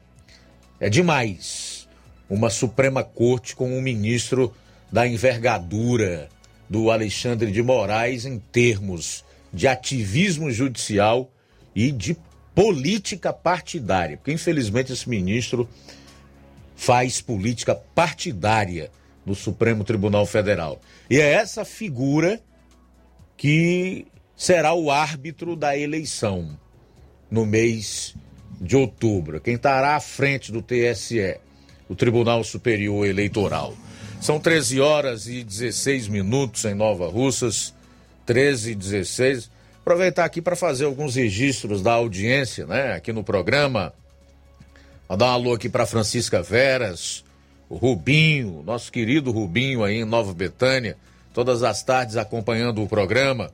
é 0.79 0.89
demais 0.89 1.87
uma 2.29 2.49
Suprema 2.49 3.03
Corte 3.03 3.55
com 3.55 3.71
um 3.71 3.81
ministro 3.81 4.53
da 4.91 5.07
envergadura 5.07 6.29
do 6.69 6.91
Alexandre 6.91 7.51
de 7.51 7.63
Moraes 7.63 8.25
em 8.25 8.37
termos 8.37 9.23
de 9.53 9.67
ativismo 9.67 10.51
judicial 10.51 11.31
e 11.75 11.91
de 11.91 12.17
política 12.53 13.31
partidária, 13.31 14.17
porque 14.17 14.31
infelizmente 14.31 14.91
esse 14.91 15.07
ministro 15.07 15.69
faz 16.75 17.21
política 17.21 17.75
partidária 17.75 18.91
no 19.25 19.35
Supremo 19.35 19.83
Tribunal 19.83 20.25
Federal. 20.25 20.81
E 21.09 21.19
é 21.19 21.33
essa 21.33 21.65
figura 21.65 22.41
que 23.35 24.07
será 24.35 24.73
o 24.73 24.89
árbitro 24.89 25.55
da 25.55 25.77
eleição 25.77 26.57
no 27.29 27.45
mês 27.45 28.15
de 28.59 28.75
outubro. 28.75 29.39
Quem 29.39 29.55
estará 29.55 29.95
à 29.95 29.99
frente 29.99 30.51
do 30.51 30.61
TSE, 30.61 31.37
o 31.89 31.95
Tribunal 31.95 32.43
Superior 32.43 33.05
Eleitoral. 33.05 33.75
São 34.21 34.39
13 34.39 34.79
horas 34.79 35.27
e 35.27 35.43
16 35.43 36.07
minutos 36.07 36.65
em 36.65 36.73
Nova 36.73 37.07
Russas, 37.07 37.73
13 38.27 38.71
e 38.71 38.75
16. 38.75 39.49
Aproveitar 39.81 40.25
aqui 40.25 40.41
para 40.41 40.55
fazer 40.55 40.85
alguns 40.85 41.15
registros 41.15 41.81
da 41.81 41.93
audiência, 41.93 42.67
né, 42.67 42.93
aqui 42.93 43.13
no 43.13 43.23
programa. 43.23 43.93
Mandar 45.09 45.27
um 45.27 45.31
alô 45.31 45.53
aqui 45.53 45.69
para 45.69 45.85
Francisca 45.85 46.43
Veras, 46.43 47.23
o 47.69 47.77
Rubinho, 47.77 48.61
nosso 48.65 48.91
querido 48.91 49.31
Rubinho 49.31 49.83
aí 49.83 50.01
em 50.01 50.05
Nova 50.05 50.33
Betânia, 50.33 50.97
todas 51.33 51.63
as 51.63 51.81
tardes 51.81 52.17
acompanhando 52.17 52.83
o 52.83 52.87
programa. 52.87 53.49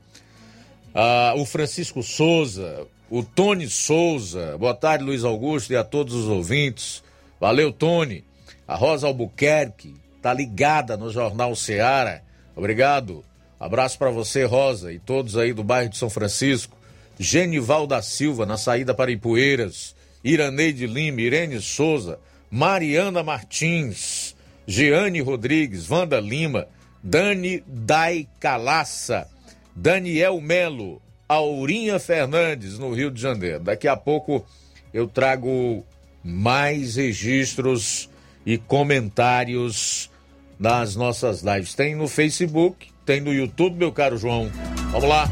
Ah, 0.95 1.33
o 1.37 1.45
Francisco 1.45 2.01
Souza, 2.01 2.87
o 3.11 3.23
Tony 3.23 3.69
Souza, 3.69 4.57
boa 4.57 4.73
tarde 4.73 5.03
Luiz 5.03 5.23
Augusto 5.23 5.71
e 5.71 5.75
a 5.75 5.83
todos 5.83 6.15
os 6.15 6.27
ouvintes. 6.27 7.03
Valeu, 7.39 7.71
Tony. 7.71 8.23
A 8.67 8.75
Rosa 8.75 9.05
Albuquerque, 9.05 9.93
tá 10.19 10.33
ligada 10.33 10.97
no 10.97 11.11
Jornal 11.11 11.55
Seara. 11.55 12.23
Obrigado. 12.55 13.23
Abraço 13.63 13.97
para 13.97 14.11
você, 14.11 14.43
Rosa, 14.43 14.91
e 14.91 14.99
todos 14.99 15.37
aí 15.37 15.53
do 15.53 15.63
bairro 15.63 15.89
de 15.89 15.97
São 15.97 16.09
Francisco. 16.09 16.75
Genival 17.17 17.87
da 17.87 18.01
Silva, 18.01 18.45
na 18.45 18.57
saída 18.57 18.93
para 18.93 19.09
Ipueiras. 19.09 19.95
Iraneide 20.21 20.85
Lima, 20.85 21.21
Irene 21.21 21.61
Souza, 21.61 22.19
Mariana 22.51 23.23
Martins, 23.23 24.35
Jeane 24.67 25.21
Rodrigues, 25.21 25.89
Wanda 25.89 26.19
Lima, 26.19 26.67
Dani 27.01 27.63
Dai 27.65 28.27
Calaça, 28.37 29.29
Daniel 29.73 30.41
Melo, 30.41 31.01
Aurinha 31.27 31.99
Fernandes, 31.99 32.77
no 32.77 32.93
Rio 32.93 33.09
de 33.09 33.21
Janeiro. 33.21 33.61
Daqui 33.61 33.87
a 33.87 33.95
pouco 33.95 34.45
eu 34.93 35.07
trago 35.07 35.85
mais 36.21 36.97
registros 36.97 38.09
e 38.45 38.57
comentários 38.57 40.11
nas 40.59 40.97
nossas 40.97 41.41
lives. 41.41 41.73
Tem 41.73 41.95
no 41.95 42.09
Facebook, 42.09 42.92
tem 43.05 43.21
no 43.21 43.33
YouTube, 43.33 43.77
meu 43.77 43.91
caro 43.91 44.17
João. 44.17 44.49
Vamos 44.91 45.07
lá. 45.07 45.29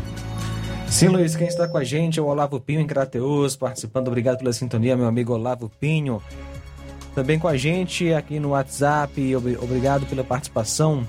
Sim, 0.88 1.08
Luiz, 1.08 1.36
quem 1.36 1.48
está 1.48 1.68
com 1.68 1.78
a 1.78 1.84
gente 1.84 2.20
é 2.20 2.22
o 2.22 2.26
Olavo 2.26 2.60
Pinho 2.60 2.82
em 2.82 2.88
Crateus, 2.88 3.56
participando. 3.56 4.10
Obrigado 4.10 4.40
pela 4.40 4.52
sintonia, 4.52 4.98
meu 4.98 5.08
amigo 5.08 5.34
Olavo 5.34 5.72
Pinho. 5.80 6.22
Também 7.16 7.40
com 7.40 7.48
a 7.48 7.56
gente 7.56 8.14
aqui 8.14 8.40
no 8.40 8.50
WhatsApp, 8.50 9.36
obrigado 9.36 10.06
pela 10.06 10.24
participação. 10.24 11.08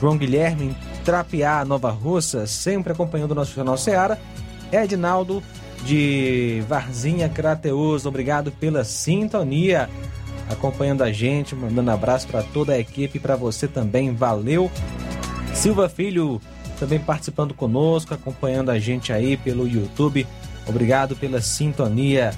João 0.00 0.16
Guilherme 0.16 0.74
em 0.74 1.66
Nova 1.66 1.90
Russa, 1.90 2.46
sempre 2.46 2.92
acompanhando 2.92 3.32
o 3.32 3.34
nosso 3.34 3.54
Jornal 3.54 3.76
Seara. 3.76 4.18
Edinaldo 4.70 5.42
de 5.84 6.62
Varzinha 6.68 7.28
Crateus, 7.28 8.04
obrigado 8.04 8.50
pela 8.52 8.84
sintonia, 8.84 9.88
acompanhando 10.50 11.02
a 11.02 11.10
gente, 11.10 11.54
mandando 11.54 11.90
abraço 11.90 12.28
para 12.28 12.42
toda 12.42 12.74
a 12.74 12.78
equipe, 12.78 13.18
para 13.18 13.36
você 13.36 13.66
também, 13.66 14.14
valeu. 14.14 14.70
Silva 15.58 15.88
Filho 15.88 16.40
também 16.78 17.00
participando 17.00 17.52
conosco, 17.52 18.14
acompanhando 18.14 18.70
a 18.70 18.78
gente 18.78 19.12
aí 19.12 19.36
pelo 19.36 19.66
YouTube. 19.66 20.24
Obrigado 20.64 21.16
pela 21.16 21.40
sintonia. 21.40 22.30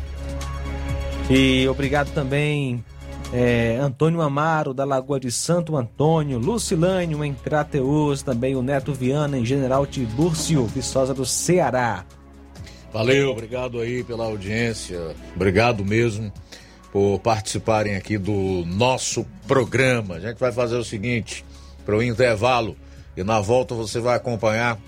E 1.28 1.68
obrigado 1.68 2.10
também 2.14 2.82
é, 3.30 3.76
Antônio 3.76 4.22
Amaro, 4.22 4.72
da 4.72 4.86
Lagoa 4.86 5.20
de 5.20 5.30
Santo 5.30 5.76
Antônio, 5.76 6.38
Lucilânio, 6.38 7.22
em 7.22 7.34
Crateus, 7.34 8.22
também 8.22 8.56
o 8.56 8.62
Neto 8.62 8.94
Viana, 8.94 9.36
em 9.36 9.44
General 9.44 9.86
Tibúrcio, 9.86 10.64
Viçosa 10.64 11.12
do 11.12 11.26
Ceará. 11.26 12.06
Valeu, 12.90 13.32
obrigado 13.32 13.80
aí 13.80 14.02
pela 14.02 14.24
audiência, 14.24 15.14
obrigado 15.36 15.84
mesmo 15.84 16.32
por 16.90 17.18
participarem 17.18 17.96
aqui 17.96 18.16
do 18.16 18.64
nosso 18.64 19.26
programa. 19.46 20.14
A 20.14 20.20
gente 20.20 20.38
vai 20.38 20.52
fazer 20.52 20.76
o 20.76 20.84
seguinte, 20.84 21.44
para 21.84 21.98
o 21.98 22.02
intervalo, 22.02 22.74
e 23.16 23.24
na 23.24 23.40
volta 23.40 23.74
você 23.74 24.00
vai 24.00 24.16
acompanhar 24.16 24.78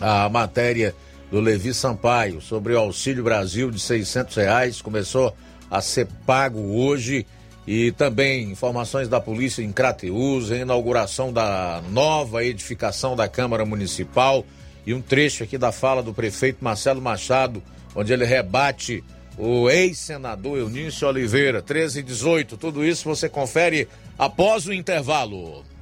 a 0.00 0.28
matéria 0.28 0.94
do 1.30 1.40
Levi 1.40 1.72
Sampaio 1.72 2.40
sobre 2.40 2.74
o 2.74 2.78
Auxílio 2.78 3.24
Brasil 3.24 3.70
de 3.70 3.80
600 3.80 4.36
reais, 4.36 4.82
começou 4.82 5.34
a 5.70 5.80
ser 5.80 6.06
pago 6.26 6.60
hoje 6.60 7.26
e 7.66 7.92
também 7.92 8.50
informações 8.50 9.08
da 9.08 9.20
polícia 9.20 9.62
em 9.62 9.72
Crateús, 9.72 10.50
a 10.50 10.56
inauguração 10.56 11.32
da 11.32 11.82
nova 11.90 12.44
edificação 12.44 13.16
da 13.16 13.28
Câmara 13.28 13.64
Municipal 13.64 14.44
e 14.84 14.92
um 14.92 15.00
trecho 15.00 15.44
aqui 15.44 15.56
da 15.56 15.70
fala 15.70 16.02
do 16.02 16.12
prefeito 16.12 16.62
Marcelo 16.62 17.00
Machado, 17.00 17.62
onde 17.94 18.12
ele 18.12 18.24
rebate 18.24 19.02
o 19.38 19.70
ex-senador 19.70 20.58
Eunício 20.58 21.08
Oliveira, 21.08 21.62
13 21.62 22.00
e 22.00 22.02
18. 22.02 22.56
Tudo 22.56 22.84
isso 22.84 23.08
você 23.08 23.28
confere 23.28 23.88
após 24.18 24.66
o 24.66 24.72
intervalo. 24.72 25.64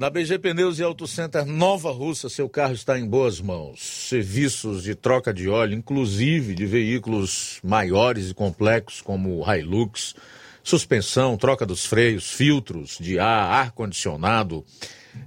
Na 0.00 0.08
BG 0.08 0.38
Pneus 0.38 0.78
e 0.78 0.82
Auto 0.82 1.06
Center 1.06 1.44
Nova 1.44 1.92
Russa, 1.92 2.30
seu 2.30 2.48
carro 2.48 2.72
está 2.72 2.98
em 2.98 3.06
boas 3.06 3.38
mãos. 3.38 3.82
Serviços 4.08 4.82
de 4.82 4.94
troca 4.94 5.30
de 5.30 5.46
óleo, 5.46 5.76
inclusive 5.76 6.54
de 6.54 6.64
veículos 6.64 7.60
maiores 7.62 8.30
e 8.30 8.34
complexos 8.34 9.02
como 9.02 9.44
Hilux, 9.46 10.14
suspensão, 10.62 11.36
troca 11.36 11.66
dos 11.66 11.84
freios, 11.84 12.30
filtros 12.32 12.96
de 12.98 13.18
ar, 13.18 13.66
ar-condicionado. 13.66 14.64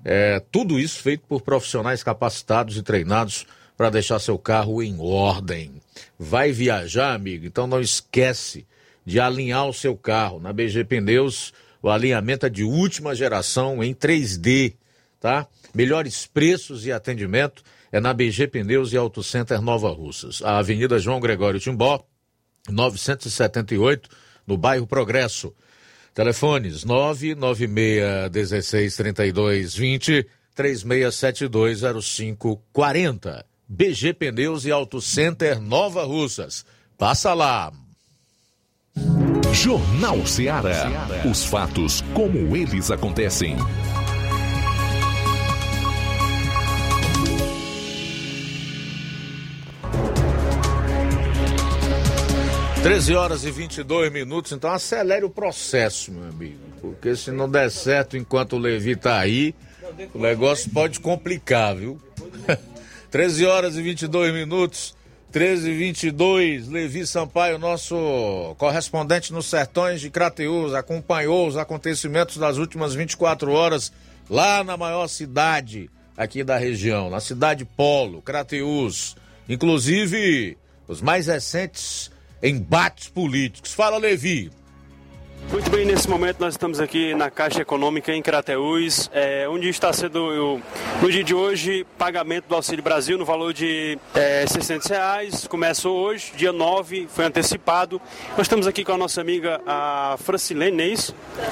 É, 0.04 0.42
tudo 0.52 0.80
isso 0.80 1.04
feito 1.04 1.24
por 1.30 1.44
profissionais 1.44 2.02
capacitados 2.02 2.76
e 2.76 2.82
treinados 2.82 3.46
para 3.78 3.92
deixar 3.92 4.18
seu 4.18 4.40
carro 4.40 4.82
em 4.82 5.00
ordem. 5.00 5.74
Vai 6.18 6.52
viajar, 6.52 7.14
amigo? 7.14 7.46
Então 7.46 7.68
não 7.68 7.80
esquece 7.80 8.66
de 9.06 9.20
alinhar 9.20 9.68
o 9.68 9.74
seu 9.74 9.96
carro. 9.96 10.40
Na 10.40 10.52
BG 10.52 10.84
Pneus 10.86 11.54
o 11.84 11.90
alinhamento 11.90 12.46
é 12.46 12.50
de 12.50 12.64
última 12.64 13.14
geração 13.14 13.84
em 13.84 13.94
3D, 13.94 14.76
tá? 15.20 15.46
Melhores 15.76 16.26
preços 16.26 16.86
e 16.86 16.94
atendimento 16.94 17.62
é 17.92 18.00
na 18.00 18.14
BG 18.14 18.48
Pneus 18.48 18.94
e 18.94 18.98
Auto 18.98 19.22
Center 19.22 19.62
Nova 19.62 19.92
Russas. 19.92 20.42
A 20.42 20.60
Avenida 20.60 20.98
João 20.98 21.20
Gregório 21.20 21.60
Timbó, 21.60 22.02
978, 22.70 24.10
no 24.48 24.56
bairro 24.56 24.88
Progresso. 24.88 25.54
Telefones 26.14 26.86
996 26.86 28.96
32 28.96 29.76
20 29.76 30.26
36720540. 30.56 33.44
BG 33.68 34.14
Pneus 34.14 34.64
e 34.66 34.72
Auto 34.72 35.02
Center 35.02 35.60
Nova 35.60 36.06
Russas. 36.06 36.66
Passa 36.98 37.34
lá. 37.34 37.74
Jornal 39.54 40.26
Ceará. 40.26 41.08
Os 41.30 41.46
fatos 41.46 42.04
como 42.16 42.58
eles 42.58 42.90
acontecem. 42.90 43.56
Treze 52.82 53.16
horas 53.16 53.46
e 53.46 53.52
22 53.52 54.12
minutos, 54.12 54.52
então 54.52 54.72
acelere 54.72 55.24
o 55.24 55.30
processo, 55.30 56.12
meu 56.12 56.28
amigo. 56.28 56.58
Porque 56.82 57.16
se 57.16 57.32
não 57.32 57.50
der 57.50 57.70
certo 57.70 58.18
enquanto 58.18 58.58
o 58.58 58.60
Levi 58.60 58.96
tá 58.96 59.20
aí, 59.20 59.54
o 60.14 60.20
negócio 60.20 60.70
pode 60.72 61.00
complicar, 61.00 61.76
viu? 61.76 62.02
13 63.12 63.46
horas 63.46 63.78
e 63.78 63.82
22 63.84 64.34
minutos. 64.34 64.96
13 65.34 65.72
e 65.72 65.74
22 65.74 66.68
Levi 66.68 67.08
Sampaio, 67.08 67.58
nosso 67.58 68.54
correspondente 68.60 69.34
nos 69.34 69.48
sertões 69.48 70.00
de 70.00 70.12
Crateús, 70.12 70.76
acompanhou 70.76 71.48
os 71.48 71.58
acontecimentos 71.58 72.38
das 72.38 72.58
últimas 72.58 72.94
24 72.94 73.52
horas 73.52 73.92
lá 74.30 74.64
na 74.64 74.78
maior 74.78 75.08
cidade 75.08 75.90
aqui 76.16 76.44
da 76.44 76.56
região, 76.56 77.10
na 77.10 77.20
cidade 77.20 77.66
Polo, 77.66 78.22
Crateús. 78.22 79.16
Inclusive, 79.50 80.56
os 80.88 81.02
mais 81.02 81.26
recentes 81.26 82.12
embates 82.44 83.10
políticos. 83.10 83.74
Fala, 83.74 83.98
Levi. 83.98 84.52
Muito 85.52 85.70
bem, 85.70 85.86
nesse 85.86 86.10
momento 86.10 86.40
nós 86.40 86.56
estamos 86.56 86.80
aqui 86.80 87.14
na 87.14 87.30
Caixa 87.30 87.62
Econômica 87.62 88.12
em 88.12 88.22
Crateús, 88.22 89.10
é, 89.14 89.48
onde 89.48 89.70
está 89.70 89.94
sendo, 89.94 90.60
no 91.02 91.12
dia 91.12 91.24
de 91.24 91.36
hoje, 91.36 91.86
pagamento 91.98 92.46
do 92.48 92.56
Auxílio 92.56 92.84
Brasil 92.84 93.18
no 93.18 93.26
valor 93.26 93.54
de 93.54 93.98
é, 94.16 94.46
600 94.48 94.88
reais. 94.88 95.48
Começou 95.48 95.96
hoje, 95.98 96.34
dia 96.36 96.52
9, 96.52 97.08
foi 97.08 97.26
antecipado. 97.26 98.02
Nós 98.32 98.42
estamos 98.42 98.66
aqui 98.66 98.84
com 98.84 98.94
a 98.94 98.98
nossa 98.98 99.22
amiga, 99.22 99.62
a 99.68 100.16
Francilene, 100.24 100.94
é? 100.94 100.96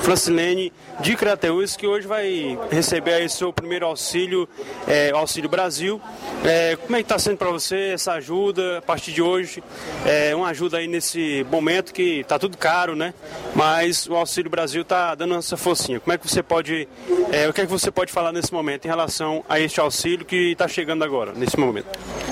Francilene 0.02 0.74
de 1.00 1.16
Crateús, 1.16 1.76
que 1.76 1.86
hoje 1.86 2.08
vai 2.08 2.58
receber 2.72 3.14
aí 3.14 3.30
seu 3.30 3.54
primeiro 3.54 3.86
auxílio, 3.86 4.50
é, 4.88 5.12
Auxílio 5.12 5.50
Brasil. 5.50 6.02
É, 6.44 6.76
como 6.76 6.96
é 6.96 7.00
que 7.00 7.06
está 7.06 7.20
sendo 7.20 7.38
para 7.38 7.52
você 7.52 7.92
essa 7.94 8.14
ajuda 8.14 8.80
a 8.80 8.82
partir 8.82 9.12
de 9.12 9.22
hoje? 9.22 9.64
É, 10.06 10.36
uma 10.36 10.50
ajuda 10.50 10.78
aí 10.78 10.88
nesse 10.88 11.46
momento 11.52 11.94
que 11.94 12.22
está 12.22 12.40
tudo 12.40 12.58
caro, 12.58 12.96
né? 12.96 13.14
Mas 13.56 13.81
mas 13.82 14.08
o 14.08 14.16
Auxílio 14.16 14.52
Brasil 14.52 14.84
está 14.84 15.16
dando 15.16 15.34
essa 15.36 15.58
forcinha. 15.58 16.00
Como 16.00 16.14
é 16.14 16.18
que 16.18 16.30
você 16.30 16.44
pode, 16.44 16.88
é, 17.32 17.50
o 17.50 17.54
que 17.54 17.62
é 17.62 17.66
que 17.66 17.72
você 17.72 17.90
pode 17.90 18.12
falar 18.12 18.32
nesse 18.32 18.54
momento 18.54 18.86
em 18.86 18.88
relação 18.88 19.44
a 19.50 19.60
este 19.60 19.80
auxílio 19.80 20.24
que 20.24 20.52
está 20.52 20.68
chegando 20.68 21.04
agora, 21.04 21.34
nesse 21.34 21.58
momento? 21.58 21.88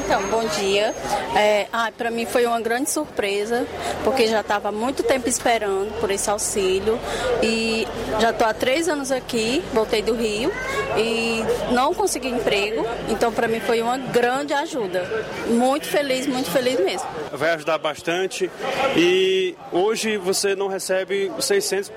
Então, 0.05 0.21
bom 0.27 0.45
dia. 0.59 0.93
É, 1.35 1.67
ah, 1.73 1.91
para 1.95 2.11
mim 2.11 2.27
foi 2.27 2.45
uma 2.45 2.61
grande 2.61 2.91
surpresa, 2.91 3.65
porque 4.03 4.27
já 4.27 4.41
estava 4.41 4.71
muito 4.71 5.01
tempo 5.01 5.27
esperando 5.27 5.91
por 5.99 6.11
esse 6.11 6.29
auxílio 6.29 6.99
e 7.41 7.87
já 8.19 8.29
estou 8.29 8.47
há 8.47 8.53
três 8.53 8.87
anos 8.87 9.11
aqui, 9.11 9.63
voltei 9.73 10.03
do 10.03 10.13
Rio 10.13 10.51
e 10.97 11.43
não 11.71 11.95
consegui 11.95 12.27
emprego, 12.27 12.85
então 13.07 13.31
para 13.31 13.47
mim 13.47 13.59
foi 13.59 13.81
uma 13.81 13.97
grande 13.97 14.53
ajuda. 14.53 15.03
Muito 15.47 15.87
feliz, 15.87 16.27
muito 16.27 16.51
feliz 16.51 16.79
mesmo. 16.79 17.07
Vai 17.31 17.51
ajudar 17.51 17.79
bastante 17.79 18.49
e 18.95 19.55
hoje 19.71 20.17
você 20.17 20.55
não 20.55 20.67
recebe 20.67 21.31
600, 21.41 21.91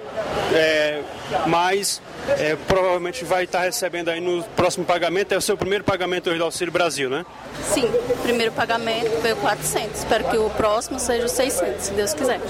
é, 0.55 1.01
mas 1.47 2.01
é, 2.39 2.56
provavelmente 2.69 3.24
vai 3.24 3.44
estar 3.44 3.60
recebendo 3.60 4.09
aí 4.09 4.20
no 4.20 4.43
próximo 4.56 4.85
pagamento. 4.85 5.32
É 5.32 5.36
o 5.36 5.40
seu 5.40 5.56
primeiro 5.56 5.85
pagamento 5.85 6.28
hoje 6.28 6.39
do 6.39 6.44
Auxílio 6.44 6.73
Brasil, 6.73 7.10
né? 7.10 7.24
Sim, 7.73 7.89
primeiro 8.23 8.52
pagamento 8.52 9.10
foi 9.20 9.35
400. 9.35 9.98
Espero 9.98 10.24
que 10.24 10.36
o 10.36 10.51
próximo 10.51 10.98
seja 10.98 11.28
600, 11.28 11.82
se 11.85 11.93
Deus 11.93 12.14
quiser. 12.14 12.40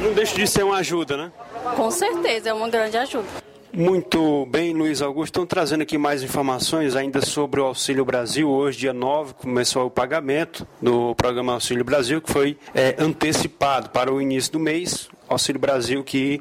Não 0.00 0.12
deixe 0.12 0.34
de 0.34 0.46
ser 0.46 0.64
uma 0.64 0.78
ajuda, 0.78 1.16
né? 1.16 1.32
Com 1.76 1.90
certeza, 1.90 2.50
é 2.50 2.52
uma 2.52 2.68
grande 2.68 2.96
ajuda. 2.96 3.44
Muito 3.76 4.46
bem, 4.46 4.72
Luiz 4.72 5.02
Augusto. 5.02 5.32
Estão 5.32 5.46
trazendo 5.46 5.82
aqui 5.82 5.98
mais 5.98 6.22
informações 6.22 6.94
ainda 6.94 7.20
sobre 7.20 7.60
o 7.60 7.64
Auxílio 7.64 8.04
Brasil. 8.04 8.48
Hoje, 8.48 8.78
dia 8.78 8.92
9, 8.92 9.34
começou 9.34 9.86
o 9.86 9.90
pagamento 9.90 10.64
do 10.80 11.12
programa 11.16 11.54
Auxílio 11.54 11.84
Brasil, 11.84 12.22
que 12.22 12.30
foi 12.30 12.56
é, 12.72 12.94
antecipado 13.00 13.90
para 13.90 14.14
o 14.14 14.22
início 14.22 14.52
do 14.52 14.60
mês. 14.60 15.08
Auxílio 15.28 15.60
Brasil 15.60 16.02
que 16.04 16.40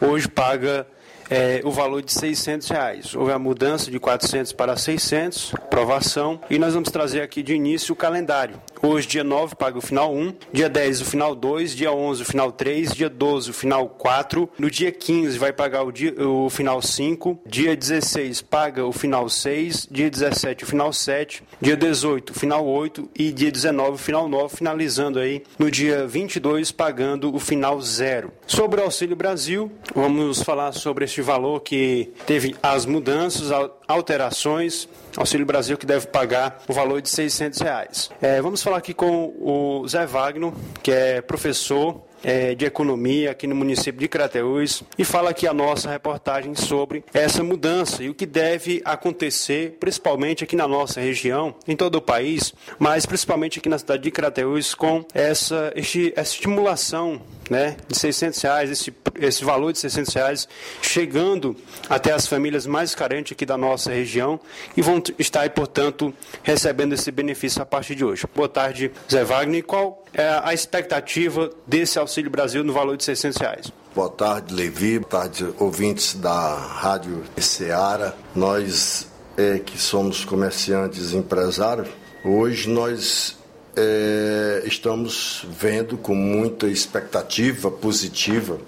hoje 0.00 0.28
paga 0.28 0.86
é, 1.30 1.60
o 1.64 1.70
valor 1.70 2.02
de 2.02 2.12
600 2.12 2.68
reais. 2.68 3.14
Houve 3.14 3.32
a 3.32 3.38
mudança 3.38 3.90
de 3.90 3.98
400 3.98 4.52
para 4.52 4.76
600, 4.76 5.54
aprovação, 5.54 6.40
e 6.50 6.58
nós 6.58 6.74
vamos 6.74 6.90
trazer 6.90 7.22
aqui 7.22 7.42
de 7.42 7.54
início 7.54 7.92
o 7.92 7.96
calendário. 7.96 8.60
Hoje, 8.86 9.08
dia 9.08 9.24
9, 9.24 9.54
paga 9.54 9.78
o 9.78 9.80
final 9.80 10.14
1, 10.14 10.34
dia 10.52 10.68
10 10.68 11.00
o 11.00 11.04
final 11.06 11.34
2, 11.34 11.74
dia 11.74 11.90
11 11.90 12.20
o 12.20 12.24
final 12.26 12.52
3, 12.52 12.92
dia 12.92 13.08
12 13.08 13.48
o 13.48 13.54
final 13.54 13.88
4, 13.88 14.50
no 14.58 14.70
dia 14.70 14.92
15 14.92 15.38
vai 15.38 15.54
pagar 15.54 15.84
o, 15.84 15.90
dia, 15.90 16.14
o 16.22 16.50
final 16.50 16.82
5, 16.82 17.40
dia 17.46 17.74
16 17.74 18.42
paga 18.42 18.84
o 18.84 18.92
final 18.92 19.26
6, 19.26 19.88
dia 19.90 20.10
17 20.10 20.64
o 20.64 20.66
final 20.66 20.92
7, 20.92 21.42
dia 21.62 21.74
18 21.74 22.28
o 22.28 22.34
final 22.34 22.66
8 22.66 23.08
e 23.18 23.32
dia 23.32 23.50
19 23.50 23.92
o 23.92 23.96
final 23.96 24.28
9, 24.28 24.54
finalizando 24.54 25.18
aí 25.18 25.42
no 25.58 25.70
dia 25.70 26.06
22 26.06 26.70
pagando 26.70 27.34
o 27.34 27.38
final 27.38 27.80
0. 27.80 28.30
Sobre 28.46 28.82
o 28.82 28.84
Auxílio 28.84 29.16
Brasil, 29.16 29.72
vamos 29.94 30.42
falar 30.42 30.72
sobre 30.72 31.06
este 31.06 31.22
valor 31.22 31.60
que 31.60 32.12
teve 32.26 32.54
as 32.62 32.84
mudanças, 32.84 33.48
alterações, 33.88 34.86
Auxílio 35.16 35.46
Brasil 35.46 35.76
que 35.76 35.86
deve 35.86 36.06
pagar 36.06 36.62
o 36.68 36.72
valor 36.72 37.00
de 37.00 37.08
600 37.08 37.60
reais. 37.60 38.10
É, 38.20 38.40
vamos 38.40 38.62
falar 38.62 38.78
aqui 38.78 38.92
com 38.92 39.34
o 39.38 39.86
Zé 39.88 40.06
Wagner, 40.06 40.52
que 40.82 40.90
é 40.90 41.20
professor 41.20 42.02
é, 42.24 42.54
de 42.54 42.64
economia 42.64 43.30
aqui 43.30 43.46
no 43.46 43.54
município 43.54 44.00
de 44.00 44.08
Crateús 44.08 44.82
e 44.98 45.04
fala 45.04 45.30
aqui 45.30 45.46
a 45.46 45.52
nossa 45.52 45.90
reportagem 45.90 46.54
sobre 46.54 47.04
essa 47.12 47.44
mudança 47.44 48.02
e 48.02 48.08
o 48.08 48.14
que 48.14 48.26
deve 48.26 48.80
acontecer, 48.84 49.76
principalmente 49.78 50.42
aqui 50.42 50.56
na 50.56 50.66
nossa 50.66 51.00
região, 51.00 51.54
em 51.68 51.76
todo 51.76 51.96
o 51.96 52.02
país, 52.02 52.54
mas 52.78 53.04
principalmente 53.04 53.58
aqui 53.58 53.68
na 53.68 53.78
cidade 53.78 54.02
de 54.02 54.10
Crateús, 54.10 54.74
com 54.74 55.04
essa, 55.12 55.72
essa 56.16 56.34
estimulação 56.34 57.20
né, 57.50 57.76
de 57.86 57.98
600 57.98 58.40
reais, 58.40 58.70
esse, 58.70 58.94
esse 59.16 59.44
valor 59.44 59.72
de 59.72 59.78
600 59.78 60.14
reais, 60.14 60.48
chegando 60.80 61.56
até 61.88 62.12
as 62.12 62.26
famílias 62.26 62.66
mais 62.66 62.94
carentes 62.94 63.32
aqui 63.32 63.44
da 63.44 63.58
nossa 63.58 63.92
região 63.92 64.40
e 64.76 64.82
vão 64.82 65.02
estar, 65.18 65.48
portanto, 65.50 66.12
recebendo 66.42 66.94
esse 66.94 67.10
benefício 67.10 67.60
a 67.60 67.66
partir 67.66 67.94
de 67.94 68.04
hoje. 68.04 68.24
Boa 68.34 68.48
tarde, 68.48 68.90
Zé 69.10 69.24
Wagner. 69.24 69.62
Qual 69.64 70.04
é 70.14 70.40
a 70.42 70.54
expectativa 70.54 71.50
desse 71.66 71.98
Auxílio 71.98 72.13
Brasil 72.22 72.62
no 72.64 72.72
valor 72.72 72.96
de 72.96 73.04
600 73.04 73.38
reais? 73.40 73.72
Boa 73.94 74.08
tarde, 74.08 74.54
Levi. 74.54 74.98
Boa 74.98 75.10
tarde, 75.10 75.54
ouvintes 75.58 76.14
da 76.14 76.54
Rádio 76.54 77.22
Seara. 77.38 78.14
Nós 78.34 79.08
é, 79.36 79.58
que 79.58 79.78
somos 79.78 80.24
comerciantes 80.24 81.12
e 81.12 81.16
empresários, 81.16 81.88
hoje 82.24 82.68
nós 82.70 83.36
é, 83.76 84.62
estamos 84.64 85.44
vendo 85.48 85.96
com 85.96 86.14
muita 86.14 86.66
expectativa 86.66 87.70
positiva 87.70 88.58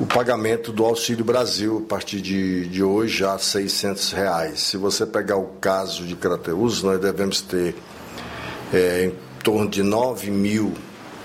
o 0.00 0.06
pagamento 0.06 0.72
do 0.72 0.82
Auxílio 0.82 1.22
Brasil 1.22 1.82
a 1.84 1.88
partir 1.88 2.22
de, 2.22 2.66
de 2.68 2.82
hoje 2.82 3.22
a 3.22 3.36
600 3.36 4.12
reais. 4.12 4.60
Se 4.60 4.78
você 4.78 5.04
pegar 5.04 5.36
o 5.36 5.48
caso 5.60 6.04
de 6.04 6.16
Crateus, 6.16 6.82
nós 6.82 6.98
devemos 6.98 7.42
ter 7.42 7.76
é, 8.72 9.04
em 9.04 9.14
torno 9.44 9.68
de 9.68 9.82
9 9.82 10.30
mil 10.30 10.72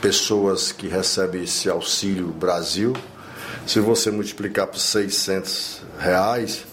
pessoas 0.06 0.72
que 0.72 0.88
recebem 0.88 1.46
esse 1.46 1.68
Auxílio 1.68 2.28
Brasil. 2.28 2.94
Se 3.66 3.80
você 3.80 4.12
multiplicar 4.12 4.68
por 4.68 4.78
600 4.78 5.82
reais, 5.98 6.64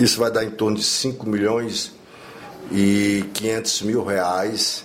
isso 0.00 0.18
vai 0.18 0.28
dar 0.28 0.44
em 0.44 0.50
torno 0.50 0.76
de 0.76 0.82
5 0.82 1.24
milhões 1.24 1.92
e 2.72 3.24
500 3.32 3.82
mil 3.82 4.04
reais 4.04 4.84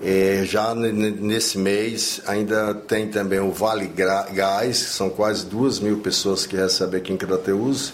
é, 0.00 0.44
já 0.44 0.72
nesse 0.72 1.58
mês 1.58 2.20
ainda 2.24 2.72
tem 2.72 3.08
também 3.08 3.40
o 3.40 3.50
Vale 3.50 3.88
Gás, 3.88 4.80
que 4.84 4.90
são 4.90 5.10
quase 5.10 5.46
duas 5.46 5.80
mil 5.80 5.98
pessoas 5.98 6.46
que 6.46 6.54
recebem 6.54 7.00
aqui 7.00 7.12
em 7.12 7.16
Crateus. 7.16 7.92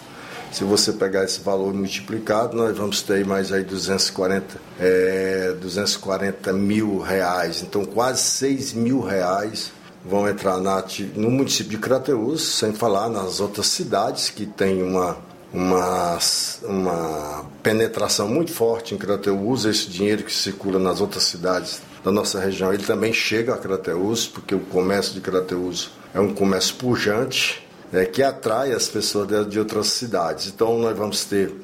Se 0.55 0.63
você 0.63 0.93
pegar 0.93 1.25
esse 1.25 1.41
valor 1.41 1.75
multiplicado, 1.75 2.57
nós 2.57 2.79
vamos 2.79 3.03
ter 3.03 3.27
mais 3.27 3.51
aí 3.51 3.65
240, 3.65 4.57
é, 4.79 5.53
240 5.61 6.53
mil 6.53 7.01
reais. 7.01 7.61
Então 7.61 7.85
quase 7.85 8.23
6 8.23 8.73
mil 8.73 9.01
reais 9.01 9.73
vão 10.05 10.29
entrar 10.29 10.59
na, 10.59 10.85
no 11.17 11.29
município 11.29 11.73
de 11.73 11.79
Crateus, 11.79 12.41
sem 12.57 12.73
falar 12.73 13.09
nas 13.09 13.41
outras 13.41 13.67
cidades 13.67 14.31
que 14.31 14.47
tem 14.47 14.81
uma, 14.81 15.17
uma, 15.53 16.19
uma 16.63 17.47
penetração 17.61 18.29
muito 18.29 18.53
forte 18.53 18.95
em 18.95 18.97
Crateus, 18.97 19.65
esse 19.65 19.91
dinheiro 19.91 20.23
que 20.23 20.33
circula 20.33 20.79
nas 20.79 21.01
outras 21.01 21.25
cidades 21.25 21.83
da 22.05 22.13
nossa 22.13 22.39
região, 22.39 22.73
ele 22.73 22.85
também 22.85 23.13
chega 23.13 23.55
a 23.55 23.59
Crateus, 23.59 24.29
porque 24.29 24.55
o 24.55 24.61
comércio 24.61 25.15
de 25.15 25.21
Crateus 25.21 25.91
é 26.15 26.21
um 26.21 26.33
comércio 26.33 26.77
pujante, 26.77 27.64
né, 27.95 28.05
que 28.07 28.25
atrai 28.25 28.73
as 28.73 28.89
pessoas 28.89 29.29
de, 29.29 29.45
de, 29.45 29.59
outras 29.61 29.87
cidades. 29.87 30.49
Então 30.49 30.77
nós 30.81 30.99
vamos 30.99 31.25
ter 31.25 31.55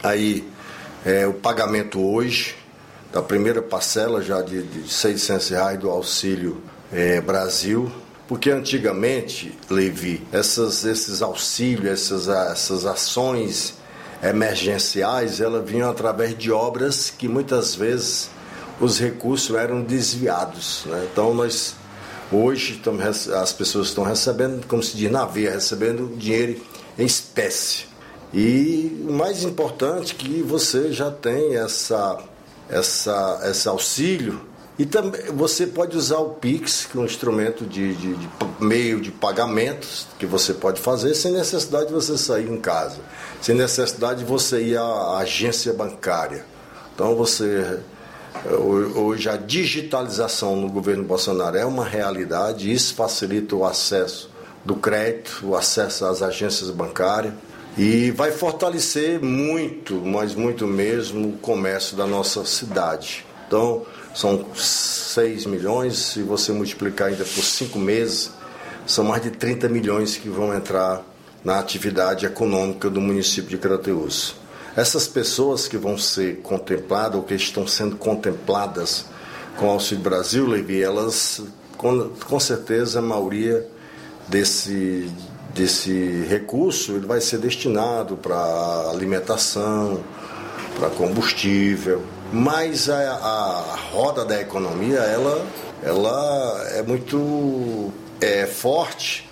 aí 0.00 0.48
é, 1.04 1.26
o 1.26 1.34
pagamento 1.34 2.00
hoje 2.00 2.54
da 3.12 3.20
primeira 3.20 3.60
parcela 3.60 4.22
já 4.22 4.40
de, 4.40 4.62
de 4.62 4.88
600 4.88 5.48
reais 5.48 5.78
do 5.80 5.90
Auxílio 5.90 6.62
é, 6.92 7.20
Brasil, 7.20 7.90
porque 8.28 8.52
antigamente, 8.52 9.58
Levi, 9.68 10.24
essas, 10.30 10.84
esses 10.84 11.22
auxílios, 11.22 11.90
essas, 11.90 12.28
essas 12.28 12.86
ações 12.86 13.74
emergenciais, 14.22 15.40
elas 15.40 15.68
vinham 15.68 15.90
através 15.90 16.38
de 16.38 16.52
obras 16.52 17.10
que 17.10 17.26
muitas 17.26 17.74
vezes 17.74 18.30
os 18.80 19.00
recursos 19.00 19.56
eram 19.56 19.82
desviados. 19.82 20.84
Né? 20.86 21.08
Então 21.10 21.34
nós 21.34 21.74
hoje 22.30 22.80
as 23.40 23.52
pessoas 23.52 23.88
estão 23.88 24.04
recebendo, 24.04 24.66
como 24.66 24.82
se 24.82 24.96
diz 24.96 25.10
na 25.10 25.24
veia, 25.24 25.52
recebendo 25.52 26.16
dinheiro 26.16 26.60
em 26.98 27.04
espécie. 27.04 27.86
E 28.32 29.04
o 29.08 29.12
mais 29.12 29.42
importante 29.42 30.14
é 30.14 30.16
que 30.16 30.42
você 30.42 30.92
já 30.92 31.10
tem 31.10 31.56
essa, 31.56 32.18
essa, 32.68 33.40
esse 33.44 33.68
auxílio 33.68 34.40
e 34.80 34.86
também 34.86 35.20
você 35.34 35.66
pode 35.66 35.94
usar 35.94 36.16
o 36.20 36.30
Pix, 36.30 36.86
que 36.86 36.96
é 36.96 37.00
um 37.02 37.04
instrumento 37.04 37.66
de, 37.66 37.94
de, 37.94 38.14
de, 38.14 38.28
meio 38.58 38.98
de 38.98 39.10
pagamentos 39.10 40.06
que 40.18 40.24
você 40.24 40.54
pode 40.54 40.80
fazer 40.80 41.14
sem 41.14 41.32
necessidade 41.32 41.88
de 41.88 41.92
você 41.92 42.16
sair 42.16 42.48
em 42.48 42.56
casa, 42.56 42.96
sem 43.42 43.54
necessidade 43.54 44.20
de 44.20 44.24
você 44.24 44.62
ir 44.62 44.78
à 44.78 45.18
agência 45.18 45.74
bancária. 45.74 46.46
Então 46.94 47.14
você 47.14 47.80
Hoje 48.94 49.28
a 49.28 49.36
digitalização 49.36 50.56
no 50.56 50.68
governo 50.68 51.04
Bolsonaro 51.04 51.56
é 51.56 51.64
uma 51.64 51.84
realidade, 51.84 52.72
isso 52.72 52.94
facilita 52.94 53.56
o 53.56 53.64
acesso 53.64 54.30
do 54.64 54.76
crédito, 54.76 55.40
o 55.44 55.56
acesso 55.56 56.04
às 56.06 56.22
agências 56.22 56.70
bancárias 56.70 57.34
e 57.76 58.10
vai 58.10 58.30
fortalecer 58.30 59.22
muito, 59.22 59.94
mas 59.94 60.34
muito 60.34 60.66
mesmo, 60.66 61.28
o 61.28 61.32
comércio 61.38 61.96
da 61.96 62.06
nossa 62.06 62.44
cidade. 62.44 63.24
Então, 63.46 63.84
são 64.14 64.46
6 64.54 65.46
milhões, 65.46 65.98
se 65.98 66.22
você 66.22 66.52
multiplicar 66.52 67.08
ainda 67.08 67.24
por 67.24 67.42
5 67.42 67.78
meses, 67.78 68.30
são 68.86 69.04
mais 69.04 69.22
de 69.22 69.30
30 69.30 69.68
milhões 69.68 70.16
que 70.16 70.28
vão 70.28 70.54
entrar 70.54 71.02
na 71.44 71.58
atividade 71.58 72.26
econômica 72.26 72.90
do 72.90 73.00
município 73.00 73.50
de 73.50 73.58
Crateus. 73.58 74.34
Essas 74.76 75.08
pessoas 75.08 75.66
que 75.66 75.76
vão 75.76 75.98
ser 75.98 76.40
contempladas 76.42 77.16
ou 77.16 77.22
que 77.22 77.34
estão 77.34 77.66
sendo 77.66 77.96
contempladas 77.96 79.04
com 79.56 79.66
o 79.66 79.70
Auxílio 79.70 80.02
Brasil, 80.02 80.46
Levi, 80.46 80.82
elas, 80.82 81.42
com, 81.76 82.10
com 82.10 82.40
certeza, 82.40 83.00
a 83.00 83.02
maioria 83.02 83.66
desse, 84.28 85.10
desse 85.52 86.24
recurso 86.28 86.92
ele 86.92 87.06
vai 87.06 87.20
ser 87.20 87.38
destinado 87.38 88.16
para 88.16 88.90
alimentação, 88.90 90.00
para 90.78 90.88
combustível, 90.90 92.02
mas 92.32 92.88
a, 92.88 92.96
a, 92.96 93.76
roda 93.92 94.24
da 94.24 94.40
economia 94.40 95.00
ela, 95.00 95.44
ela 95.82 96.64
é 96.74 96.82
muito 96.82 97.92
é, 98.20 98.46
forte 98.46 99.29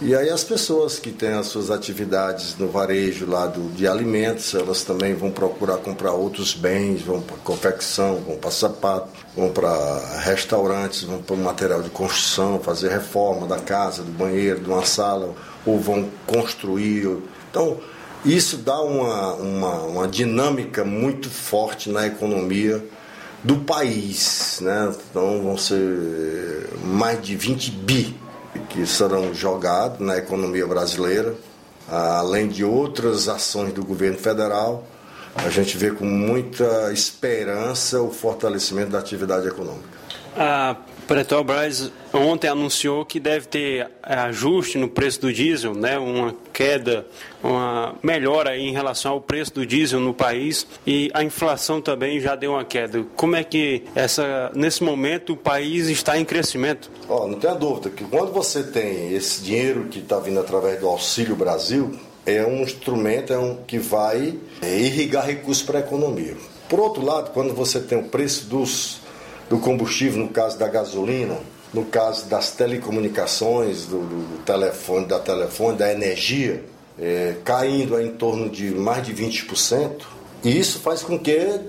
e 0.00 0.14
aí 0.14 0.30
as 0.30 0.44
pessoas 0.44 0.98
que 1.00 1.10
têm 1.10 1.30
as 1.30 1.46
suas 1.46 1.72
atividades 1.72 2.56
no 2.56 2.68
varejo 2.68 3.28
lá 3.28 3.48
do, 3.48 3.68
de 3.72 3.88
alimentos, 3.88 4.54
elas 4.54 4.84
também 4.84 5.12
vão 5.12 5.30
procurar 5.32 5.78
comprar 5.78 6.12
outros 6.12 6.54
bens, 6.54 7.02
vão 7.02 7.20
para 7.20 7.36
confecção, 7.38 8.22
vão 8.24 8.36
para 8.36 8.50
sapato, 8.52 9.08
vão 9.36 9.50
para 9.50 10.20
restaurantes, 10.20 11.02
vão 11.02 11.20
para 11.20 11.34
material 11.34 11.82
de 11.82 11.90
construção, 11.90 12.60
fazer 12.60 12.90
reforma 12.90 13.46
da 13.48 13.58
casa, 13.58 14.02
do 14.02 14.12
banheiro, 14.12 14.60
de 14.60 14.70
uma 14.70 14.84
sala, 14.84 15.34
ou 15.66 15.80
vão 15.80 16.08
construir. 16.26 17.18
Então, 17.50 17.78
isso 18.24 18.56
dá 18.58 18.80
uma, 18.80 19.34
uma, 19.34 19.74
uma 19.82 20.08
dinâmica 20.08 20.84
muito 20.84 21.28
forte 21.28 21.90
na 21.90 22.06
economia 22.06 22.84
do 23.42 23.56
país. 23.56 24.60
Né? 24.62 24.94
Então, 25.10 25.42
vão 25.42 25.58
ser 25.58 26.68
mais 26.84 27.20
de 27.20 27.34
20 27.34 27.70
bi 27.72 28.27
que 28.68 28.86
serão 28.86 29.34
jogados 29.34 30.00
na 30.00 30.16
economia 30.16 30.66
brasileira, 30.66 31.34
além 31.88 32.48
de 32.48 32.64
outras 32.64 33.28
ações 33.28 33.72
do 33.72 33.84
governo 33.84 34.18
federal. 34.18 34.84
A 35.34 35.48
gente 35.48 35.76
vê 35.76 35.90
com 35.90 36.04
muita 36.04 36.92
esperança 36.92 38.00
o 38.02 38.10
fortalecimento 38.10 38.90
da 38.90 38.98
atividade 38.98 39.46
econômica. 39.46 39.88
A 40.36 40.76
Petrobras 41.08 41.90
ontem 42.12 42.48
anunciou 42.48 43.02
que 43.02 43.18
deve 43.18 43.46
ter 43.46 43.90
ajuste 44.02 44.76
no 44.76 44.88
preço 44.88 45.22
do 45.22 45.32
diesel, 45.32 45.74
né, 45.74 45.98
uma 45.98 46.34
queda, 46.52 47.06
uma 47.42 47.94
melhora 48.02 48.58
em 48.58 48.72
relação 48.72 49.12
ao 49.12 49.20
preço 49.20 49.54
do 49.54 49.64
diesel 49.64 50.00
no 50.00 50.12
país 50.12 50.66
e 50.86 51.10
a 51.14 51.24
inflação 51.24 51.80
também 51.80 52.20
já 52.20 52.36
deu 52.36 52.52
uma 52.52 52.64
queda. 52.64 53.06
Como 53.16 53.34
é 53.34 53.42
que 53.42 53.84
essa 53.94 54.52
nesse 54.54 54.84
momento 54.84 55.32
o 55.32 55.36
país 55.36 55.88
está 55.88 56.18
em 56.18 56.26
crescimento? 56.26 56.90
Oh, 57.08 57.26
não 57.26 57.38
tenha 57.38 57.54
dúvida 57.54 57.88
que 57.88 58.04
quando 58.04 58.30
você 58.30 58.62
tem 58.62 59.14
esse 59.14 59.42
dinheiro 59.42 59.86
que 59.90 60.00
está 60.00 60.18
vindo 60.18 60.38
através 60.38 60.78
do 60.78 60.86
Auxílio 60.86 61.34
Brasil, 61.34 61.98
é 62.26 62.44
um 62.44 62.62
instrumento 62.62 63.32
é 63.32 63.38
um, 63.38 63.56
que 63.66 63.78
vai 63.78 64.38
irrigar 64.62 65.24
recursos 65.24 65.62
para 65.62 65.78
a 65.78 65.80
economia. 65.80 66.36
Por 66.68 66.78
outro 66.78 67.02
lado, 67.02 67.30
quando 67.30 67.54
você 67.54 67.80
tem 67.80 67.96
o 67.96 68.04
preço 68.04 68.46
dos 68.46 69.07
do 69.48 69.58
combustível, 69.58 70.18
no 70.18 70.28
caso 70.28 70.58
da 70.58 70.68
gasolina, 70.68 71.36
no 71.72 71.84
caso 71.84 72.26
das 72.26 72.50
telecomunicações, 72.52 73.86
do, 73.86 73.98
do 73.98 74.38
telefone, 74.44 75.06
da 75.06 75.18
telefone, 75.18 75.78
da 75.78 75.92
energia, 75.92 76.64
é, 76.98 77.36
caindo 77.44 78.00
em 78.00 78.12
torno 78.12 78.48
de 78.48 78.70
mais 78.70 79.06
de 79.06 79.14
20%, 79.14 80.02
e 80.44 80.58
isso 80.58 80.80
faz 80.80 81.02
com 81.02 81.18
que 81.18 81.60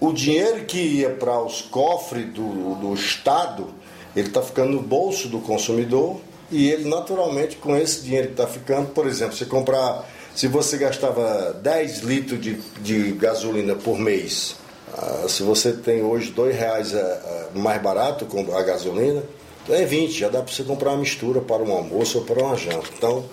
o 0.00 0.12
dinheiro 0.12 0.64
que 0.64 0.78
ia 0.78 1.10
para 1.10 1.40
os 1.40 1.60
cofres 1.62 2.26
do, 2.32 2.74
do 2.76 2.94
Estado, 2.94 3.68
ele 4.16 4.28
está 4.28 4.42
ficando 4.42 4.72
no 4.72 4.80
bolso 4.80 5.28
do 5.28 5.38
consumidor 5.38 6.20
e 6.50 6.68
ele 6.68 6.88
naturalmente 6.88 7.56
com 7.56 7.76
esse 7.76 8.02
dinheiro 8.02 8.28
que 8.28 8.32
está 8.34 8.46
ficando, 8.46 8.88
por 8.88 9.06
exemplo, 9.06 9.36
você 9.36 9.46
comprar, 9.46 10.08
se 10.34 10.48
você 10.48 10.76
gastava 10.76 11.52
10 11.62 12.00
litros 12.00 12.40
de, 12.40 12.54
de 12.80 13.12
gasolina 13.12 13.74
por 13.74 13.98
mês, 13.98 14.56
ah, 14.96 15.26
se 15.28 15.42
você 15.42 15.72
tem 15.72 16.02
hoje 16.02 16.30
dois 16.30 16.54
reais 16.56 16.94
é, 16.94 16.98
é, 17.00 17.46
mais 17.54 17.80
barato 17.80 18.26
com 18.26 18.54
a 18.54 18.62
gasolina, 18.62 19.22
então 19.62 19.74
é 19.74 19.84
20, 19.84 20.12
já 20.12 20.28
dá 20.28 20.42
para 20.42 20.52
você 20.52 20.64
comprar 20.64 20.90
uma 20.90 20.98
mistura 20.98 21.40
para 21.40 21.62
um 21.62 21.72
almoço 21.72 22.18
ou 22.18 22.24
para 22.24 22.42
uma 22.42 22.56
janta. 22.56 22.88
Então, 22.96 23.24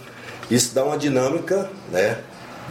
isso 0.49 0.73
dá 0.73 0.83
uma 0.83 0.97
dinâmica 0.97 1.69
né, 1.91 2.19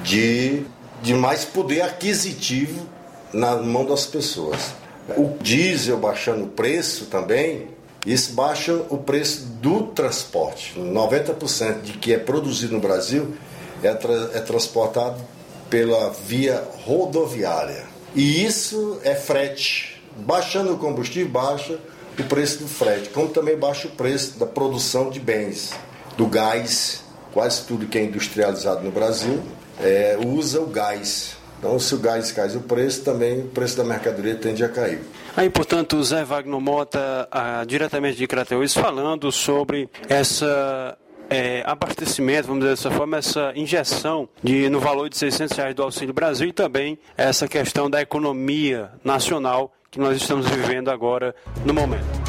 de, 0.02 0.64
de 1.02 1.14
mais 1.14 1.44
poder 1.44 1.82
aquisitivo 1.82 2.86
na 3.32 3.56
mão 3.56 3.84
das 3.84 4.06
pessoas. 4.06 4.72
O 5.16 5.36
diesel 5.40 5.96
baixando 5.96 6.44
o 6.44 6.48
preço 6.48 7.06
também, 7.06 7.68
isso 8.06 8.32
baixa 8.32 8.74
o 8.88 8.98
preço 8.98 9.44
do 9.60 9.88
transporte. 9.88 10.78
90% 10.78 11.82
de 11.82 11.92
que 11.94 12.14
é 12.14 12.18
produzido 12.18 12.74
no 12.74 12.80
Brasil 12.80 13.34
é, 13.82 13.92
tra 13.92 14.30
é 14.34 14.40
transportado 14.40 15.20
pela 15.68 16.10
via 16.10 16.62
rodoviária. 16.84 17.97
E 18.18 18.44
isso 18.44 18.98
é 19.04 19.14
frete. 19.14 20.02
Baixando 20.16 20.72
o 20.72 20.76
combustível, 20.76 21.28
baixa 21.28 21.78
o 22.18 22.24
preço 22.24 22.58
do 22.58 22.66
frete, 22.66 23.10
como 23.10 23.28
também 23.28 23.56
baixa 23.56 23.86
o 23.86 23.92
preço 23.92 24.36
da 24.40 24.44
produção 24.44 25.08
de 25.08 25.20
bens, 25.20 25.72
do 26.16 26.26
gás. 26.26 27.04
Quase 27.32 27.64
tudo 27.64 27.86
que 27.86 27.96
é 27.96 28.02
industrializado 28.02 28.82
no 28.82 28.90
Brasil 28.90 29.40
é, 29.80 30.18
usa 30.26 30.60
o 30.60 30.66
gás. 30.66 31.36
Então, 31.60 31.78
se 31.78 31.94
o 31.94 31.98
gás 31.98 32.32
cai 32.32 32.48
o 32.56 32.60
preço, 32.60 33.02
também 33.02 33.42
o 33.42 33.48
preço 33.50 33.76
da 33.76 33.84
mercadoria 33.84 34.34
tende 34.34 34.64
a 34.64 34.68
cair. 34.68 35.00
Aí, 35.36 35.48
portanto, 35.48 36.02
Zé 36.02 36.24
Wagner 36.24 36.60
Mota, 36.60 37.28
ah, 37.30 37.64
diretamente 37.64 38.18
de 38.18 38.26
Crateus, 38.26 38.74
falando 38.74 39.30
sobre 39.30 39.88
essa 40.08 40.98
é, 41.28 41.62
abastecimento, 41.66 42.48
vamos 42.48 42.62
dizer 42.62 42.76
dessa 42.76 42.90
forma, 42.90 43.18
essa 43.18 43.52
injeção 43.54 44.28
de, 44.42 44.68
no 44.68 44.80
valor 44.80 45.08
de 45.08 45.16
600 45.16 45.56
reais 45.56 45.74
do 45.74 45.82
Auxílio 45.82 46.14
Brasil 46.14 46.48
e 46.48 46.52
também 46.52 46.98
essa 47.16 47.46
questão 47.46 47.88
da 47.88 48.00
economia 48.00 48.90
nacional 49.04 49.72
que 49.90 49.98
nós 49.98 50.16
estamos 50.16 50.46
vivendo 50.48 50.90
agora 50.90 51.34
no 51.64 51.72
momento. 51.72 52.27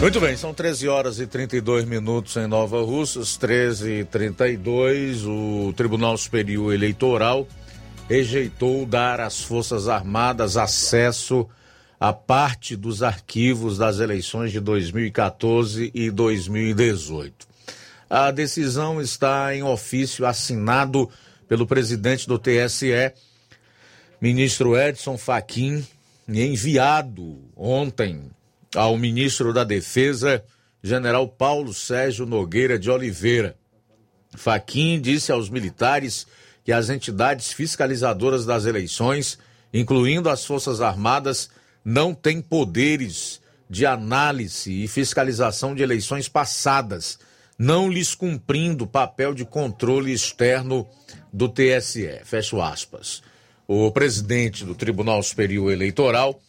Muito 0.00 0.20
bem, 0.20 0.36
são 0.36 0.52
13 0.52 0.88
horas 0.88 1.18
e 1.18 1.26
32 1.26 1.86
minutos 1.86 2.36
em 2.36 2.46
Nova 2.46 2.82
Russas, 2.82 3.36
13 3.36 4.00
e 4.00 4.04
32. 4.04 5.24
O 5.24 5.72
Tribunal 5.74 6.16
Superior 6.18 6.74
Eleitoral 6.74 7.48
rejeitou 8.08 8.84
dar 8.84 9.20
às 9.20 9.40
Forças 9.40 9.88
Armadas 9.88 10.56
acesso 10.56 11.48
a 11.98 12.12
parte 12.12 12.76
dos 12.76 13.02
arquivos 13.02 13.78
das 13.78 13.98
eleições 13.98 14.52
de 14.52 14.60
2014 14.60 15.90
e 15.94 16.10
2018. 16.10 17.46
A 18.10 18.30
decisão 18.30 19.00
está 19.00 19.54
em 19.56 19.62
ofício 19.62 20.26
assinado 20.26 21.08
pelo 21.48 21.66
presidente 21.66 22.28
do 22.28 22.38
TSE, 22.38 23.12
ministro 24.20 24.78
Edson 24.78 25.16
Fachin, 25.16 25.86
enviado 26.28 27.38
ontem 27.56 28.30
ao 28.74 28.96
ministro 28.96 29.52
da 29.52 29.64
Defesa, 29.64 30.42
general 30.82 31.28
Paulo 31.28 31.72
Sérgio 31.72 32.26
Nogueira 32.26 32.78
de 32.78 32.90
Oliveira. 32.90 33.56
Faquim 34.36 35.00
disse 35.00 35.32
aos 35.32 35.48
militares 35.48 36.26
que 36.64 36.72
as 36.72 36.90
entidades 36.90 37.52
fiscalizadoras 37.52 38.44
das 38.44 38.66
eleições, 38.66 39.38
incluindo 39.72 40.28
as 40.28 40.44
Forças 40.44 40.80
Armadas, 40.80 41.50
não 41.84 42.14
têm 42.14 42.40
poderes 42.40 43.40
de 43.68 43.86
análise 43.86 44.84
e 44.84 44.88
fiscalização 44.88 45.74
de 45.74 45.82
eleições 45.82 46.28
passadas, 46.28 47.18
não 47.58 47.88
lhes 47.88 48.14
cumprindo 48.14 48.84
o 48.84 48.88
papel 48.88 49.34
de 49.34 49.44
controle 49.44 50.12
externo 50.12 50.86
do 51.32 51.48
TSE. 51.48 52.20
Fecho 52.24 52.60
aspas. 52.60 53.22
O 53.66 53.90
presidente 53.90 54.64
do 54.64 54.74
Tribunal 54.74 55.22
Superior 55.22 55.72
Eleitoral 55.72 56.40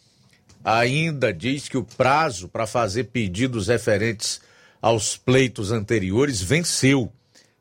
ainda 0.66 1.32
diz 1.32 1.68
que 1.68 1.78
o 1.78 1.84
prazo 1.84 2.48
para 2.48 2.66
fazer 2.66 3.04
pedidos 3.04 3.68
referentes 3.68 4.40
aos 4.82 5.16
pleitos 5.16 5.70
anteriores 5.70 6.42
venceu, 6.42 7.12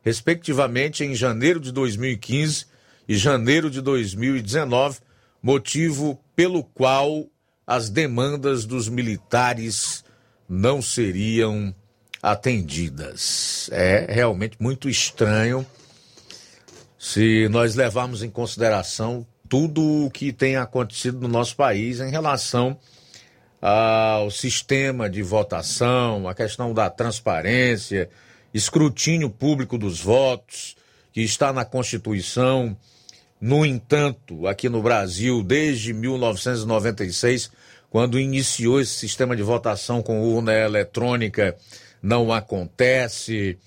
respectivamente 0.01 1.03
em 1.03 1.13
janeiro 1.13 1.59
de 1.59 1.71
2015 1.71 2.65
e 3.07 3.15
janeiro 3.15 3.69
de 3.69 3.79
2019, 3.79 4.97
motivo 5.39 6.19
pelo 6.35 6.63
qual 6.63 7.27
as 7.67 7.91
demandas 7.91 8.65
dos 8.65 8.89
militares 8.89 10.03
não 10.49 10.81
seriam 10.81 11.73
atendidas. 12.23 13.69
É 13.71 14.07
realmente 14.09 14.57
muito 14.59 14.89
estranho 14.89 15.63
se 16.97 17.47
nós 17.49 17.75
levarmos 17.75 18.23
em 18.23 18.31
consideração 18.31 19.27
tudo 19.47 20.05
o 20.05 20.09
que 20.09 20.33
tem 20.33 20.55
acontecido 20.55 21.19
no 21.19 21.27
nosso 21.27 21.55
país 21.55 21.99
em 21.99 22.09
relação 22.09 22.75
ao 23.67 24.29
sistema 24.29 25.09
de 25.09 25.23
votação, 25.23 26.29
a 26.29 26.35
questão 26.35 26.71
da 26.71 26.87
transparência, 26.87 28.07
escrutínio 28.53 29.27
público 29.27 29.75
dos 29.75 29.99
votos, 29.99 30.75
que 31.11 31.21
está 31.21 31.51
na 31.51 31.65
Constituição. 31.65 32.77
No 33.41 33.65
entanto, 33.65 34.45
aqui 34.45 34.69
no 34.69 34.83
Brasil, 34.83 35.41
desde 35.41 35.93
1996, 35.93 37.49
quando 37.89 38.19
iniciou 38.19 38.79
esse 38.79 38.93
sistema 38.93 39.35
de 39.35 39.41
votação 39.41 40.03
com 40.03 40.21
urna 40.21 40.53
eletrônica, 40.53 41.57
não 42.03 42.31
acontece. 42.31 43.57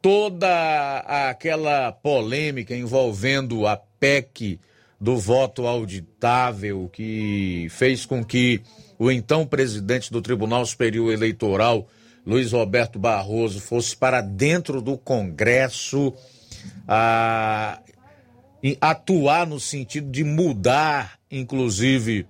Toda 0.00 0.98
aquela 1.28 1.90
polêmica 1.90 2.76
envolvendo 2.76 3.66
a 3.66 3.76
PEC 3.76 4.60
do 5.00 5.16
voto 5.18 5.66
auditável, 5.66 6.88
que 6.92 7.66
fez 7.70 8.06
com 8.06 8.24
que 8.24 8.62
o 9.02 9.10
então 9.10 9.44
presidente 9.44 10.12
do 10.12 10.22
Tribunal 10.22 10.64
Superior 10.64 11.12
Eleitoral, 11.12 11.88
Luiz 12.24 12.52
Roberto 12.52 13.00
Barroso, 13.00 13.58
fosse 13.58 13.96
para 13.96 14.20
dentro 14.20 14.80
do 14.80 14.96
Congresso 14.96 16.14
a 16.86 17.80
atuar 18.80 19.44
no 19.44 19.58
sentido 19.58 20.08
de 20.08 20.22
mudar, 20.22 21.18
inclusive, 21.28 22.28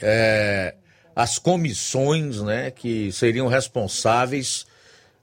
é, 0.00 0.76
as 1.16 1.40
comissões 1.40 2.40
né, 2.40 2.70
que 2.70 3.10
seriam 3.10 3.48
responsáveis 3.48 4.64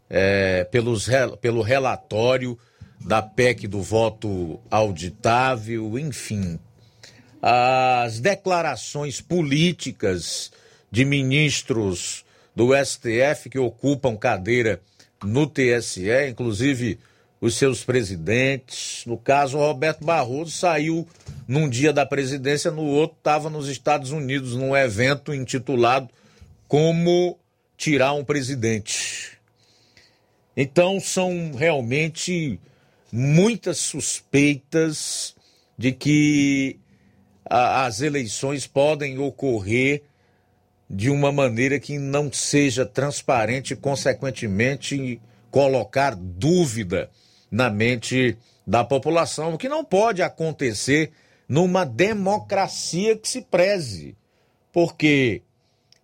é, 0.10 0.66
pelos, 0.66 1.08
pelo 1.40 1.62
relatório 1.62 2.60
da 3.00 3.22
PEC 3.22 3.70
do 3.70 3.82
voto 3.82 4.60
auditável, 4.70 5.98
enfim. 5.98 6.60
As 7.42 8.20
declarações 8.20 9.22
políticas 9.22 10.52
de 10.94 11.04
ministros 11.04 12.24
do 12.56 12.70
STF 12.72 13.50
que 13.50 13.58
ocupam 13.58 14.16
cadeira 14.16 14.80
no 15.24 15.48
TSE, 15.48 16.30
inclusive 16.30 17.00
os 17.42 17.56
seus 17.56 17.84
presidentes. 17.84 19.04
No 19.08 19.18
caso, 19.18 19.58
o 19.58 19.60
Roberto 19.60 20.06
Barroso 20.06 20.52
saiu 20.52 21.08
num 21.48 21.68
dia 21.68 21.92
da 21.92 22.06
presidência, 22.06 22.70
no 22.70 22.84
outro 22.84 23.18
estava 23.18 23.50
nos 23.50 23.68
Estados 23.68 24.12
Unidos, 24.12 24.56
num 24.56 24.78
evento 24.78 25.34
intitulado 25.34 26.08
Como 26.68 27.40
Tirar 27.76 28.14
um 28.14 28.24
Presidente. 28.24 29.40
Então, 30.56 31.00
são 31.00 31.54
realmente 31.58 32.60
muitas 33.12 33.80
suspeitas 33.80 35.36
de 35.76 35.92
que 35.92 36.78
as 37.44 38.00
eleições 38.00 38.68
podem 38.68 39.18
ocorrer 39.18 40.04
de 40.94 41.10
uma 41.10 41.32
maneira 41.32 41.80
que 41.80 41.98
não 41.98 42.32
seja 42.32 42.86
transparente 42.86 43.74
e, 43.74 43.76
consequentemente, 43.76 45.20
colocar 45.50 46.16
dúvida 46.16 47.10
na 47.50 47.68
mente 47.68 48.38
da 48.66 48.84
população, 48.84 49.54
o 49.54 49.58
que 49.58 49.68
não 49.68 49.84
pode 49.84 50.22
acontecer 50.22 51.12
numa 51.50 51.84
democracia 51.84 53.18
que 53.18 53.28
se 53.28 53.42
preze. 53.42 54.16
Porque 54.72 55.42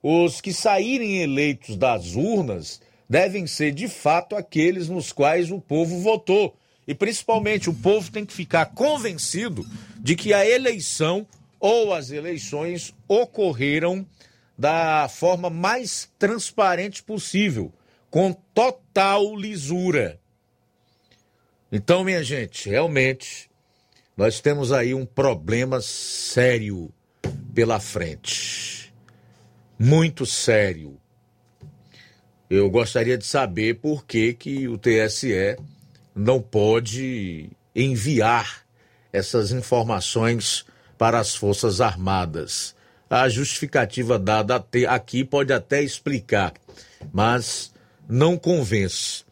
os 0.01 0.41
que 0.41 0.51
saírem 0.51 1.21
eleitos 1.21 1.77
das 1.77 2.15
urnas 2.15 2.81
devem 3.07 3.45
ser 3.45 3.71
de 3.71 3.87
fato 3.87 4.35
aqueles 4.35 4.89
nos 4.89 5.11
quais 5.11 5.51
o 5.51 5.61
povo 5.61 5.99
votou. 5.99 6.55
E 6.87 6.95
principalmente 6.95 7.69
o 7.69 7.73
povo 7.73 8.11
tem 8.11 8.25
que 8.25 8.33
ficar 8.33 8.65
convencido 8.67 9.63
de 9.99 10.15
que 10.15 10.33
a 10.33 10.47
eleição 10.47 11.27
ou 11.59 11.93
as 11.93 12.09
eleições 12.09 12.95
ocorreram 13.07 14.05
da 14.59 15.07
forma 15.07 15.49
mais 15.49 16.11
transparente 16.19 17.01
possível, 17.01 17.71
com 18.11 18.33
total 18.53 19.33
lisura. 19.33 20.19
Então, 21.71 22.03
minha 22.03 22.21
gente, 22.21 22.67
realmente 22.69 23.49
nós 24.17 24.41
temos 24.41 24.73
aí 24.73 24.93
um 24.93 25.05
problema 25.05 25.79
sério 25.79 26.91
pela 27.55 27.79
frente. 27.79 28.93
Muito 29.79 30.25
sério. 30.25 30.99
Eu 32.49 32.69
gostaria 32.69 33.17
de 33.17 33.25
saber 33.25 33.75
por 33.75 34.05
que, 34.05 34.33
que 34.33 34.67
o 34.67 34.77
TSE 34.77 35.55
não 36.13 36.41
pode 36.41 37.49
enviar 37.73 38.65
essas 39.13 39.53
informações 39.53 40.65
para 40.97 41.17
as 41.17 41.33
Forças 41.33 41.79
Armadas 41.79 42.75
a 43.09 43.27
justificativa 43.27 44.19
dada 44.19 44.63
aqui 44.87 45.23
pode 45.23 45.51
até 45.51 45.81
explicar, 45.81 46.53
mas 47.11 47.73
não 48.07 48.37
convence. 48.37 49.23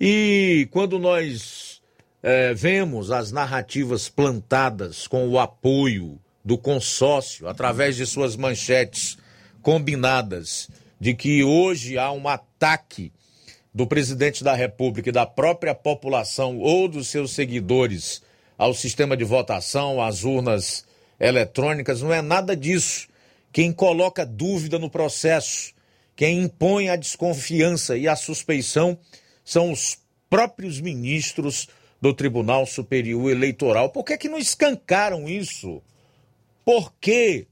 E 0.00 0.68
quando 0.70 0.98
nós 0.98 1.82
é, 2.22 2.54
vemos 2.54 3.10
as 3.10 3.32
narrativas 3.32 4.08
plantadas 4.08 5.06
com 5.06 5.28
o 5.28 5.38
apoio 5.38 6.18
do 6.44 6.56
consórcio, 6.56 7.48
através 7.48 7.96
de 7.96 8.06
suas 8.06 8.36
manchetes 8.36 9.18
combinadas, 9.60 10.68
de 11.00 11.14
que 11.14 11.42
hoje 11.42 11.98
há 11.98 12.12
um 12.12 12.28
ataque 12.28 13.12
do 13.74 13.86
presidente 13.86 14.42
da 14.42 14.54
República 14.54 15.08
e 15.08 15.12
da 15.12 15.26
própria 15.26 15.74
população 15.74 16.58
ou 16.58 16.88
dos 16.88 17.08
seus 17.08 17.32
seguidores 17.32 18.22
ao 18.56 18.74
sistema 18.74 19.16
de 19.16 19.24
votação, 19.24 20.02
às 20.02 20.24
urnas 20.24 20.84
eletrônicas, 21.20 22.02
não 22.02 22.12
é 22.12 22.22
nada 22.22 22.56
disso. 22.56 23.07
Quem 23.52 23.72
coloca 23.72 24.24
dúvida 24.24 24.78
no 24.78 24.90
processo, 24.90 25.72
quem 26.14 26.42
impõe 26.42 26.88
a 26.88 26.96
desconfiança 26.96 27.96
e 27.96 28.06
a 28.06 28.16
suspeição 28.16 28.98
são 29.44 29.72
os 29.72 29.98
próprios 30.28 30.80
ministros 30.80 31.68
do 32.00 32.12
Tribunal 32.12 32.66
Superior 32.66 33.30
Eleitoral. 33.30 33.90
Por 33.90 34.04
que, 34.04 34.16
que 34.18 34.28
não 34.28 34.38
escancaram 34.38 35.28
isso? 35.28 35.82
Por 36.64 36.92
que 37.00 37.46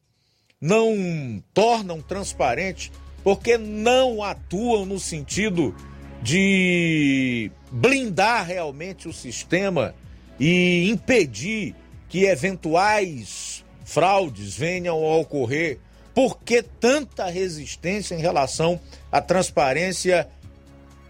não 0.61 1.43
tornam 1.55 2.01
transparente? 2.01 2.93
Por 3.25 3.41
que 3.41 3.57
não 3.59 4.23
atuam 4.23 4.85
no 4.85 5.01
sentido 5.01 5.75
de 6.23 7.51
blindar 7.71 8.47
realmente 8.47 9.09
o 9.09 9.13
sistema 9.13 9.95
e 10.39 10.89
impedir 10.91 11.75
que 12.09 12.25
eventuais 12.25 13.65
fraudes 13.85 14.57
venham 14.57 14.97
a 15.05 15.17
ocorrer. 15.17 15.79
Por 16.17 16.39
que 16.39 16.63
tanta 16.63 17.27
resistência 17.27 18.15
em 18.15 18.23
relação 18.23 18.81
à 19.13 19.21
transparência 19.21 20.27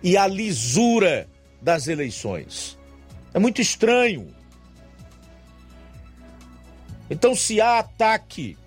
e 0.03 0.17
à 0.17 0.27
lisura 0.27 1.29
das 1.63 1.87
eleições? 1.87 2.77
É 3.33 3.39
muito 3.39 3.63
estranho. 3.63 4.35
Então, 7.09 7.37
se 7.37 7.61
há 7.61 7.79
ataque 7.79 8.59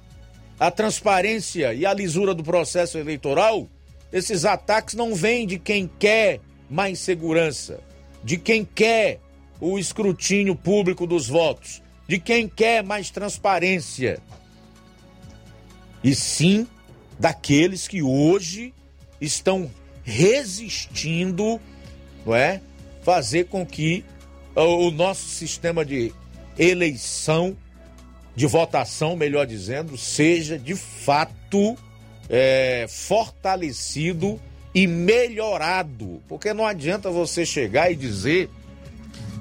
à 0.58 0.72
transparência 0.72 1.74
e 1.74 1.86
à 1.86 1.94
lisura 1.94 2.34
do 2.34 2.42
processo 2.42 2.98
eleitoral, 2.98 3.68
esses 4.10 4.46
ataques 4.46 4.96
não 4.96 5.14
vêm 5.14 5.46
de 5.46 5.60
quem 5.60 5.92
quer 6.00 6.40
mais 6.70 7.00
segurança, 7.00 7.82
de 8.24 8.38
quem 8.38 8.64
quer 8.64 9.20
o 9.60 9.78
escrutínio 9.78 10.56
público 10.56 11.06
dos 11.06 11.28
votos, 11.28 11.84
de 12.08 12.18
quem 12.18 12.48
quer 12.48 12.82
mais 12.82 13.10
transparência, 13.10 14.22
e 16.04 16.16
sim 16.16 16.68
daqueles 17.20 17.88
que 17.88 18.02
hoje 18.02 18.74
estão 19.20 19.70
resistindo, 20.04 21.60
não 22.26 22.36
é, 22.36 22.62
fazer 23.04 23.46
com 23.46 23.66
que 23.66 24.04
o 24.56 24.92
nosso 24.92 25.28
sistema 25.28 25.86
de 25.86 26.14
eleição, 26.58 27.56
de 28.36 28.46
votação, 28.46 29.16
melhor 29.16 29.46
dizendo, 29.46 29.98
seja 29.98 30.58
de 30.58 30.76
fato 30.76 31.78
é, 32.30 32.86
fortalecido 32.88 34.40
e 34.74 34.86
melhorado, 34.86 36.22
porque 36.28 36.54
não 36.54 36.66
adianta 36.66 37.10
você 37.10 37.46
chegar 37.46 37.92
e 37.92 37.96
dizer 37.96 38.50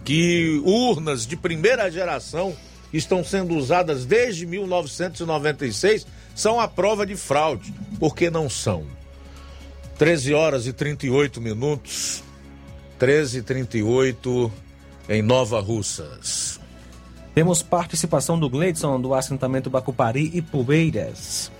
que 0.04 0.60
urnas 0.64 1.26
de 1.26 1.36
primeira 1.36 1.90
geração 1.90 2.56
estão 2.92 3.22
sendo 3.22 3.54
usadas 3.54 4.04
desde 4.04 4.46
1996 4.46 6.06
são 6.34 6.60
a 6.60 6.68
prova 6.68 7.04
de 7.04 7.16
fraude, 7.16 7.72
porque 7.98 8.30
não 8.30 8.48
são. 8.48 8.84
13 9.98 10.32
horas 10.32 10.66
e 10.66 10.72
38 10.72 11.40
minutos, 11.40 12.22
13 12.98 13.38
e 13.38 13.42
38 13.42 14.52
em 15.08 15.22
Nova 15.22 15.60
Russas. 15.60 16.60
Temos 17.34 17.62
participação 17.62 18.38
do 18.38 18.48
Gleidson 18.48 19.00
do 19.00 19.14
assentamento 19.14 19.68
Bacupari 19.68 20.30
e 20.34 20.40
Poeiras. 20.40 21.50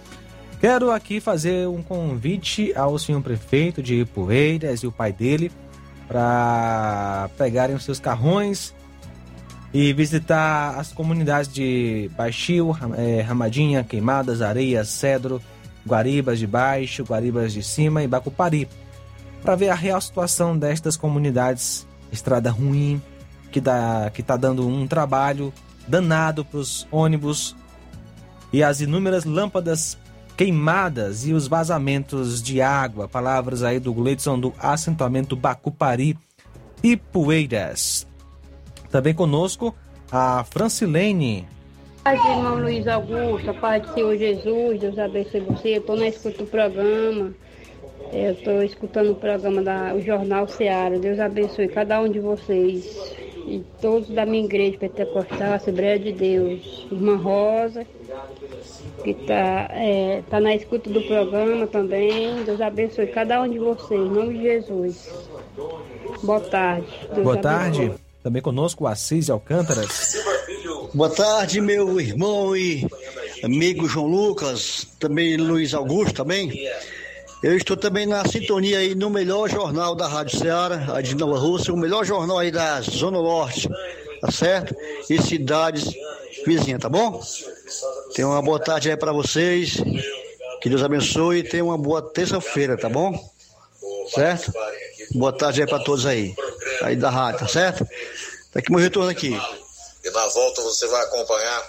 Quero 0.60 0.90
aqui 0.90 1.20
fazer 1.20 1.68
um 1.68 1.82
convite 1.82 2.72
ao 2.74 2.98
senhor 2.98 3.22
prefeito 3.22 3.80
de 3.80 4.00
Ipueiras 4.00 4.82
e 4.82 4.86
o 4.88 4.92
pai 4.92 5.12
dele 5.12 5.52
para 6.09 7.30
pegarem 7.36 7.76
os 7.76 7.84
seus 7.84 8.00
carrões 8.00 8.74
e 9.73 9.93
visitar 9.93 10.78
as 10.78 10.93
comunidades 10.93 11.53
de 11.53 12.11
Baixio, 12.16 12.77
eh, 12.97 13.20
Ramadinha, 13.20 13.85
Queimadas, 13.85 14.40
Areia, 14.40 14.85
Cedro, 14.85 15.43
Guaribas 15.86 16.39
de 16.39 16.47
Baixo, 16.47 17.05
Guaribas 17.05 17.53
de 17.53 17.62
Cima 17.62 18.03
e 18.03 18.09
Bacupari, 18.09 18.69
para 19.43 19.55
ver 19.55 19.69
a 19.69 19.74
real 19.74 20.01
situação 20.01 20.57
destas 20.57 20.97
comunidades, 20.97 21.86
estrada 22.11 22.51
ruim, 22.51 23.01
que 23.53 23.61
dá 23.61 24.11
que 24.12 24.23
tá 24.23 24.36
dando 24.36 24.66
um 24.66 24.86
trabalho 24.86 25.53
danado 25.86 26.45
para 26.45 26.59
os 26.59 26.86
ônibus 26.90 27.57
e 28.53 28.62
as 28.62 28.81
inúmeras 28.81 29.24
lâmpadas 29.24 29.99
queimadas 30.36 31.27
e 31.27 31.32
os 31.32 31.49
vazamentos 31.49 32.43
de 32.43 32.62
água. 32.62 33.09
Palavras 33.09 33.62
aí 33.62 33.81
do 33.81 33.93
Gleidson 33.93 34.39
do 34.39 34.55
assentamento 34.59 35.35
Bacupari 35.35 36.16
e 36.82 36.97
Poeiras. 36.97 38.07
Também 38.90 39.15
conosco 39.15 39.74
a 40.10 40.44
Francilene. 40.44 41.47
Paz 42.05 42.23
do 42.23 42.28
irmão 42.28 42.60
Luiz 42.60 42.86
Augusto, 42.89 43.51
a 43.51 43.55
paz 43.55 43.82
do 43.82 43.93
Senhor 43.93 44.16
Jesus, 44.16 44.81
Deus 44.81 44.98
abençoe 44.98 45.40
você. 45.40 45.77
Eu 45.77 45.81
estou 45.81 45.97
na 45.97 46.09
escuta 46.09 46.39
do 46.39 46.47
programa, 46.47 47.35
eu 48.12 48.32
estou 48.32 48.62
escutando 48.62 49.10
o 49.10 49.15
programa 49.15 49.62
da 49.62 49.94
o 49.94 50.01
Jornal 50.01 50.48
Seara. 50.48 50.98
Deus 50.98 51.19
abençoe 51.20 51.69
cada 51.69 52.01
um 52.01 52.09
de 52.09 52.19
vocês 52.19 53.15
e 53.47 53.62
todos 53.81 54.09
da 54.09 54.24
minha 54.24 54.44
igreja 54.44 54.78
pentecostal, 54.78 55.52
Assembleia 55.52 55.98
de 55.98 56.12
Deus. 56.12 56.86
Irmã 56.90 57.16
Rosa, 57.16 57.86
que 59.05 59.10
está 59.10 59.69
é, 59.73 60.23
tá 60.31 60.40
na 60.40 60.55
escuta 60.55 60.89
do 60.89 61.02
programa 61.02 61.66
também. 61.66 62.43
Deus 62.44 62.60
abençoe 62.60 63.09
cada 63.09 63.43
um 63.43 63.48
de 63.48 63.59
vocês, 63.59 64.01
em 64.01 64.10
nome 64.10 64.39
de 64.39 64.43
Jesus. 64.44 65.28
Boa 66.23 66.40
tarde. 66.40 66.86
Deus 67.12 67.23
Boa 67.23 67.39
abençoe. 67.39 67.43
tarde. 67.43 68.07
Também 68.28 68.42
conosco 68.42 68.86
Assis 68.86 69.30
Alcântaras. 69.30 70.18
Boa 70.92 71.09
tarde, 71.09 71.62
meu 71.62 71.98
irmão 71.98 72.55
e 72.55 72.86
amigo 73.42 73.88
João 73.88 74.06
Lucas, 74.06 74.86
também 75.00 75.38
Luiz 75.38 75.72
Augusto 75.72 76.12
também. 76.12 76.52
Eu 77.42 77.56
estou 77.56 77.74
também 77.74 78.05
na 78.05 78.22
sintonia 78.28 78.80
aí 78.80 78.94
no 78.94 79.09
melhor 79.09 79.48
jornal 79.48 79.94
da 79.94 80.06
Rádio 80.06 80.38
Ceará, 80.38 80.94
a 80.94 81.00
de 81.00 81.14
Nova 81.14 81.38
Rússia, 81.38 81.72
o 81.72 81.76
melhor 81.78 82.05
jornal 82.05 82.38
aí 82.38 82.50
da 82.50 82.82
Zona 82.82 83.16
Norte, 83.16 83.66
tá 84.20 84.30
certo? 84.30 84.76
E 85.09 85.18
cidades 85.22 85.90
vizinhas, 86.44 86.82
tá 86.82 86.90
bom? 86.90 87.22
Tenha 88.14 88.28
uma 88.28 88.42
boa 88.42 88.60
tarde 88.60 88.90
aí 88.90 88.96
para 88.98 89.10
vocês, 89.10 89.78
que 90.60 90.68
Deus 90.68 90.82
abençoe 90.82 91.38
e 91.38 91.44
tenha 91.44 91.64
uma 91.64 91.78
boa 91.78 92.02
terça-feira, 92.02 92.76
tá 92.76 92.90
bom? 92.90 93.18
Certo? 94.14 94.52
Boa 95.14 95.32
tarde 95.32 95.62
aí 95.62 95.66
para 95.66 95.82
todos 95.82 96.05
aí, 96.05 96.34
aí 96.82 96.96
da 96.96 97.10
rádio, 97.10 97.40
tá 97.40 97.48
certo? 97.48 97.84
Tá 98.52 98.60
aqui 98.60 98.70
meu 98.70 98.80
retorno 98.80 99.10
aqui. 99.10 99.38
E 100.05 100.10
na 100.10 100.26
volta 100.28 100.62
você 100.62 100.86
vai 100.88 101.02
acompanhar. 101.05 101.62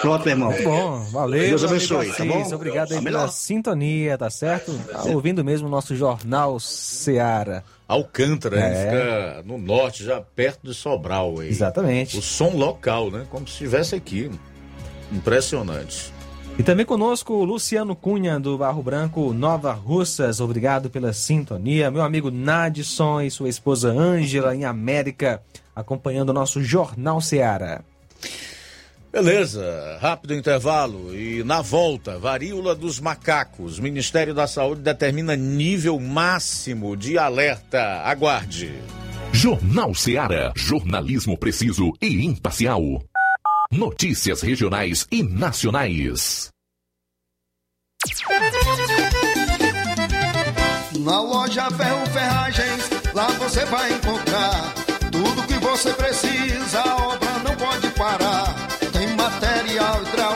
Pronto, 0.00 0.22
meu 0.24 0.32
irmão. 0.34 0.50
Muito 0.50 0.64
bom, 0.64 1.00
valeu. 1.10 1.40
Deus 1.48 1.64
abençoe, 1.64 2.12
tá 2.12 2.24
bom? 2.24 2.42
Obrigado 2.54 2.92
aí 2.92 3.02
pela 3.02 3.28
sintonia, 3.28 4.18
tá 4.18 4.28
certo? 4.28 4.72
Tá 4.92 5.04
ouvindo 5.04 5.42
mesmo 5.44 5.68
o 5.68 5.70
nosso 5.70 5.96
Jornal 5.96 6.60
Seara. 6.60 7.64
Alcântara, 7.88 8.58
É. 8.58 8.60
né? 8.60 8.84
Fica 8.84 9.42
no 9.44 9.56
norte, 9.58 10.04
já 10.04 10.20
perto 10.20 10.66
de 10.66 10.74
Sobral. 10.74 11.38
Aí. 11.40 11.48
Exatamente. 11.48 12.18
O 12.18 12.22
som 12.22 12.50
local, 12.56 13.10
né? 13.10 13.26
Como 13.30 13.46
se 13.46 13.52
estivesse 13.52 13.94
aqui. 13.94 14.30
Impressionante. 15.12 16.12
E 16.58 16.62
também 16.62 16.86
conosco 16.86 17.34
o 17.34 17.44
Luciano 17.44 17.94
Cunha, 17.94 18.40
do 18.40 18.56
Barro 18.56 18.82
Branco, 18.82 19.32
Nova 19.34 19.72
Russas. 19.72 20.40
Obrigado 20.40 20.88
pela 20.88 21.12
sintonia. 21.12 21.90
Meu 21.90 22.02
amigo 22.02 22.30
Nadson 22.30 23.20
e 23.20 23.30
sua 23.30 23.50
esposa 23.50 23.90
Ângela, 23.90 24.56
em 24.56 24.64
América, 24.64 25.42
acompanhando 25.74 26.30
o 26.30 26.32
nosso 26.32 26.62
Jornal 26.62 27.20
Seara. 27.20 27.84
Beleza, 29.12 29.98
rápido 30.00 30.34
intervalo 30.34 31.14
e 31.14 31.44
na 31.44 31.60
volta, 31.62 32.18
varíola 32.18 32.74
dos 32.74 33.00
macacos. 33.00 33.78
Ministério 33.78 34.34
da 34.34 34.46
Saúde 34.46 34.80
determina 34.80 35.36
nível 35.36 36.00
máximo 36.00 36.96
de 36.96 37.18
alerta. 37.18 38.02
Aguarde. 38.02 38.74
Jornal 39.30 39.94
Seara. 39.94 40.52
Jornalismo 40.56 41.36
preciso 41.36 41.92
e 42.00 42.24
imparcial. 42.24 42.80
Notícias 43.70 44.42
regionais 44.42 45.06
e 45.10 45.22
nacionais. 45.22 46.50
Na 51.00 51.20
loja 51.20 51.68
Ferro 51.72 52.06
Ferragens, 52.06 52.90
lá 53.12 53.26
você 53.32 53.64
vai 53.66 53.92
encontrar 53.92 54.72
tudo 55.10 55.46
que 55.46 55.54
você 55.54 55.92
precisa, 55.94 56.80
a 56.80 56.96
obra 57.08 57.38
não 57.40 57.56
pode 57.56 57.88
parar. 57.90 58.54
Tem 58.92 59.08
material 59.16 60.02
hidráulico, 60.02 60.35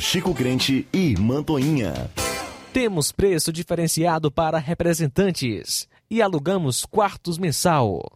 Chico 0.00 0.34
Crente 0.34 0.86
e 0.92 1.16
Mantoinha. 1.18 2.10
Temos 2.72 3.10
preço 3.12 3.52
diferenciado 3.52 4.30
para 4.30 4.58
representantes 4.58 5.88
e 6.10 6.20
alugamos 6.20 6.84
quartos 6.84 7.38
mensal. 7.38 8.15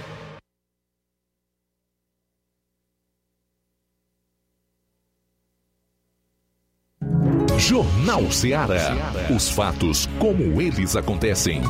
Jornal 7.71 8.29
Ceará. 8.29 9.13
Os 9.33 9.47
fatos 9.47 10.05
como 10.19 10.61
eles 10.61 10.93
acontecem. 10.97 11.61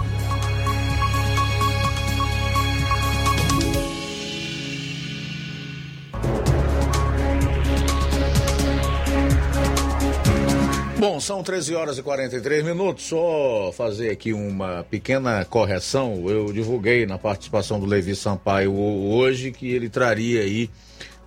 Bom, 10.98 11.20
são 11.20 11.44
13 11.44 11.76
horas 11.76 12.00
e 12.00 12.02
43 12.02 12.66
minutos. 12.66 13.04
Só 13.04 13.72
fazer 13.72 14.10
aqui 14.10 14.34
uma 14.34 14.84
pequena 14.90 15.46
correção. 15.46 16.28
Eu 16.28 16.52
divulguei 16.52 17.06
na 17.06 17.20
participação 17.20 17.80
do 17.80 17.86
Levi 17.86 18.16
Sampaio 18.16 18.76
hoje 18.76 19.52
que 19.52 19.70
ele 19.70 19.88
traria 19.88 20.42
aí 20.42 20.68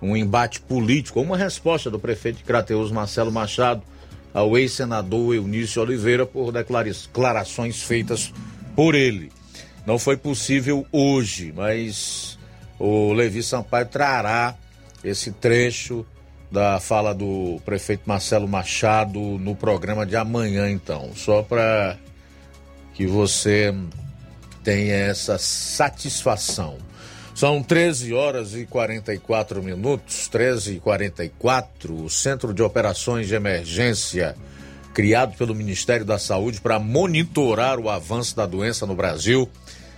um 0.01 0.17
embate 0.17 0.59
político, 0.59 1.21
uma 1.21 1.37
resposta 1.37 1.89
do 1.89 1.97
prefeito 1.97 2.39
de 2.39 2.43
Crateus, 2.43 2.91
Marcelo 2.91 3.31
Machado, 3.31 3.81
ao 4.35 4.57
ex-senador 4.57 5.33
Eunício 5.33 5.81
Oliveira 5.81 6.25
por 6.25 6.51
declarações 6.51 7.81
feitas 7.81 8.33
por 8.75 8.93
ele. 8.93 9.31
Não 9.85 9.97
foi 9.97 10.17
possível 10.17 10.85
hoje, 10.91 11.53
mas 11.55 12.37
o 12.77 13.13
Levi 13.13 13.41
Sampaio 13.41 13.85
trará 13.85 14.53
esse 15.01 15.31
trecho 15.31 16.05
da 16.51 16.81
fala 16.81 17.13
do 17.13 17.61
prefeito 17.63 18.01
Marcelo 18.05 18.45
Machado 18.45 19.19
no 19.19 19.55
programa 19.55 20.05
de 20.05 20.17
amanhã, 20.17 20.69
então, 20.69 21.11
só 21.15 21.41
para 21.41 21.95
que 22.93 23.07
você 23.07 23.73
tenha 24.65 24.95
essa 24.95 25.37
satisfação. 25.37 26.77
São 27.35 27.61
13 27.61 28.13
horas 28.13 28.55
e 28.55 28.65
44 28.65 29.61
minutos, 29.61 30.29
13 30.29 30.77
e 30.77 30.79
44. 30.79 32.05
O 32.05 32.09
Centro 32.09 32.53
de 32.53 32.63
Operações 32.63 33.27
de 33.27 33.35
Emergência, 33.35 34.37
criado 34.93 35.35
pelo 35.35 35.53
Ministério 35.53 36.05
da 36.05 36.17
Saúde 36.17 36.61
para 36.61 36.79
monitorar 36.79 37.77
o 37.77 37.89
avanço 37.89 38.37
da 38.37 38.45
doença 38.45 38.85
no 38.85 38.95
Brasil, 38.95 39.49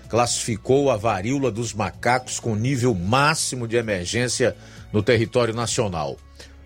classificou 0.10 0.90
a 0.90 0.98
varíola 0.98 1.52
dos 1.52 1.76
macacos 1.76 2.40
com 2.40 2.56
nível 2.56 2.96
máximo 2.96 3.68
de 3.68 3.78
emergência 3.78 4.56
no 4.92 5.04
território 5.04 5.54
nacional. 5.54 6.18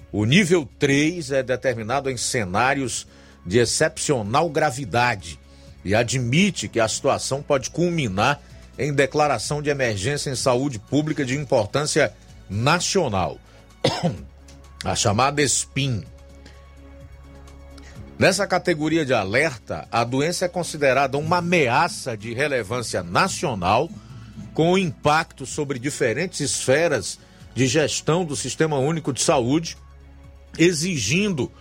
O 0.10 0.23
nível 0.23 0.65
3 0.80 1.31
é 1.31 1.43
determinado 1.43 2.10
em 2.10 2.15
cenários 2.15 3.06
de 3.45 3.60
excepcional 3.60 4.49
gravidade 4.49 5.38
e 5.84 5.93
admite 5.93 6.69
que 6.69 6.80
a 6.80 6.88
situação 6.88 7.43
pode 7.43 7.69
culminar 7.72 8.41
em 8.81 8.91
declaração 8.91 9.61
de 9.61 9.69
emergência 9.69 10.31
em 10.31 10.35
saúde 10.35 10.79
pública 10.79 11.23
de 11.23 11.37
importância 11.37 12.11
nacional. 12.49 13.39
a 14.83 14.95
chamada 14.95 15.47
SPIN. 15.47 16.03
Nessa 18.17 18.47
categoria 18.47 19.05
de 19.05 19.13
alerta, 19.13 19.87
a 19.91 20.03
doença 20.03 20.45
é 20.45 20.47
considerada 20.47 21.17
uma 21.17 21.37
ameaça 21.37 22.17
de 22.17 22.33
relevância 22.33 23.03
nacional, 23.03 23.87
com 24.53 24.77
impacto 24.77 25.45
sobre 25.45 25.77
diferentes 25.77 26.39
esferas 26.39 27.19
de 27.53 27.67
gestão 27.67 28.25
do 28.25 28.35
Sistema 28.35 28.79
Único 28.79 29.13
de 29.13 29.21
Saúde, 29.21 29.77
exigindo 30.57 31.51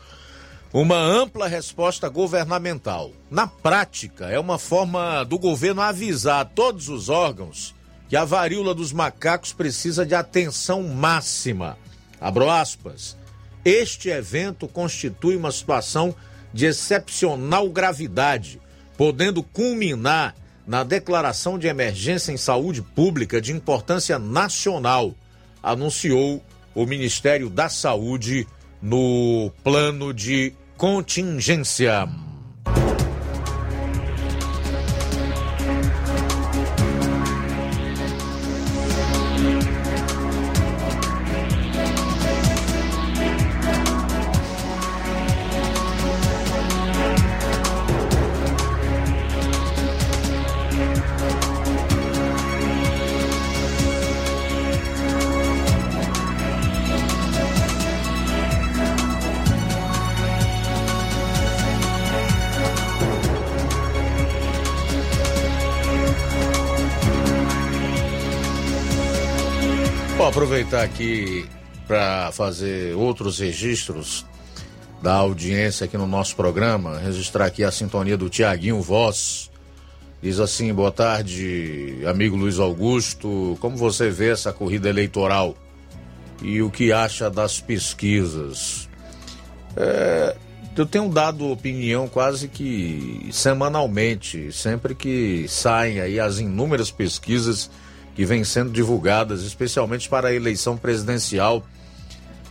uma 0.72 0.96
ampla 0.96 1.48
resposta 1.48 2.08
governamental. 2.08 3.10
Na 3.30 3.46
prática, 3.46 4.26
é 4.26 4.38
uma 4.38 4.58
forma 4.58 5.24
do 5.24 5.38
governo 5.38 5.80
avisar 5.80 6.40
a 6.42 6.44
todos 6.44 6.88
os 6.88 7.08
órgãos 7.08 7.74
que 8.08 8.16
a 8.16 8.24
varíola 8.24 8.74
dos 8.74 8.92
macacos 8.92 9.52
precisa 9.52 10.06
de 10.06 10.14
atenção 10.14 10.82
máxima. 10.82 11.76
Abro 12.20 12.48
aspas. 12.48 13.16
Este 13.64 14.08
evento 14.08 14.66
constitui 14.66 15.36
uma 15.36 15.52
situação 15.52 16.14
de 16.52 16.66
excepcional 16.66 17.68
gravidade, 17.68 18.60
podendo 18.96 19.42
culminar 19.42 20.34
na 20.66 20.84
declaração 20.84 21.58
de 21.58 21.66
emergência 21.66 22.32
em 22.32 22.36
saúde 22.36 22.80
pública 22.80 23.40
de 23.40 23.52
importância 23.52 24.18
nacional, 24.18 25.14
anunciou 25.62 26.42
o 26.74 26.86
Ministério 26.86 27.50
da 27.50 27.68
Saúde 27.68 28.46
no 28.80 29.52
plano 29.62 30.14
de 30.14 30.54
contingência. 30.80 32.08
Aproveitar 70.60 70.82
aqui 70.82 71.48
para 71.86 72.30
fazer 72.32 72.94
outros 72.94 73.38
registros 73.38 74.26
da 75.02 75.14
audiência 75.14 75.86
aqui 75.86 75.96
no 75.96 76.06
nosso 76.06 76.36
programa, 76.36 76.98
registrar 76.98 77.46
aqui 77.46 77.64
a 77.64 77.70
sintonia 77.70 78.16
do 78.16 78.28
Tiaguinho 78.28 78.80
Voz. 78.82 79.50
Diz 80.22 80.38
assim: 80.38 80.72
boa 80.74 80.92
tarde, 80.92 82.02
amigo 82.06 82.36
Luiz 82.36 82.58
Augusto. 82.58 83.56
Como 83.60 83.76
você 83.76 84.10
vê 84.10 84.30
essa 84.30 84.52
corrida 84.52 84.88
eleitoral 84.88 85.56
e 86.42 86.60
o 86.60 86.70
que 86.70 86.92
acha 86.92 87.30
das 87.30 87.58
pesquisas? 87.58 88.88
É, 89.76 90.36
eu 90.76 90.84
tenho 90.84 91.08
dado 91.08 91.50
opinião 91.50 92.06
quase 92.06 92.48
que 92.48 93.28
semanalmente, 93.32 94.52
sempre 94.52 94.94
que 94.94 95.46
saem 95.48 96.00
aí 96.00 96.20
as 96.20 96.38
inúmeras 96.38 96.90
pesquisas 96.90 97.70
que 98.14 98.24
vêm 98.24 98.44
sendo 98.44 98.70
divulgadas, 98.70 99.42
especialmente 99.42 100.08
para 100.08 100.28
a 100.28 100.34
eleição 100.34 100.76
presidencial 100.76 101.64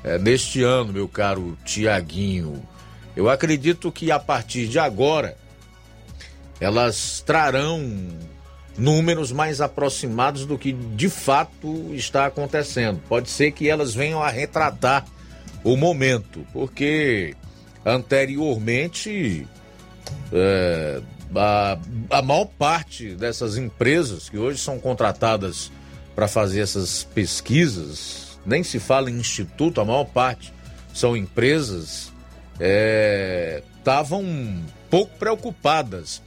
é, 0.03 0.17
neste 0.17 0.63
ano, 0.63 0.93
meu 0.93 1.07
caro 1.07 1.57
Tiaguinho. 1.65 2.61
Eu 3.15 3.29
acredito 3.29 3.91
que 3.91 4.11
a 4.11 4.19
partir 4.19 4.67
de 4.67 4.79
agora 4.79 5.37
elas 6.59 7.21
trarão 7.25 7.81
números 8.77 9.31
mais 9.31 9.59
aproximados 9.61 10.45
do 10.45 10.57
que 10.57 10.71
de 10.71 11.09
fato 11.09 11.93
está 11.93 12.25
acontecendo. 12.25 13.01
Pode 13.07 13.29
ser 13.29 13.51
que 13.51 13.69
elas 13.69 13.93
venham 13.93 14.23
a 14.23 14.29
retratar 14.29 15.05
o 15.63 15.75
momento, 15.75 16.45
porque 16.53 17.35
anteriormente 17.85 19.45
é, 20.31 21.01
a, 21.35 21.77
a 22.09 22.21
maior 22.21 22.45
parte 22.45 23.15
dessas 23.15 23.57
empresas 23.57 24.29
que 24.29 24.37
hoje 24.37 24.59
são 24.59 24.79
contratadas 24.79 25.71
para 26.15 26.27
fazer 26.27 26.61
essas 26.61 27.03
pesquisas, 27.03 28.39
nem 28.45 28.63
se 28.63 28.79
fala 28.79 29.09
em 29.09 29.17
instituto, 29.17 29.79
a 29.79 29.85
maior 29.85 30.05
parte 30.05 30.53
são 30.93 31.15
empresas, 31.15 32.11
estavam 33.77 34.23
é, 34.23 34.71
pouco 34.89 35.17
preocupadas 35.17 36.21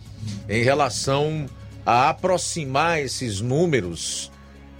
em 0.49 0.62
relação 0.62 1.47
a 1.85 2.09
aproximar 2.11 3.01
esses 3.01 3.41
números 3.41 4.31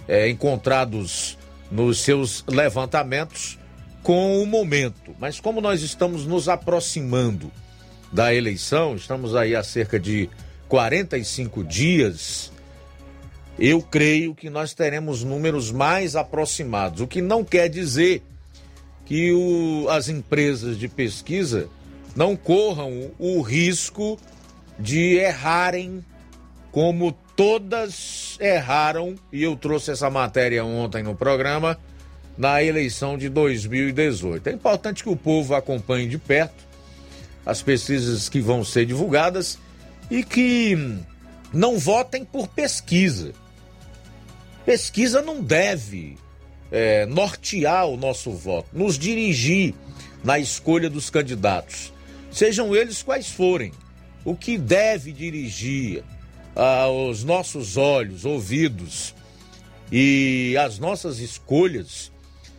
é, 0.07 0.29
encontrados 0.29 1.37
nos 1.69 1.99
seus 1.99 2.43
levantamentos 2.47 3.59
com 4.01 4.41
o 4.41 4.45
momento. 4.45 5.15
Mas 5.19 5.39
como 5.39 5.59
nós 5.61 5.81
estamos 5.81 6.25
nos 6.25 6.47
aproximando 6.47 7.51
da 8.13 8.33
eleição, 8.33 8.95
estamos 8.95 9.35
aí 9.35 9.55
há 9.55 9.63
cerca 9.63 9.99
de 9.99 10.29
45 10.69 11.63
dias, 11.63 12.51
eu 13.57 13.81
creio 13.81 14.35
que 14.35 14.51
nós 14.51 14.73
teremos 14.73 15.23
números 15.23 15.71
mais 15.71 16.15
aproximados, 16.15 17.01
o 17.01 17.07
que 17.07 17.21
não 17.21 17.43
quer 17.43 17.67
dizer 17.67 18.21
que 19.05 19.31
o, 19.33 19.89
as 19.89 20.09
empresas 20.09 20.77
de 20.77 20.87
pesquisa 20.87 21.67
não 22.15 22.35
corram 22.35 23.11
o 23.17 23.41
risco 23.41 24.19
de 24.77 25.15
errarem 25.15 26.05
como 26.71 27.11
todas 27.35 28.37
erraram, 28.39 29.15
e 29.31 29.43
eu 29.43 29.55
trouxe 29.55 29.91
essa 29.91 30.09
matéria 30.09 30.63
ontem 30.63 31.01
no 31.01 31.15
programa, 31.15 31.79
na 32.37 32.63
eleição 32.63 33.17
de 33.17 33.27
2018. 33.29 34.47
É 34.47 34.53
importante 34.53 35.03
que 35.03 35.09
o 35.09 35.15
povo 35.15 35.55
acompanhe 35.55 36.07
de 36.07 36.17
perto 36.17 36.72
as 37.45 37.61
pesquisas 37.61 38.29
que 38.29 38.39
vão 38.39 38.63
ser 38.63 38.85
divulgadas 38.85 39.57
e 40.09 40.23
que 40.23 40.77
não 41.53 41.77
votem 41.77 42.23
por 42.23 42.47
pesquisa. 42.47 43.33
Pesquisa 44.65 45.21
não 45.21 45.41
deve 45.41 46.17
é, 46.71 47.05
nortear 47.05 47.87
o 47.87 47.97
nosso 47.97 48.31
voto, 48.31 48.69
nos 48.73 48.97
dirigir 48.97 49.73
na 50.23 50.39
escolha 50.39 50.89
dos 50.89 51.09
candidatos, 51.09 51.93
sejam 52.31 52.75
eles 52.75 53.03
quais 53.03 53.29
forem. 53.29 53.71
O 54.25 54.35
que 54.35 54.57
deve 54.57 55.11
dirigir 55.11 56.03
aos 56.55 57.23
nossos 57.23 57.75
olhos, 57.75 58.23
ouvidos 58.23 59.13
e 59.91 60.55
as 60.57 60.79
nossas 60.79 61.19
escolhas 61.19 62.11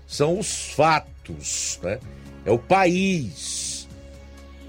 são 0.06 0.38
os 0.38 0.72
fatos, 0.72 1.80
né? 1.82 1.98
É 2.44 2.50
o 2.50 2.58
país, 2.58 3.63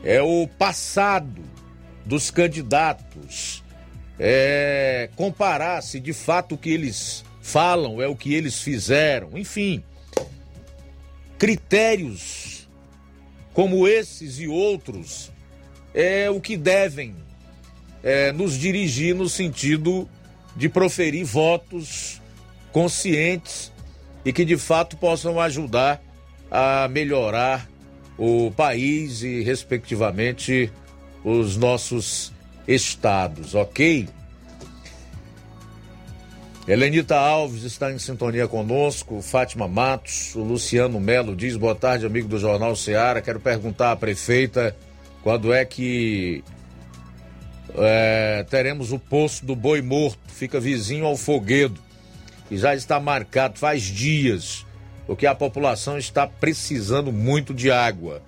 é 0.06 0.22
o 0.22 0.48
passado 0.48 1.42
dos 2.06 2.32
candidatos, 2.32 3.64
é 4.18 5.10
comparar 5.16 5.82
se 5.82 6.00
de 6.00 6.14
fato 6.14 6.56
o 6.56 6.58
que 6.58 6.70
eles 6.70 7.26
falam 7.42 8.02
é 8.02 8.08
o 8.08 8.16
que 8.16 8.34
eles 8.34 8.62
fizeram, 8.62 9.38
enfim. 9.38 9.84
Critérios 11.38 12.68
como 13.54 13.88
esses 13.88 14.40
e 14.40 14.48
outros 14.48 15.32
é 15.94 16.30
o 16.30 16.42
que 16.42 16.58
devem 16.58 17.16
é, 18.04 18.32
nos 18.32 18.58
dirigir 18.58 19.16
no 19.16 19.30
sentido 19.30 20.10
de 20.56 20.68
proferir 20.68 21.24
votos 21.24 22.22
conscientes 22.72 23.72
e 24.26 24.34
que 24.34 24.44
de 24.44 24.58
fato 24.58 24.98
possam 24.98 25.40
ajudar 25.40 26.02
a 26.50 26.88
melhorar 26.88 27.70
o 28.18 28.52
país 28.52 29.24
e, 29.24 29.42
respectivamente, 29.42 30.72
os 31.24 31.58
nossos 31.58 32.32
estados, 32.68 33.56
ok? 33.56 34.08
Helenita 36.68 37.16
Alves 37.16 37.64
está 37.64 37.92
em 37.92 38.00
sintonia 38.00 38.48
conosco, 38.48 39.22
Fátima 39.22 39.68
Matos, 39.68 40.34
o 40.36 40.42
Luciano 40.42 41.00
Melo 41.00 41.36
diz: 41.36 41.56
boa 41.56 41.76
tarde, 41.76 42.08
amigo 42.08 42.28
do 42.28 42.40
Jornal 42.40 42.76
Ceará. 42.76 43.22
Quero 43.22 43.40
perguntar 43.40 43.92
à 43.92 43.96
prefeita 43.96 44.76
quando 45.22 45.54
é 45.54 45.64
que 45.64 46.44
é, 47.78 48.44
teremos 48.50 48.92
o 48.92 48.98
poço 48.98 49.46
do 49.46 49.56
Boi 49.56 49.82
Morto, 49.82 50.20
fica 50.28 50.60
vizinho 50.60 51.06
ao 51.06 51.16
Foguedo, 51.16 51.80
e 52.50 52.58
já 52.58 52.74
está 52.74 53.00
marcado 53.00 53.60
faz 53.60 53.84
dias, 53.84 54.65
porque 55.06 55.28
a 55.28 55.36
população 55.36 55.98
está 55.98 56.26
precisando 56.28 57.12
muito 57.12 57.54
de 57.54 57.72
água. 57.72 58.22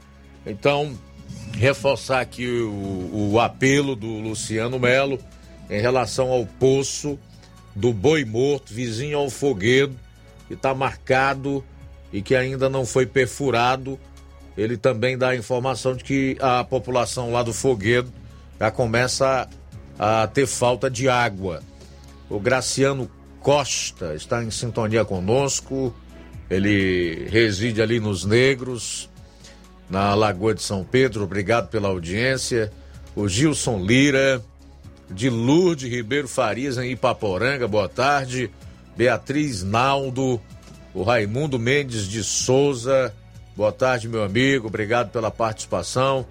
Então, 0.45 0.97
reforçar 1.53 2.21
aqui 2.21 2.47
o, 2.47 3.31
o 3.31 3.39
apelo 3.39 3.95
do 3.95 4.07
Luciano 4.07 4.79
Melo 4.79 5.19
em 5.69 5.81
relação 5.81 6.29
ao 6.31 6.45
poço 6.45 7.19
do 7.75 7.93
Boi 7.93 8.25
Morto, 8.25 8.73
vizinho 8.73 9.17
ao 9.17 9.29
Foguedo, 9.29 9.95
que 10.47 10.53
está 10.53 10.73
marcado 10.73 11.63
e 12.11 12.21
que 12.21 12.35
ainda 12.35 12.69
não 12.69 12.85
foi 12.85 13.05
perfurado. 13.05 13.99
Ele 14.57 14.77
também 14.77 15.17
dá 15.17 15.29
a 15.29 15.35
informação 15.35 15.95
de 15.95 16.03
que 16.03 16.37
a 16.39 16.63
população 16.63 17.31
lá 17.31 17.43
do 17.43 17.53
Foguedo 17.53 18.11
já 18.59 18.71
começa 18.71 19.47
a, 19.99 20.23
a 20.23 20.27
ter 20.27 20.47
falta 20.47 20.89
de 20.89 21.09
água. 21.09 21.61
O 22.29 22.39
Graciano 22.39 23.09
Costa 23.39 24.15
está 24.15 24.43
em 24.43 24.49
sintonia 24.49 25.05
conosco. 25.05 25.93
Ele 26.49 27.27
reside 27.29 27.81
ali 27.81 27.99
nos 27.99 28.23
Negros, 28.23 29.09
na 29.89 30.13
Lagoa 30.15 30.53
de 30.53 30.61
São 30.61 30.83
Pedro. 30.83 31.23
Obrigado 31.23 31.69
pela 31.69 31.89
audiência. 31.89 32.71
O 33.15 33.27
Gilson 33.27 33.79
Lira, 33.83 34.41
de 35.09 35.29
Lourdes 35.29 35.89
Ribeiro 35.89 36.27
Farias, 36.27 36.77
em 36.77 36.91
Ipaporanga. 36.91 37.67
Boa 37.67 37.89
tarde. 37.89 38.49
Beatriz 38.95 39.63
Naldo, 39.63 40.41
o 40.93 41.03
Raimundo 41.03 41.59
Mendes 41.59 42.07
de 42.07 42.23
Souza. 42.23 43.13
Boa 43.55 43.71
tarde, 43.71 44.07
meu 44.07 44.23
amigo. 44.23 44.67
Obrigado 44.67 45.11
pela 45.11 45.29
participação. 45.29 46.25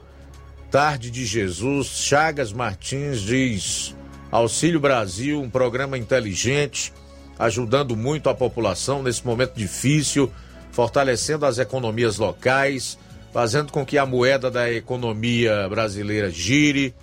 Tarde 0.71 1.11
de 1.11 1.25
Jesus, 1.25 1.87
Chagas 1.87 2.53
Martins 2.53 3.21
diz: 3.21 3.95
Auxílio 4.31 4.81
Brasil, 4.81 5.41
um 5.41 5.49
programa 5.49 5.97
inteligente, 5.97 6.93
ajudando 7.39 7.97
muito 7.97 8.29
a 8.29 8.35
população 8.35 9.03
nesse 9.03 9.25
momento 9.27 9.55
difícil, 9.55 10.31
fortalecendo 10.71 11.47
as 11.47 11.59
economias 11.59 12.19
locais, 12.19 12.99
fazendo 13.33 13.73
com 13.73 13.85
que 13.85 13.99
a 13.99 14.07
moeda 14.07 14.51
da 14.51 14.73
economia 14.73 15.69
brasileira 15.69 16.31
gire. 16.31 16.95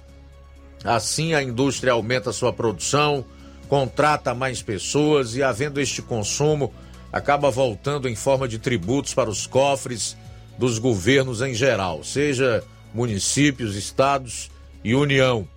Assim 0.84 1.34
a 1.34 1.42
indústria 1.42 1.94
aumenta 1.94 2.34
sua 2.34 2.52
produção, 2.52 3.24
contrata 3.70 4.34
mais 4.34 4.62
pessoas 4.62 5.36
e, 5.36 5.44
havendo 5.44 5.80
este 5.80 6.02
consumo, 6.02 6.74
acaba 7.12 7.52
voltando 7.52 8.10
em 8.10 8.16
forma 8.16 8.48
de 8.48 8.58
tributos 8.58 9.14
para 9.14 9.30
os 9.30 9.46
cofres 9.46 10.18
dos 10.58 10.80
governos 10.80 11.42
em 11.42 11.54
geral, 11.54 12.04
seja 12.04 12.64
municípios, 12.94 13.76
estados 13.76 14.52
e 14.84 14.94
União. 14.94 15.48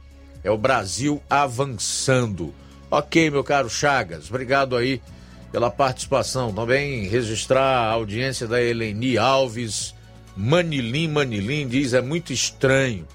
É 0.45 0.51
o 0.51 0.59
Brasil 0.59 1.23
avançando. 1.29 2.55
Ok, 2.91 3.31
meu 3.31 3.43
caro 3.43 3.69
Chagas, 3.69 4.29
obrigado 4.29 4.77
aí 4.77 5.03
pela 5.51 5.71
participação. 5.71 6.53
Também 6.53 7.09
registrar 7.09 7.63
a 7.63 7.91
audiência 7.93 8.47
da 8.47 8.63
Eleni 8.63 9.19
Alves. 9.19 9.95
Manilim, 10.37 11.09
Manilim 11.09 11.67
diz: 11.67 11.95
é 11.95 12.01
muito 12.01 12.33
estranho. 12.33 13.07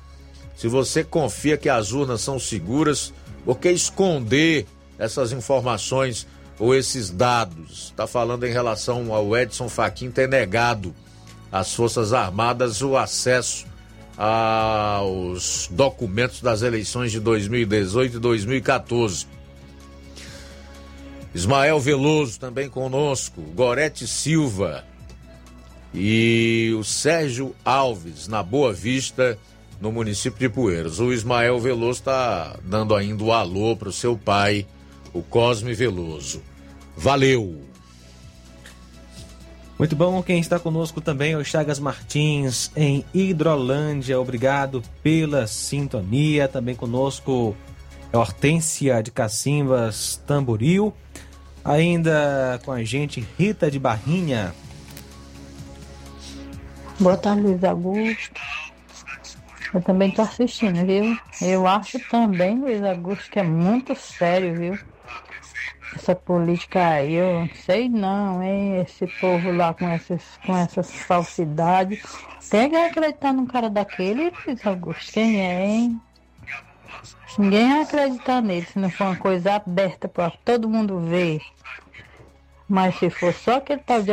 Se 0.56 0.68
você 0.68 1.03
confia 1.03 1.57
que 1.57 1.69
as 1.69 1.91
urnas 1.91 2.22
são 2.22 2.38
seguras, 2.38 3.14
por 3.45 3.57
que 3.57 3.72
esconder 3.72 4.65
essas 4.99 5.31
informações 5.31 6.27
ou 6.60 6.76
esses 6.76 7.10
dados? 7.10 7.85
Está 7.85 8.06
falando 8.06 8.45
em 8.45 8.52
relação 8.52 9.14
ao 9.14 9.35
Edson 9.38 9.69
Fachin 9.69 10.11
ter 10.11 10.27
negado 10.27 10.93
às 11.52 11.73
Forças 11.73 12.14
Armadas 12.14 12.81
o 12.81 12.98
acesso 12.98 13.65
aos 14.18 15.68
documentos 15.72 16.41
das 16.41 16.61
eleições 16.61 17.11
de 17.11 17.19
2018 17.19 18.18
e 18.18 18.19
2014. 18.19 19.27
Ismael 21.34 21.80
Veloso 21.80 22.40
também 22.40 22.70
conosco, 22.70 23.41
Gorete 23.56 24.06
Silva 24.06 24.84
e 25.94 26.76
o 26.78 26.84
Sérgio 26.84 27.56
Alves, 27.64 28.28
na 28.28 28.44
Boa 28.44 28.74
Vista, 28.74 29.38
no 29.80 29.91
município 29.91 30.40
de 30.40 30.49
Poeiras. 30.49 30.99
O 30.99 31.12
Ismael 31.12 31.60
Veloso 31.60 31.99
está 31.99 32.58
dando 32.64 32.95
ainda 32.95 33.24
o 33.24 33.32
alô 33.32 33.76
para 33.76 33.90
o 33.90 33.94
seu 33.94 34.18
pai, 34.18 34.66
o 35.14 35.22
Cosme 35.22 35.74
Veloso. 35.74 36.41
Valeu! 36.95 37.62
Muito 39.80 39.95
bom, 39.95 40.22
quem 40.22 40.40
está 40.40 40.60
conosco 40.60 41.02
também 41.02 41.32
é 41.32 41.38
o 41.38 41.44
Chagas 41.44 41.80
Martins, 41.80 42.72
em 42.76 43.03
Hidrolândia. 43.12 44.20
Obrigado 44.20 44.84
pela 45.02 45.48
sintonia. 45.48 46.48
Também 46.48 46.76
conosco 46.76 47.56
é 48.14 48.18
Hortência 48.18 49.02
de 49.02 49.10
Cacimbas, 49.10 50.22
Tamboril. 50.28 50.94
Ainda 51.64 52.60
com 52.66 52.72
a 52.72 52.84
gente, 52.84 53.26
Rita 53.38 53.70
de 53.70 53.80
Barrinha. 53.80 54.54
Boa 57.00 57.18
tarde, 57.18 57.42
Luiz 57.42 57.64
Augusto. 57.64 58.42
Eu 59.74 59.82
também 59.82 60.10
estou 60.10 60.26
assistindo, 60.26 60.86
viu? 60.86 61.18
Eu 61.42 61.66
acho 61.66 61.98
também, 62.10 62.60
Luiz 62.60 62.84
Augusto, 62.84 63.32
que 63.32 63.40
é 63.40 63.44
muito 63.44 63.96
sério, 63.96 64.56
viu? 64.56 64.80
Essa 65.96 66.16
política 66.16 66.86
aí, 66.86 67.14
eu 67.14 67.42
não 67.42 67.50
sei 67.66 67.90
não, 67.90 68.42
hein? 68.44 68.82
Esse 68.82 69.08
povo 69.20 69.52
lá 69.52 69.74
com 69.74 69.88
essas, 69.88 70.24
com 70.46 70.56
essas 70.58 70.92
falsidades. 70.92 72.02
Que 72.50 72.58
acreditar 72.58 73.34
num 73.34 73.46
cara 73.46 73.70
daquele, 73.70 74.32
Luiz 74.46 74.66
Augusto. 74.66 75.14
Quem 75.14 75.42
é, 75.42 75.66
hein? 75.66 76.02
Ninguém 77.38 77.70
vai 77.70 77.82
acreditar 77.82 78.41
nele 78.41 78.66
se 78.66 78.78
não 78.78 78.90
for 78.90 79.06
uma 79.06 79.16
coisa 79.16 79.53
aberta 79.53 80.08
para 80.08 80.32
todo 80.44 80.70
mundo 80.70 80.99
ver. 80.99 81.41
Mas 82.68 82.95
se 82.99 83.10
for 83.10 83.34
só 83.34 83.58
aquele 83.58 83.82
tal 83.82 84.02
de, 84.02 84.12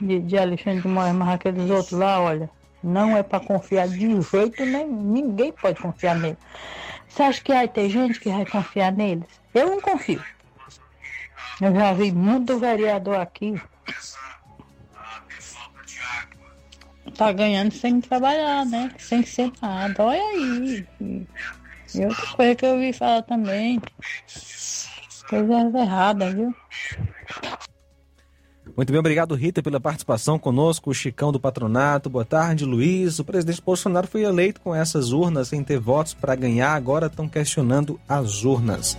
de, 0.00 0.20
de 0.20 0.38
Alexandre 0.38 0.82
de 0.82 0.88
Moraes, 0.88 1.14
mas 1.14 1.28
aqueles 1.30 1.70
outros 1.70 1.98
lá, 1.98 2.20
olha, 2.20 2.50
não 2.82 3.16
é 3.16 3.22
para 3.22 3.40
confiar 3.40 3.88
de 3.88 4.20
jeito 4.22 4.64
nenhum. 4.64 5.02
Ninguém 5.02 5.52
pode 5.52 5.80
confiar 5.80 6.16
nele. 6.16 6.38
Você 7.08 7.22
acha 7.22 7.42
que 7.42 7.52
vai 7.52 7.68
ter 7.68 7.88
gente 7.90 8.18
que 8.20 8.30
vai 8.30 8.46
confiar 8.46 8.92
neles? 8.92 9.28
Eu 9.54 9.70
não 9.70 9.80
confio. 9.80 10.22
Eu 11.60 11.74
já 11.74 11.92
vi 11.92 12.10
muito 12.10 12.58
vereador 12.58 13.16
aqui. 13.16 13.60
Tá 17.16 17.32
ganhando 17.32 17.72
sem 17.72 18.00
trabalhar, 18.00 18.64
né? 18.64 18.90
Sem 18.98 19.24
ser 19.24 19.52
nada. 19.60 20.04
Olha 20.04 20.22
aí. 20.22 20.86
E 21.94 22.04
outra 22.04 22.26
coisa 22.36 22.54
que 22.54 22.64
eu 22.64 22.70
ouvi 22.70 22.92
falar 22.92 23.22
também. 23.22 23.80
Coisas 25.28 25.74
erradas, 25.74 26.34
viu? 26.34 26.54
Muito 28.76 28.92
bem, 28.92 28.98
obrigado 28.98 29.34
Rita 29.34 29.62
pela 29.62 29.80
participação 29.80 30.38
conosco, 30.38 30.90
o 30.90 30.94
Chicão 30.94 31.32
do 31.32 31.40
Patronato. 31.40 32.08
Boa 32.08 32.24
tarde, 32.24 32.64
Luiz. 32.64 33.18
O 33.18 33.24
presidente 33.24 33.60
Bolsonaro 33.60 34.06
foi 34.06 34.22
eleito 34.22 34.60
com 34.60 34.74
essas 34.74 35.12
urnas 35.12 35.48
sem 35.48 35.62
ter 35.62 35.78
votos 35.78 36.14
para 36.14 36.34
ganhar, 36.34 36.74
agora 36.74 37.06
estão 37.06 37.28
questionando 37.28 38.00
as 38.08 38.44
urnas. 38.44 38.96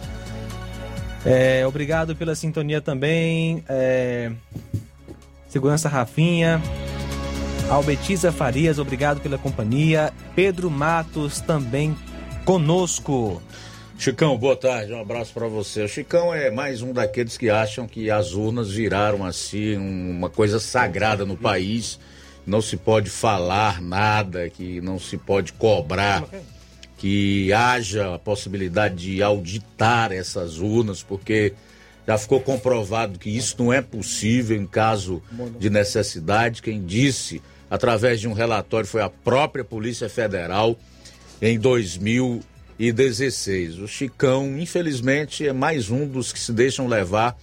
É, 1.26 1.66
obrigado 1.66 2.16
pela 2.16 2.36
sintonia 2.36 2.82
também. 2.82 3.64
É, 3.68 4.32
Segurança 5.48 5.90
Rafinha. 5.90 6.62
Albetiza 7.70 8.32
Farias, 8.32 8.80
obrigado 8.80 9.22
pela 9.22 9.38
companhia. 9.38 10.12
Pedro 10.36 10.70
Matos 10.70 11.40
também 11.40 11.96
conosco. 12.52 13.42
Chicão, 13.98 14.38
boa 14.38 14.58
tarde, 14.58 14.92
um 14.92 15.00
abraço 15.00 15.32
para 15.34 15.48
você. 15.48 15.84
O 15.84 15.88
Chicão 15.88 16.34
é 16.34 16.52
mais 16.52 16.82
um 16.82 16.92
daqueles 16.92 17.38
que 17.38 17.50
acham 17.50 17.88
que 17.88 18.12
as 18.12 18.34
urnas 18.34 18.70
viraram 18.70 19.24
assim 19.24 19.78
uma 19.78 20.30
coisa 20.30 20.60
sagrada 20.60 21.26
no 21.26 21.38
país 21.38 21.98
não 22.46 22.62
se 22.62 22.76
pode 22.76 23.10
falar 23.10 23.82
nada, 23.82 24.50
que 24.50 24.82
não 24.82 25.00
se 25.00 25.16
pode 25.18 25.54
cobrar 25.54 26.26
que 26.98 27.54
haja 27.54 28.16
a 28.16 28.20
possibilidade 28.20 28.96
de 28.96 29.24
auditar 29.24 30.12
essas 30.12 30.60
urnas, 30.60 31.02
porque 31.02 31.54
já 32.06 32.18
ficou 32.18 32.42
comprovado 32.42 33.18
que 33.18 33.30
isso 33.30 33.56
não 33.60 33.72
é 33.72 33.82
possível 33.82 34.58
em 34.58 34.68
caso 34.68 35.24
de 35.58 35.70
necessidade. 35.70 36.62
Quem 36.62 36.84
disse, 36.86 37.42
através 37.70 38.20
de 38.20 38.28
um 38.28 38.34
relatório, 38.34 38.86
foi 38.86 39.02
a 39.02 39.10
própria 39.10 39.64
Polícia 39.64 40.10
Federal 40.10 40.78
em 41.42 41.58
2016. 41.58 43.80
O 43.80 43.88
Chicão, 43.88 44.60
infelizmente, 44.60 45.48
é 45.48 45.54
mais 45.54 45.90
um 45.90 46.06
dos 46.08 46.32
que 46.32 46.40
se 46.40 46.54
deixam 46.54 46.86
levar 46.88 47.36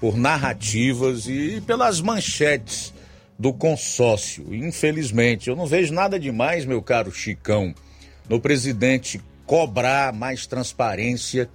por 0.00 0.16
narrativas 0.16 1.28
e 1.28 1.62
pelas 1.66 2.00
manchetes 2.00 2.94
do 3.38 3.52
consórcio. 3.52 4.54
Infelizmente, 4.54 5.50
eu 5.50 5.56
não 5.56 5.66
vejo 5.66 5.92
nada 5.92 6.18
demais, 6.18 6.64
meu 6.64 6.80
caro 6.80 7.12
Chicão, 7.12 7.74
no 8.28 8.40
presidente 8.40 9.20
cobrar 9.44 10.14
mais 10.14 10.46
transparência 10.46 11.50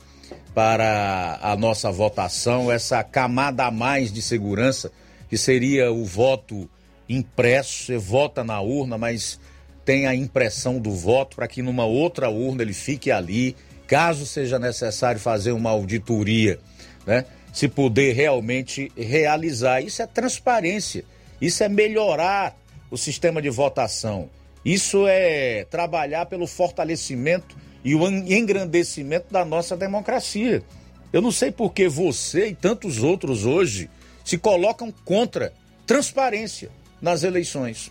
para 0.54 1.40
a 1.42 1.56
nossa 1.56 1.90
votação, 1.92 2.72
essa 2.72 3.04
camada 3.04 3.66
a 3.66 3.72
mais 3.72 4.12
de 4.12 4.22
segurança, 4.22 4.92
que 5.30 5.38
seria 5.38 5.92
o 5.92 6.06
voto 6.06 6.70
impresso. 7.10 7.86
Você 7.86 7.98
vota 7.98 8.44
na 8.44 8.62
urna, 8.62 8.98
mas 8.98 9.40
tem 9.88 10.06
a 10.06 10.14
impressão 10.14 10.80
do 10.80 10.92
voto 10.92 11.38
para 11.38 11.48
que 11.48 11.62
numa 11.62 11.86
outra 11.86 12.30
urna 12.30 12.62
ele 12.62 12.74
fique 12.74 13.10
ali, 13.10 13.56
caso 13.88 14.26
seja 14.26 14.60
necessário 14.60 15.18
fazer 15.18 15.54
uma 15.54 15.70
auditoria, 15.70 16.60
né? 17.06 17.24
Se 17.54 17.70
puder 17.70 18.14
realmente 18.14 18.92
realizar. 18.98 19.80
Isso 19.80 20.02
é 20.02 20.06
transparência, 20.06 21.06
isso 21.40 21.64
é 21.64 21.70
melhorar 21.70 22.54
o 22.92 22.98
sistema 22.98 23.42
de 23.42 23.50
votação. 23.50 24.30
Isso 24.66 25.08
é 25.08 25.66
trabalhar 25.70 26.26
pelo 26.26 26.48
fortalecimento 26.48 27.56
e 27.82 27.96
o 27.96 28.06
engrandecimento 28.06 29.32
da 29.32 29.46
nossa 29.46 29.78
democracia. 29.78 30.62
Eu 31.14 31.22
não 31.22 31.32
sei 31.32 31.50
por 31.50 31.72
que 31.72 31.88
você 31.88 32.48
e 32.48 32.54
tantos 32.54 33.02
outros 33.02 33.46
hoje 33.46 33.90
se 34.26 34.38
colocam 34.38 34.94
contra 35.06 35.54
transparência 35.86 36.70
nas 37.02 37.24
eleições. 37.24 37.90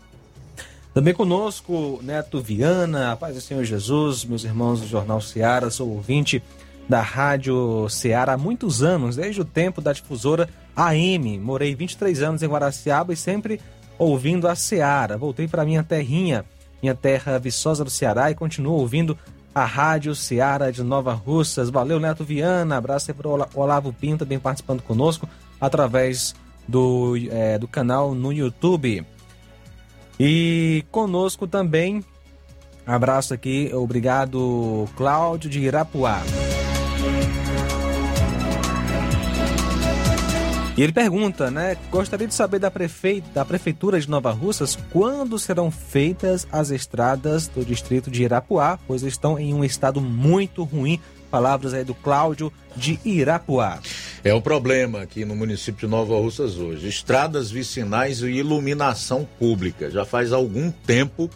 Também 0.97 1.13
conosco, 1.13 2.01
Neto 2.03 2.41
Viana, 2.41 3.13
a 3.13 3.17
paz 3.17 3.35
do 3.35 3.41
Senhor 3.43 3.63
Jesus, 3.65 4.25
meus 4.25 4.45
irmãos 4.45 4.81
do 4.81 4.87
Jornal 4.87 5.21
Seara, 5.21 5.69
sou 5.69 5.91
ouvinte 5.91 6.43
da 6.89 7.03
Rádio 7.03 7.87
Seara 7.91 8.33
há 8.33 8.39
muitos 8.39 8.83
anos, 8.83 9.17
desde 9.17 9.43
o 9.43 9.45
tempo 9.45 9.83
da 9.83 9.93
difusora 9.93 10.49
AM. 10.75 11.39
Morei 11.39 11.75
23 11.75 12.23
anos 12.23 12.43
em 12.43 12.49
Guaraciaba 12.49 13.13
e 13.13 13.17
sempre 13.17 13.61
ouvindo 13.99 14.49
a 14.49 14.55
Seara. 14.55 15.19
Voltei 15.19 15.47
para 15.47 15.67
minha 15.67 15.83
terrinha, 15.83 16.47
minha 16.83 16.95
terra 16.95 17.39
viçosa 17.39 17.85
do 17.85 17.91
Ceará 17.91 18.31
e 18.31 18.35
continuo 18.35 18.73
ouvindo 18.73 19.19
a 19.55 19.67
Rádio 19.67 20.15
Seara 20.15 20.73
de 20.73 20.83
Nova 20.83 21.13
Russas. 21.13 21.69
Valeu, 21.69 22.01
Neto 22.01 22.25
Viana. 22.25 22.79
Abraço 22.79 23.11
aí 23.11 23.15
para 23.15 23.29
o 23.29 23.47
Olavo 23.55 23.93
Pinto, 23.93 24.25
também 24.25 24.39
participando 24.39 24.81
conosco 24.81 25.29
através 25.61 26.35
do, 26.67 27.19
é, 27.31 27.59
do 27.59 27.69
canal 27.69 28.15
no 28.15 28.33
YouTube. 28.33 29.05
E 30.19 30.85
conosco 30.91 31.47
também, 31.47 32.03
abraço 32.87 33.35
aqui, 33.35 33.71
obrigado, 33.75 34.89
Cláudio 34.97 35.51
de 35.51 35.61
Irapuá. 35.61 36.23
E 40.77 40.83
ele 40.83 40.93
pergunta, 40.93 41.51
né? 41.51 41.75
Gostaria 41.91 42.27
de 42.27 42.35
saber 42.35 42.59
da, 42.59 42.71
prefeita, 42.71 43.27
da 43.33 43.47
Prefeitura 43.47 43.99
de 43.99 44.11
Nova 44.11 44.31
Russas 44.31 44.77
quando 44.93 45.39
serão 45.39 45.71
feitas 45.71 46.47
as 46.53 46.71
estradas 46.71 47.49
do 47.49 47.65
distrito 47.65 48.11
de 48.11 48.25
Irapuá, 48.25 48.79
pois 48.87 49.03
estão 49.03 49.39
em 49.39 49.55
um 49.55 49.65
estado 49.65 50.03
muito 50.03 50.65
ruim. 50.65 51.01
Palavras 51.31 51.75
aí 51.75 51.85
do 51.85 51.95
Cláudio 51.95 52.53
de 52.75 52.99
Irapuá. 53.05 53.81
É 54.25 54.33
o 54.33 54.41
problema 54.41 55.03
aqui 55.03 55.25
no 55.25 55.35
município 55.37 55.87
de 55.87 55.91
Nova 55.91 56.17
Russas 56.17 56.57
hoje. 56.57 56.89
Estradas 56.89 57.51
vicinais 57.51 58.21
e 58.21 58.27
iluminação 58.27 59.29
pública. 59.39 59.91
Já 59.91 60.05
faz 60.05 60.33
algum 60.33 60.71
tempo 60.71 61.31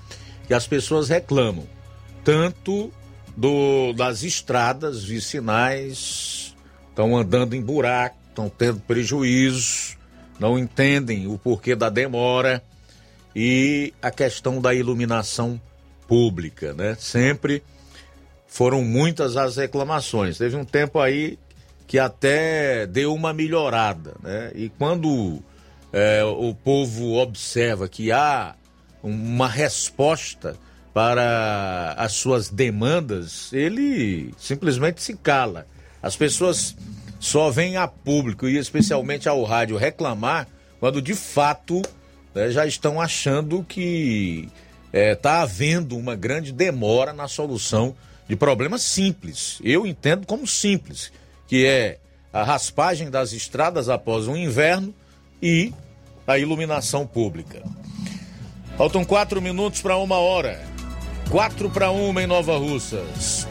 que 0.47 0.55
as 0.55 0.67
pessoas 0.67 1.09
reclamam. 1.09 1.67
Tanto 2.25 2.93
do, 3.37 3.93
das 3.93 4.23
estradas 4.23 5.05
vicinais, 5.05 6.55
estão 6.91 7.17
andando 7.17 7.55
em 7.55 7.63
buraco 7.63 8.21
estão 8.31 8.49
tendo 8.49 8.81
prejuízos, 8.81 9.97
não 10.39 10.59
entendem 10.59 11.27
o 11.27 11.37
porquê 11.37 11.75
da 11.75 11.91
demora 11.91 12.63
e 13.37 13.93
a 14.01 14.11
questão 14.11 14.61
da 14.61 14.75
iluminação 14.75 15.61
pública, 16.09 16.73
né? 16.73 16.97
Sempre 16.99 17.63
foram 18.51 18.83
muitas 18.83 19.37
as 19.37 19.57
reclamações. 19.57 20.37
Teve 20.37 20.57
um 20.57 20.65
tempo 20.65 20.99
aí 20.99 21.39
que 21.87 22.01
até 22.01 22.85
deu 22.85 23.15
uma 23.15 23.33
melhorada, 23.33 24.15
né? 24.21 24.51
E 24.57 24.69
quando 24.71 25.41
é, 25.93 26.25
o 26.25 26.53
povo 26.53 27.15
observa 27.15 27.89
que 27.89 28.11
há 28.11 28.57
uma 29.03 29.49
resposta 29.49 30.57
para 30.93 31.95
as 31.97 32.13
suas 32.13 32.51
demandas, 32.51 33.53
ele 33.53 34.35
simplesmente 34.37 35.01
se 35.01 35.15
cala. 35.15 35.65
As 36.03 36.17
pessoas 36.17 36.77
só 37.21 37.51
vem 37.51 37.77
a 37.77 37.87
público 37.87 38.49
e 38.49 38.59
especialmente 38.59 39.29
ao 39.29 39.45
rádio 39.45 39.77
reclamar 39.77 40.49
quando 40.81 41.01
de 41.01 41.15
fato 41.15 41.83
né, 42.35 42.51
já 42.51 42.67
estão 42.67 43.01
achando 43.01 43.63
que 43.63 44.49
está 44.87 44.99
é, 44.99 45.15
tá 45.15 45.43
havendo 45.43 45.97
uma 45.97 46.17
grande 46.17 46.53
demora 46.53 47.13
na 47.13 47.29
solução 47.29 47.95
de 48.31 48.37
problemas 48.37 48.83
simples. 48.83 49.61
Eu 49.61 49.85
entendo 49.85 50.25
como 50.25 50.47
simples, 50.47 51.13
que 51.49 51.67
é 51.67 51.99
a 52.33 52.45
raspagem 52.45 53.11
das 53.11 53.33
estradas 53.33 53.89
após 53.89 54.29
o 54.29 54.37
inverno 54.37 54.95
e 55.43 55.75
a 56.29 56.39
iluminação 56.39 57.05
pública. 57.05 57.61
Faltam 58.79 59.05
quatro 59.05 59.43
minutos 59.43 59.83
para 59.83 59.97
uma 59.97 60.15
hora. 60.19 60.65
Quatro 61.29 61.69
para 61.69 61.91
uma 61.91 62.23
em 62.23 62.27
Nova 62.29 62.57
Russas. 62.57 63.49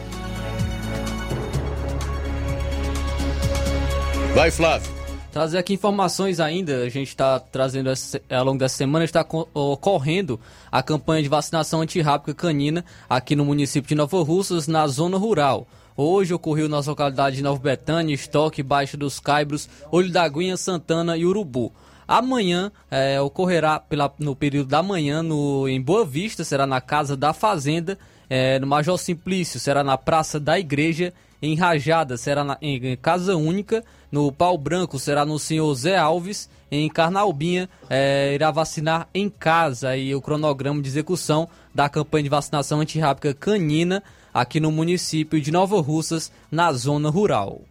Vai, 4.34 4.50
Flávio. 4.50 4.99
Trazer 5.32 5.58
aqui 5.58 5.74
informações 5.74 6.40
ainda, 6.40 6.82
a 6.82 6.88
gente 6.88 7.08
está 7.08 7.38
trazendo 7.38 7.88
ao 8.28 8.44
longo 8.44 8.58
dessa 8.58 8.76
semana, 8.76 9.04
está 9.04 9.24
ocorrendo 9.54 10.40
a 10.72 10.82
campanha 10.82 11.22
de 11.22 11.28
vacinação 11.28 11.80
antirrábica 11.80 12.34
canina 12.34 12.84
aqui 13.08 13.36
no 13.36 13.44
município 13.44 13.88
de 13.88 13.94
Nova 13.94 14.20
Russas, 14.24 14.66
na 14.66 14.88
zona 14.88 15.16
rural. 15.16 15.68
Hoje 15.96 16.34
ocorreu 16.34 16.68
nas 16.68 16.88
localidades 16.88 17.36
de 17.36 17.44
Nova 17.44 17.60
Betânia, 17.60 18.12
Estoque, 18.12 18.60
Baixa 18.60 18.96
dos 18.96 19.20
Caibros, 19.20 19.68
Olho 19.92 20.10
da 20.10 20.24
Aguinha, 20.24 20.56
Santana 20.56 21.16
e 21.16 21.24
Urubu. 21.24 21.72
Amanhã 22.08 22.72
é, 22.90 23.20
ocorrerá 23.20 23.78
pela, 23.78 24.12
no 24.18 24.34
período 24.34 24.68
da 24.68 24.82
manhã 24.82 25.22
no, 25.22 25.68
em 25.68 25.80
Boa 25.80 26.04
Vista, 26.04 26.42
será 26.42 26.66
na 26.66 26.80
Casa 26.80 27.16
da 27.16 27.32
Fazenda, 27.32 27.96
é, 28.28 28.58
no 28.58 28.66
Major 28.66 28.98
Simplício, 28.98 29.60
será 29.60 29.84
na 29.84 29.96
Praça 29.96 30.40
da 30.40 30.58
Igreja, 30.58 31.12
em 31.42 31.54
Rajada, 31.54 32.16
será 32.16 32.44
na, 32.44 32.58
em, 32.60 32.96
Casa 32.96 33.36
Única, 33.36 33.84
no 34.10 34.30
Pau 34.30 34.58
Branco 34.58 34.98
será 34.98 35.24
no 35.24 35.38
senhor 35.38 35.72
Zé 35.74 35.96
Alves. 35.96 36.48
Em 36.72 36.88
Carnaubinha 36.88 37.68
é, 37.88 38.32
irá 38.32 38.52
vacinar 38.52 39.08
em 39.12 39.28
casa 39.28 39.96
e 39.96 40.14
o 40.14 40.20
cronograma 40.20 40.80
de 40.80 40.88
execução 40.88 41.48
da 41.74 41.88
campanha 41.88 42.24
de 42.24 42.28
vacinação 42.28 42.80
antirrábica 42.80 43.34
canina 43.34 44.02
aqui 44.32 44.60
no 44.60 44.70
município 44.70 45.40
de 45.40 45.50
Nova 45.50 45.80
Russas, 45.80 46.30
na 46.50 46.72
zona 46.72 47.10
rural. 47.10 47.62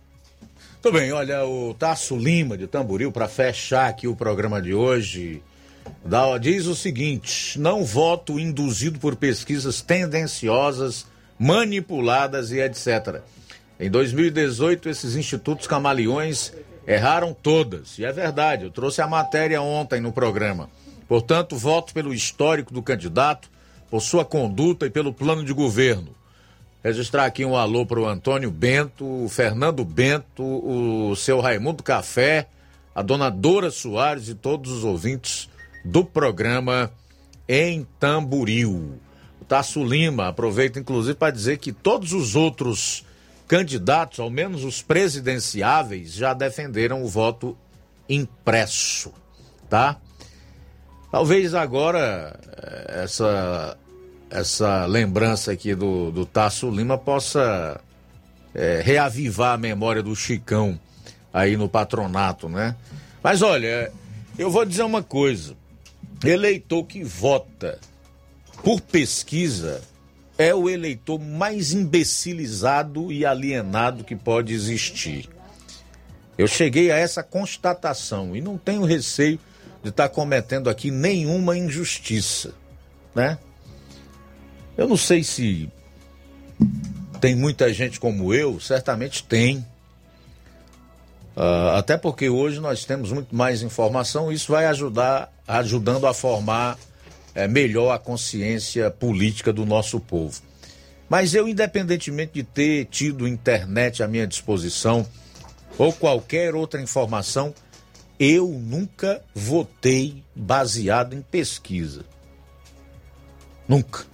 Tudo 0.82 0.98
bem, 0.98 1.12
olha, 1.12 1.46
o 1.46 1.74
Tasso 1.74 2.16
Lima 2.16 2.58
de 2.58 2.68
Tamboril, 2.68 3.12
para 3.12 3.28
fechar 3.28 3.90
aqui 3.90 4.08
o 4.08 4.16
programa 4.16 4.62
de 4.62 4.74
hoje, 4.74 5.42
dá, 6.06 6.38
diz 6.38 6.68
o 6.68 6.76
seguinte: 6.76 7.60
não 7.60 7.84
voto 7.84 8.40
induzido 8.40 9.00
por 9.00 9.16
pesquisas 9.16 9.82
tendenciosas, 9.82 11.06
manipuladas 11.38 12.52
e 12.52 12.60
etc. 12.60 13.22
Em 13.80 13.90
2018, 13.90 14.90
esses 14.90 15.16
institutos 15.16 15.66
camaleões 15.66 16.52
erraram 16.86 17.34
todas. 17.34 17.98
E 17.98 18.04
é 18.04 18.12
verdade, 18.12 18.66
eu 18.66 18.72
trouxe 18.72 19.02
a 19.02 19.08
matéria 19.08 19.62
ontem 19.62 20.02
no 20.02 20.12
programa. 20.12 20.70
Portanto, 21.08 21.56
voto 21.56 21.94
pelo 21.94 22.14
histórico 22.14 22.74
do 22.74 22.84
candidato, 22.84 23.50
por 23.90 24.02
sua 24.02 24.26
conduta 24.26 24.86
e 24.86 24.90
pelo 24.90 25.14
plano 25.14 25.46
de 25.46 25.54
governo. 25.54 26.10
Registrar 26.84 27.26
aqui 27.26 27.46
um 27.46 27.56
alô 27.56 27.86
para 27.86 28.00
o 28.02 28.08
Antônio 28.08 28.52
Bento, 28.52 29.06
o 29.06 29.30
Fernando 29.30 29.86
Bento, 29.86 30.44
o 30.44 31.16
seu 31.16 31.40
Raimundo 31.40 31.82
Café, 31.82 32.48
a 32.94 33.02
dona 33.02 33.30
Dora 33.30 33.72
Soares 33.72 34.28
e 34.28 34.36
todos 34.36 34.72
os 34.72 34.84
ouvintes 34.84 35.50
do 35.86 36.04
programa 36.04 36.92
em 37.48 37.88
Tamburil. 37.98 39.00
O 39.42 39.46
Tasso 39.46 39.84
Lima 39.84 40.28
aproveita 40.28 40.80
inclusive 40.80 41.16
para 41.16 41.32
dizer 41.32 41.58
que 41.58 41.72
todos 41.72 42.12
os 42.12 42.36
outros 42.36 43.06
candidatos, 43.50 44.20
ao 44.20 44.30
menos 44.30 44.64
os 44.64 44.84
presidenciáveis, 44.84 46.14
já 46.14 46.36
defenderam 46.36 47.04
o 47.04 47.08
voto 47.08 47.58
impresso, 48.08 49.12
tá? 49.68 49.98
Talvez 51.12 51.56
agora 51.56 52.40
eh, 52.46 53.02
essa, 53.04 53.76
essa 54.30 54.86
lembrança 54.86 55.52
aqui 55.52 55.74
do, 55.74 56.12
do 56.12 56.28
Tasso 56.28 56.70
Lima 56.70 56.96
possa 56.96 57.82
é, 58.54 58.82
reavivar 58.86 59.56
a 59.56 59.58
memória 59.58 60.04
do 60.04 60.16
Chicão 60.16 60.80
aí 61.34 61.58
no 61.58 61.68
patronato, 61.68 62.48
né? 62.48 62.76
Mas 63.24 63.42
olha, 63.42 63.92
eu 64.38 64.52
vou 64.52 64.64
dizer 64.64 64.84
uma 64.84 65.02
coisa: 65.02 65.56
eleitor 66.24 66.84
que 66.84 67.04
vota 67.04 67.80
por 68.64 68.80
pesquisa 68.80 69.82
é 70.40 70.56
o 70.56 70.70
eleitor 70.70 71.20
mais 71.20 71.74
imbecilizado 71.74 73.12
e 73.12 73.26
alienado 73.26 74.06
que 74.06 74.16
pode 74.16 74.54
existir. 74.54 75.30
Eu 76.38 76.48
cheguei 76.48 76.90
a 76.90 76.96
essa 76.96 77.22
constatação 77.22 78.34
e 78.34 78.40
não 78.40 78.58
tenho 78.58 78.86
receio 78.86 79.38
de 79.84 79.90
estar 79.90 80.08
cometendo 80.08 80.70
aqui 80.70 80.92
nenhuma 80.92 81.58
injustiça, 81.58 82.54
né? 83.14 83.38
Eu 84.78 84.88
não 84.88 84.96
sei 84.96 85.26
se 85.26 85.70
tem 87.20 87.36
muita 87.36 87.74
gente 87.74 88.00
como 88.00 88.34
eu, 88.34 88.62
certamente 88.62 89.26
tem. 89.26 89.58
Uh, 91.36 91.76
até 91.76 91.98
porque 91.98 92.30
hoje 92.30 92.62
nós 92.62 92.86
temos 92.86 93.12
muito 93.12 93.36
mais 93.36 93.62
informação, 93.62 94.32
isso 94.32 94.54
vai 94.54 94.68
ajudar, 94.68 95.34
ajudando 95.46 96.08
a 96.08 96.14
formar 96.14 96.78
é, 97.34 97.48
melhor 97.48 97.92
a 97.92 98.00
consciência 98.00 98.90
política 98.90 99.52
do 99.54 99.66
nosso 99.66 100.00
povo. 100.00 100.42
Mas 101.10 101.34
eu, 101.34 101.48
independentemente 101.48 102.34
de 102.34 102.44
ter 102.44 102.86
tido 102.86 103.28
internet 103.28 104.04
à 104.04 104.08
minha 104.08 104.28
disposição 104.28 105.06
ou 105.78 105.92
qualquer 105.92 106.54
outra 106.54 106.82
informação, 106.82 107.54
eu 108.20 108.48
nunca 108.48 109.24
votei 109.34 110.24
baseado 110.36 111.16
em 111.16 111.22
pesquisa. 111.22 112.06
Nunca. 113.68 114.06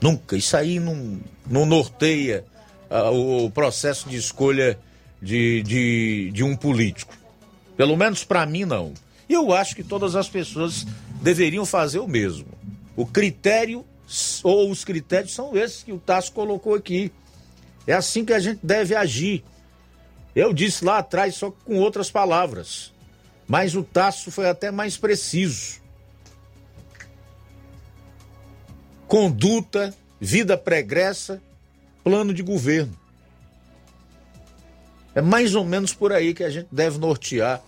Nunca. 0.00 0.36
Isso 0.36 0.56
aí 0.56 0.78
não, 0.80 1.20
não 1.46 1.64
norteia 1.64 2.44
uh, 2.90 3.44
o 3.44 3.50
processo 3.50 4.08
de 4.08 4.16
escolha 4.16 4.78
de, 5.22 5.62
de, 5.62 6.30
de 6.32 6.44
um 6.44 6.56
político. 6.56 7.16
Pelo 7.76 7.96
menos 7.96 8.24
para 8.24 8.44
mim, 8.44 8.64
não. 8.64 8.92
E 9.28 9.32
eu 9.32 9.52
acho 9.52 9.74
que 9.74 9.82
todas 9.82 10.14
as 10.14 10.28
pessoas 10.28 10.86
deveriam 11.24 11.64
fazer 11.64 11.98
o 11.98 12.06
mesmo. 12.06 12.46
O 12.94 13.06
critério, 13.06 13.84
ou 14.42 14.70
os 14.70 14.84
critérios 14.84 15.32
são 15.32 15.56
esses 15.56 15.82
que 15.82 15.92
o 15.92 15.98
Tasso 15.98 16.30
colocou 16.32 16.74
aqui. 16.74 17.10
É 17.86 17.94
assim 17.94 18.24
que 18.24 18.32
a 18.32 18.38
gente 18.38 18.60
deve 18.62 18.94
agir. 18.94 19.42
Eu 20.36 20.52
disse 20.52 20.84
lá 20.84 20.98
atrás, 20.98 21.34
só 21.34 21.50
com 21.50 21.78
outras 21.78 22.10
palavras. 22.10 22.92
Mas 23.48 23.74
o 23.74 23.82
Tasso 23.82 24.30
foi 24.30 24.48
até 24.48 24.70
mais 24.70 24.98
preciso. 24.98 25.80
Conduta, 29.08 29.94
vida 30.20 30.58
pregressa, 30.58 31.42
plano 32.02 32.34
de 32.34 32.42
governo. 32.42 32.96
É 35.14 35.22
mais 35.22 35.54
ou 35.54 35.64
menos 35.64 35.94
por 35.94 36.12
aí 36.12 36.34
que 36.34 36.44
a 36.44 36.50
gente 36.50 36.68
deve 36.70 36.98
nortear 36.98 37.62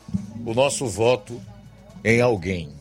o 0.45 0.53
nosso 0.53 0.87
voto 0.87 1.41
em 2.05 2.21
alguém. 2.21 2.76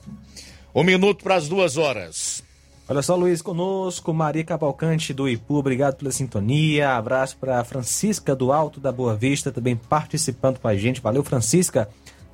Um 0.76 0.84
minuto 0.84 1.24
para 1.24 1.36
as 1.36 1.48
duas 1.48 1.78
horas. 1.78 2.44
Olha 2.86 3.02
só, 3.02 3.16
Luiz, 3.16 3.42
conosco, 3.42 4.14
Maria 4.14 4.44
Cavalcante 4.44 5.14
do 5.14 5.30
Ipu, 5.30 5.56
obrigado 5.56 5.96
pela 5.96 6.12
sintonia. 6.12 6.98
Abraço 6.98 7.38
para 7.38 7.64
Francisca 7.64 8.36
do 8.36 8.52
Alto 8.52 8.82
da 8.82 8.92
Boa 8.92 9.16
Vista, 9.16 9.54
também 9.54 9.78
participando 9.78 10.60
com 10.60 10.68
a 10.68 10.76
gente. 10.76 11.00
Valeu, 11.00 11.24
Francisca, 11.24 11.88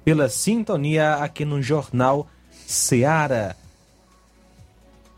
pela 0.04 0.28
sintonia 0.28 1.18
aqui 1.18 1.46
no 1.46 1.62
Jornal 1.62 2.28
Seara. 2.66 3.56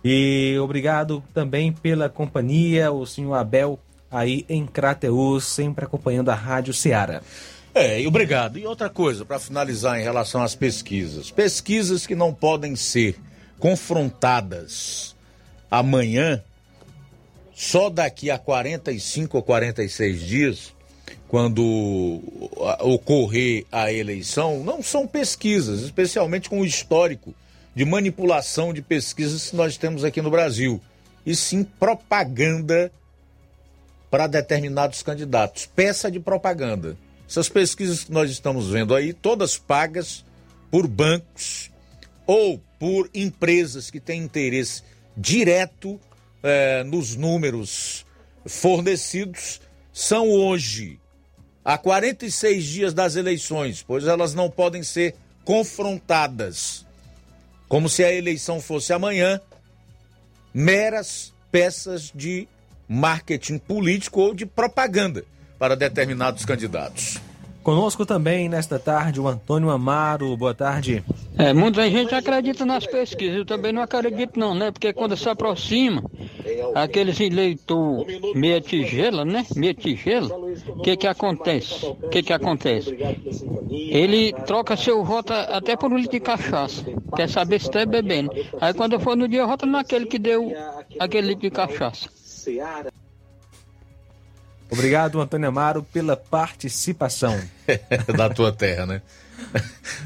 E 0.03 0.57
obrigado 0.61 1.23
também 1.33 1.71
pela 1.71 2.09
companhia, 2.09 2.91
o 2.91 3.05
senhor 3.05 3.35
Abel 3.35 3.79
aí 4.11 4.45
em 4.49 4.65
Crateus, 4.65 5.45
sempre 5.45 5.85
acompanhando 5.85 6.27
a 6.27 6.35
Rádio 6.35 6.73
Seara. 6.73 7.23
É, 7.75 8.05
obrigado. 8.07 8.59
E 8.59 8.65
outra 8.67 8.89
coisa, 8.89 9.25
para 9.25 9.39
finalizar 9.39 9.99
em 9.99 10.03
relação 10.03 10.43
às 10.43 10.53
pesquisas. 10.53 11.31
Pesquisas 11.31 12.05
que 12.05 12.15
não 12.15 12.33
podem 12.33 12.75
ser 12.75 13.17
confrontadas 13.57 15.15
amanhã, 15.71 16.43
só 17.55 17.89
daqui 17.89 18.29
a 18.29 18.37
45 18.37 19.37
ou 19.37 19.43
46 19.43 20.21
dias, 20.21 20.73
quando 21.27 22.21
ocorrer 22.79 23.65
a 23.71 23.91
eleição, 23.91 24.63
não 24.63 24.83
são 24.83 25.07
pesquisas, 25.07 25.81
especialmente 25.81 26.49
com 26.49 26.59
o 26.61 26.65
histórico 26.65 27.33
de 27.73 27.83
manipulação 27.85 28.71
de 28.71 28.83
pesquisas 28.83 29.49
que 29.49 29.55
nós 29.55 29.77
temos 29.77 30.03
aqui 30.03 30.21
no 30.21 30.29
Brasil, 30.29 30.79
e 31.25 31.35
sim 31.35 31.63
propaganda 31.63 32.91
para 34.11 34.27
determinados 34.27 35.01
candidatos, 35.01 35.65
peça 35.65 36.11
de 36.11 36.19
propaganda. 36.19 36.95
Essas 37.27 37.49
pesquisas 37.49 38.03
que 38.03 38.11
nós 38.11 38.29
estamos 38.29 38.69
vendo 38.69 38.93
aí, 38.93 39.13
todas 39.13 39.57
pagas 39.57 40.25
por 40.69 40.87
bancos 40.87 41.71
ou 42.25 42.61
por 42.79 43.09
empresas 43.13 43.89
que 43.89 43.99
têm 43.99 44.23
interesse 44.23 44.83
direto 45.15 45.99
eh, 46.41 46.83
nos 46.83 47.15
números 47.15 48.05
fornecidos, 48.45 49.61
são 49.91 50.29
hoje, 50.29 50.99
há 51.63 51.77
46 51.77 52.65
dias 52.65 52.93
das 52.93 53.15
eleições, 53.15 53.83
pois 53.83 54.05
elas 54.05 54.33
não 54.33 54.49
podem 54.49 54.83
ser 54.83 55.15
confrontadas, 55.45 56.85
como 57.67 57.87
se 57.87 58.03
a 58.03 58.11
eleição 58.11 58.59
fosse 58.59 58.91
amanhã, 58.91 59.39
meras 60.53 61.33
peças 61.51 62.11
de 62.13 62.47
marketing 62.87 63.57
político 63.57 64.19
ou 64.19 64.33
de 64.33 64.45
propaganda 64.45 65.23
para 65.64 65.77
determinados 65.77 66.44
candidatos. 66.44 67.22
Conosco 67.64 68.06
também 68.06 68.49
nesta 68.49 68.77
tarde 68.77 69.22
o 69.22 69.30
Antônio 69.30 69.69
Amaro. 69.69 70.35
Boa 70.35 70.53
tarde. 70.53 71.02
É, 71.38 71.53
muita 71.53 71.90
gente 71.90 72.14
acredita 72.14 72.65
nas 72.65 72.85
pesquisas, 72.85 73.38
eu 73.38 73.45
também 73.45 73.72
não 73.72 73.81
acredito 73.81 74.38
não, 74.38 74.53
né? 74.53 74.72
Porque 74.72 74.91
quando 74.91 75.15
se 75.15 75.30
aproxima 75.30 76.03
aqueles 76.76 77.18
eleitor 77.22 78.06
meia 78.35 78.60
tigela, 78.60 79.23
né? 79.23 79.45
Meia 79.56 79.73
tigela, 79.73 80.35
o 80.35 80.81
que 80.81 80.98
que 80.98 81.07
acontece? 81.07 81.85
O 81.85 82.10
que 82.10 82.22
que 82.22 82.34
acontece? 82.34 82.98
Ele 83.72 84.34
troca 84.45 84.76
seu 84.76 85.02
voto 85.02 85.31
até 85.31 85.77
por 85.77 85.94
um 85.94 85.95
litro 85.95 86.11
de 86.11 86.19
cachaça, 86.19 86.84
quer 87.15 87.30
saber 87.30 87.61
se 87.61 87.68
está 87.68 87.85
bebendo. 87.85 88.31
Aí 88.60 88.73
quando 88.73 88.99
for 88.99 89.15
no 89.15 89.30
dia, 89.30 89.45
vota 89.45 89.65
naquele 89.65 90.07
que 90.07 90.19
deu 90.19 90.52
aquele 90.99 91.27
litro 91.27 91.44
de 91.44 91.52
cachaça. 91.52 92.10
Obrigado, 94.73 95.21
Antônio 95.21 95.47
Amaro, 95.47 95.83
pela 95.83 96.17
participação. 96.17 97.39
da 98.17 98.29
tua 98.29 98.51
terra, 98.51 98.85
né? 98.85 99.01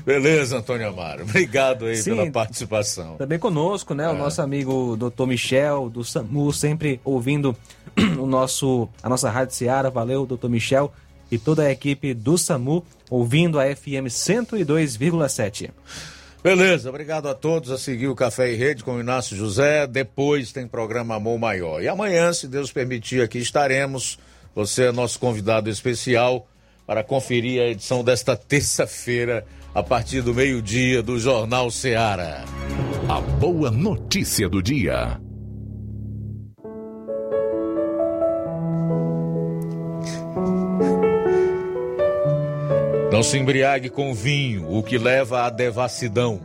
Beleza, 0.06 0.58
Antônio 0.58 0.88
Amaro. 0.88 1.24
Obrigado 1.24 1.86
aí 1.86 1.98
Sim, 1.98 2.16
pela 2.16 2.32
participação. 2.32 3.16
Também 3.18 3.40
conosco, 3.40 3.94
né? 3.94 4.06
É. 4.06 4.10
O 4.10 4.18
nosso 4.18 4.42
amigo 4.42 4.98
Dr. 4.98 5.26
Michel, 5.26 5.90
do 5.90 6.04
SAMU, 6.04 6.52
sempre 6.52 7.00
ouvindo 7.04 7.56
o 8.20 8.26
nosso, 8.26 8.90
a 9.02 9.10
nossa 9.10 9.30
Rádio 9.30 9.56
Seara. 9.56 9.90
Valeu, 9.90 10.26
Dr. 10.26 10.50
Michel 10.50 10.94
e 11.32 11.38
toda 11.38 11.64
a 11.64 11.72
equipe 11.72 12.14
do 12.14 12.38
SAMU 12.38 12.86
ouvindo 13.10 13.60
a 13.60 13.64
FM 13.76 14.08
102,7. 14.08 15.72
Beleza, 16.44 16.90
obrigado 16.90 17.28
a 17.28 17.34
todos 17.34 17.72
a 17.72 17.78
seguir 17.78 18.08
o 18.08 18.16
Café 18.16 18.54
e 18.54 18.56
Rede 18.56 18.84
com 18.84 18.96
o 18.96 19.00
Inácio 19.00 19.36
José. 19.36 19.88
Depois 19.88 20.52
tem 20.52 20.68
programa 20.68 21.16
Amor 21.16 21.38
Maior. 21.38 21.82
E 21.82 21.88
amanhã, 21.88 22.32
se 22.32 22.48
Deus 22.48 22.72
permitir, 22.72 23.22
aqui 23.22 23.40
estaremos 23.40 24.20
você 24.58 24.86
é 24.86 24.92
nosso 24.92 25.20
convidado 25.20 25.70
especial 25.70 26.48
para 26.88 27.04
conferir 27.04 27.62
a 27.62 27.68
edição 27.68 28.04
desta 28.04 28.36
terça-feira, 28.36 29.46
a 29.72 29.84
partir 29.84 30.24
do 30.24 30.34
meio-dia, 30.34 31.04
do 31.04 31.20
Jornal 31.20 31.70
Seara. 31.70 32.44
A 33.08 33.22
boa 33.22 33.70
notícia 33.70 34.50
do 34.50 34.60
dia. 34.64 35.22
Não 43.12 43.22
se 43.22 43.38
embriague 43.38 43.92
com 43.92 44.12
vinho, 44.12 44.76
o 44.76 44.82
que 44.82 44.98
leva 44.98 45.44
à 45.44 45.52
devassidão. 45.52 46.42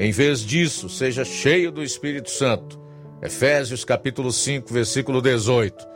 Em 0.00 0.10
vez 0.10 0.40
disso, 0.40 0.88
seja 0.88 1.24
cheio 1.24 1.70
do 1.70 1.80
Espírito 1.80 2.28
Santo. 2.28 2.76
Efésios 3.22 3.84
capítulo 3.84 4.32
5, 4.32 4.74
versículo 4.74 5.22
18. 5.22 5.95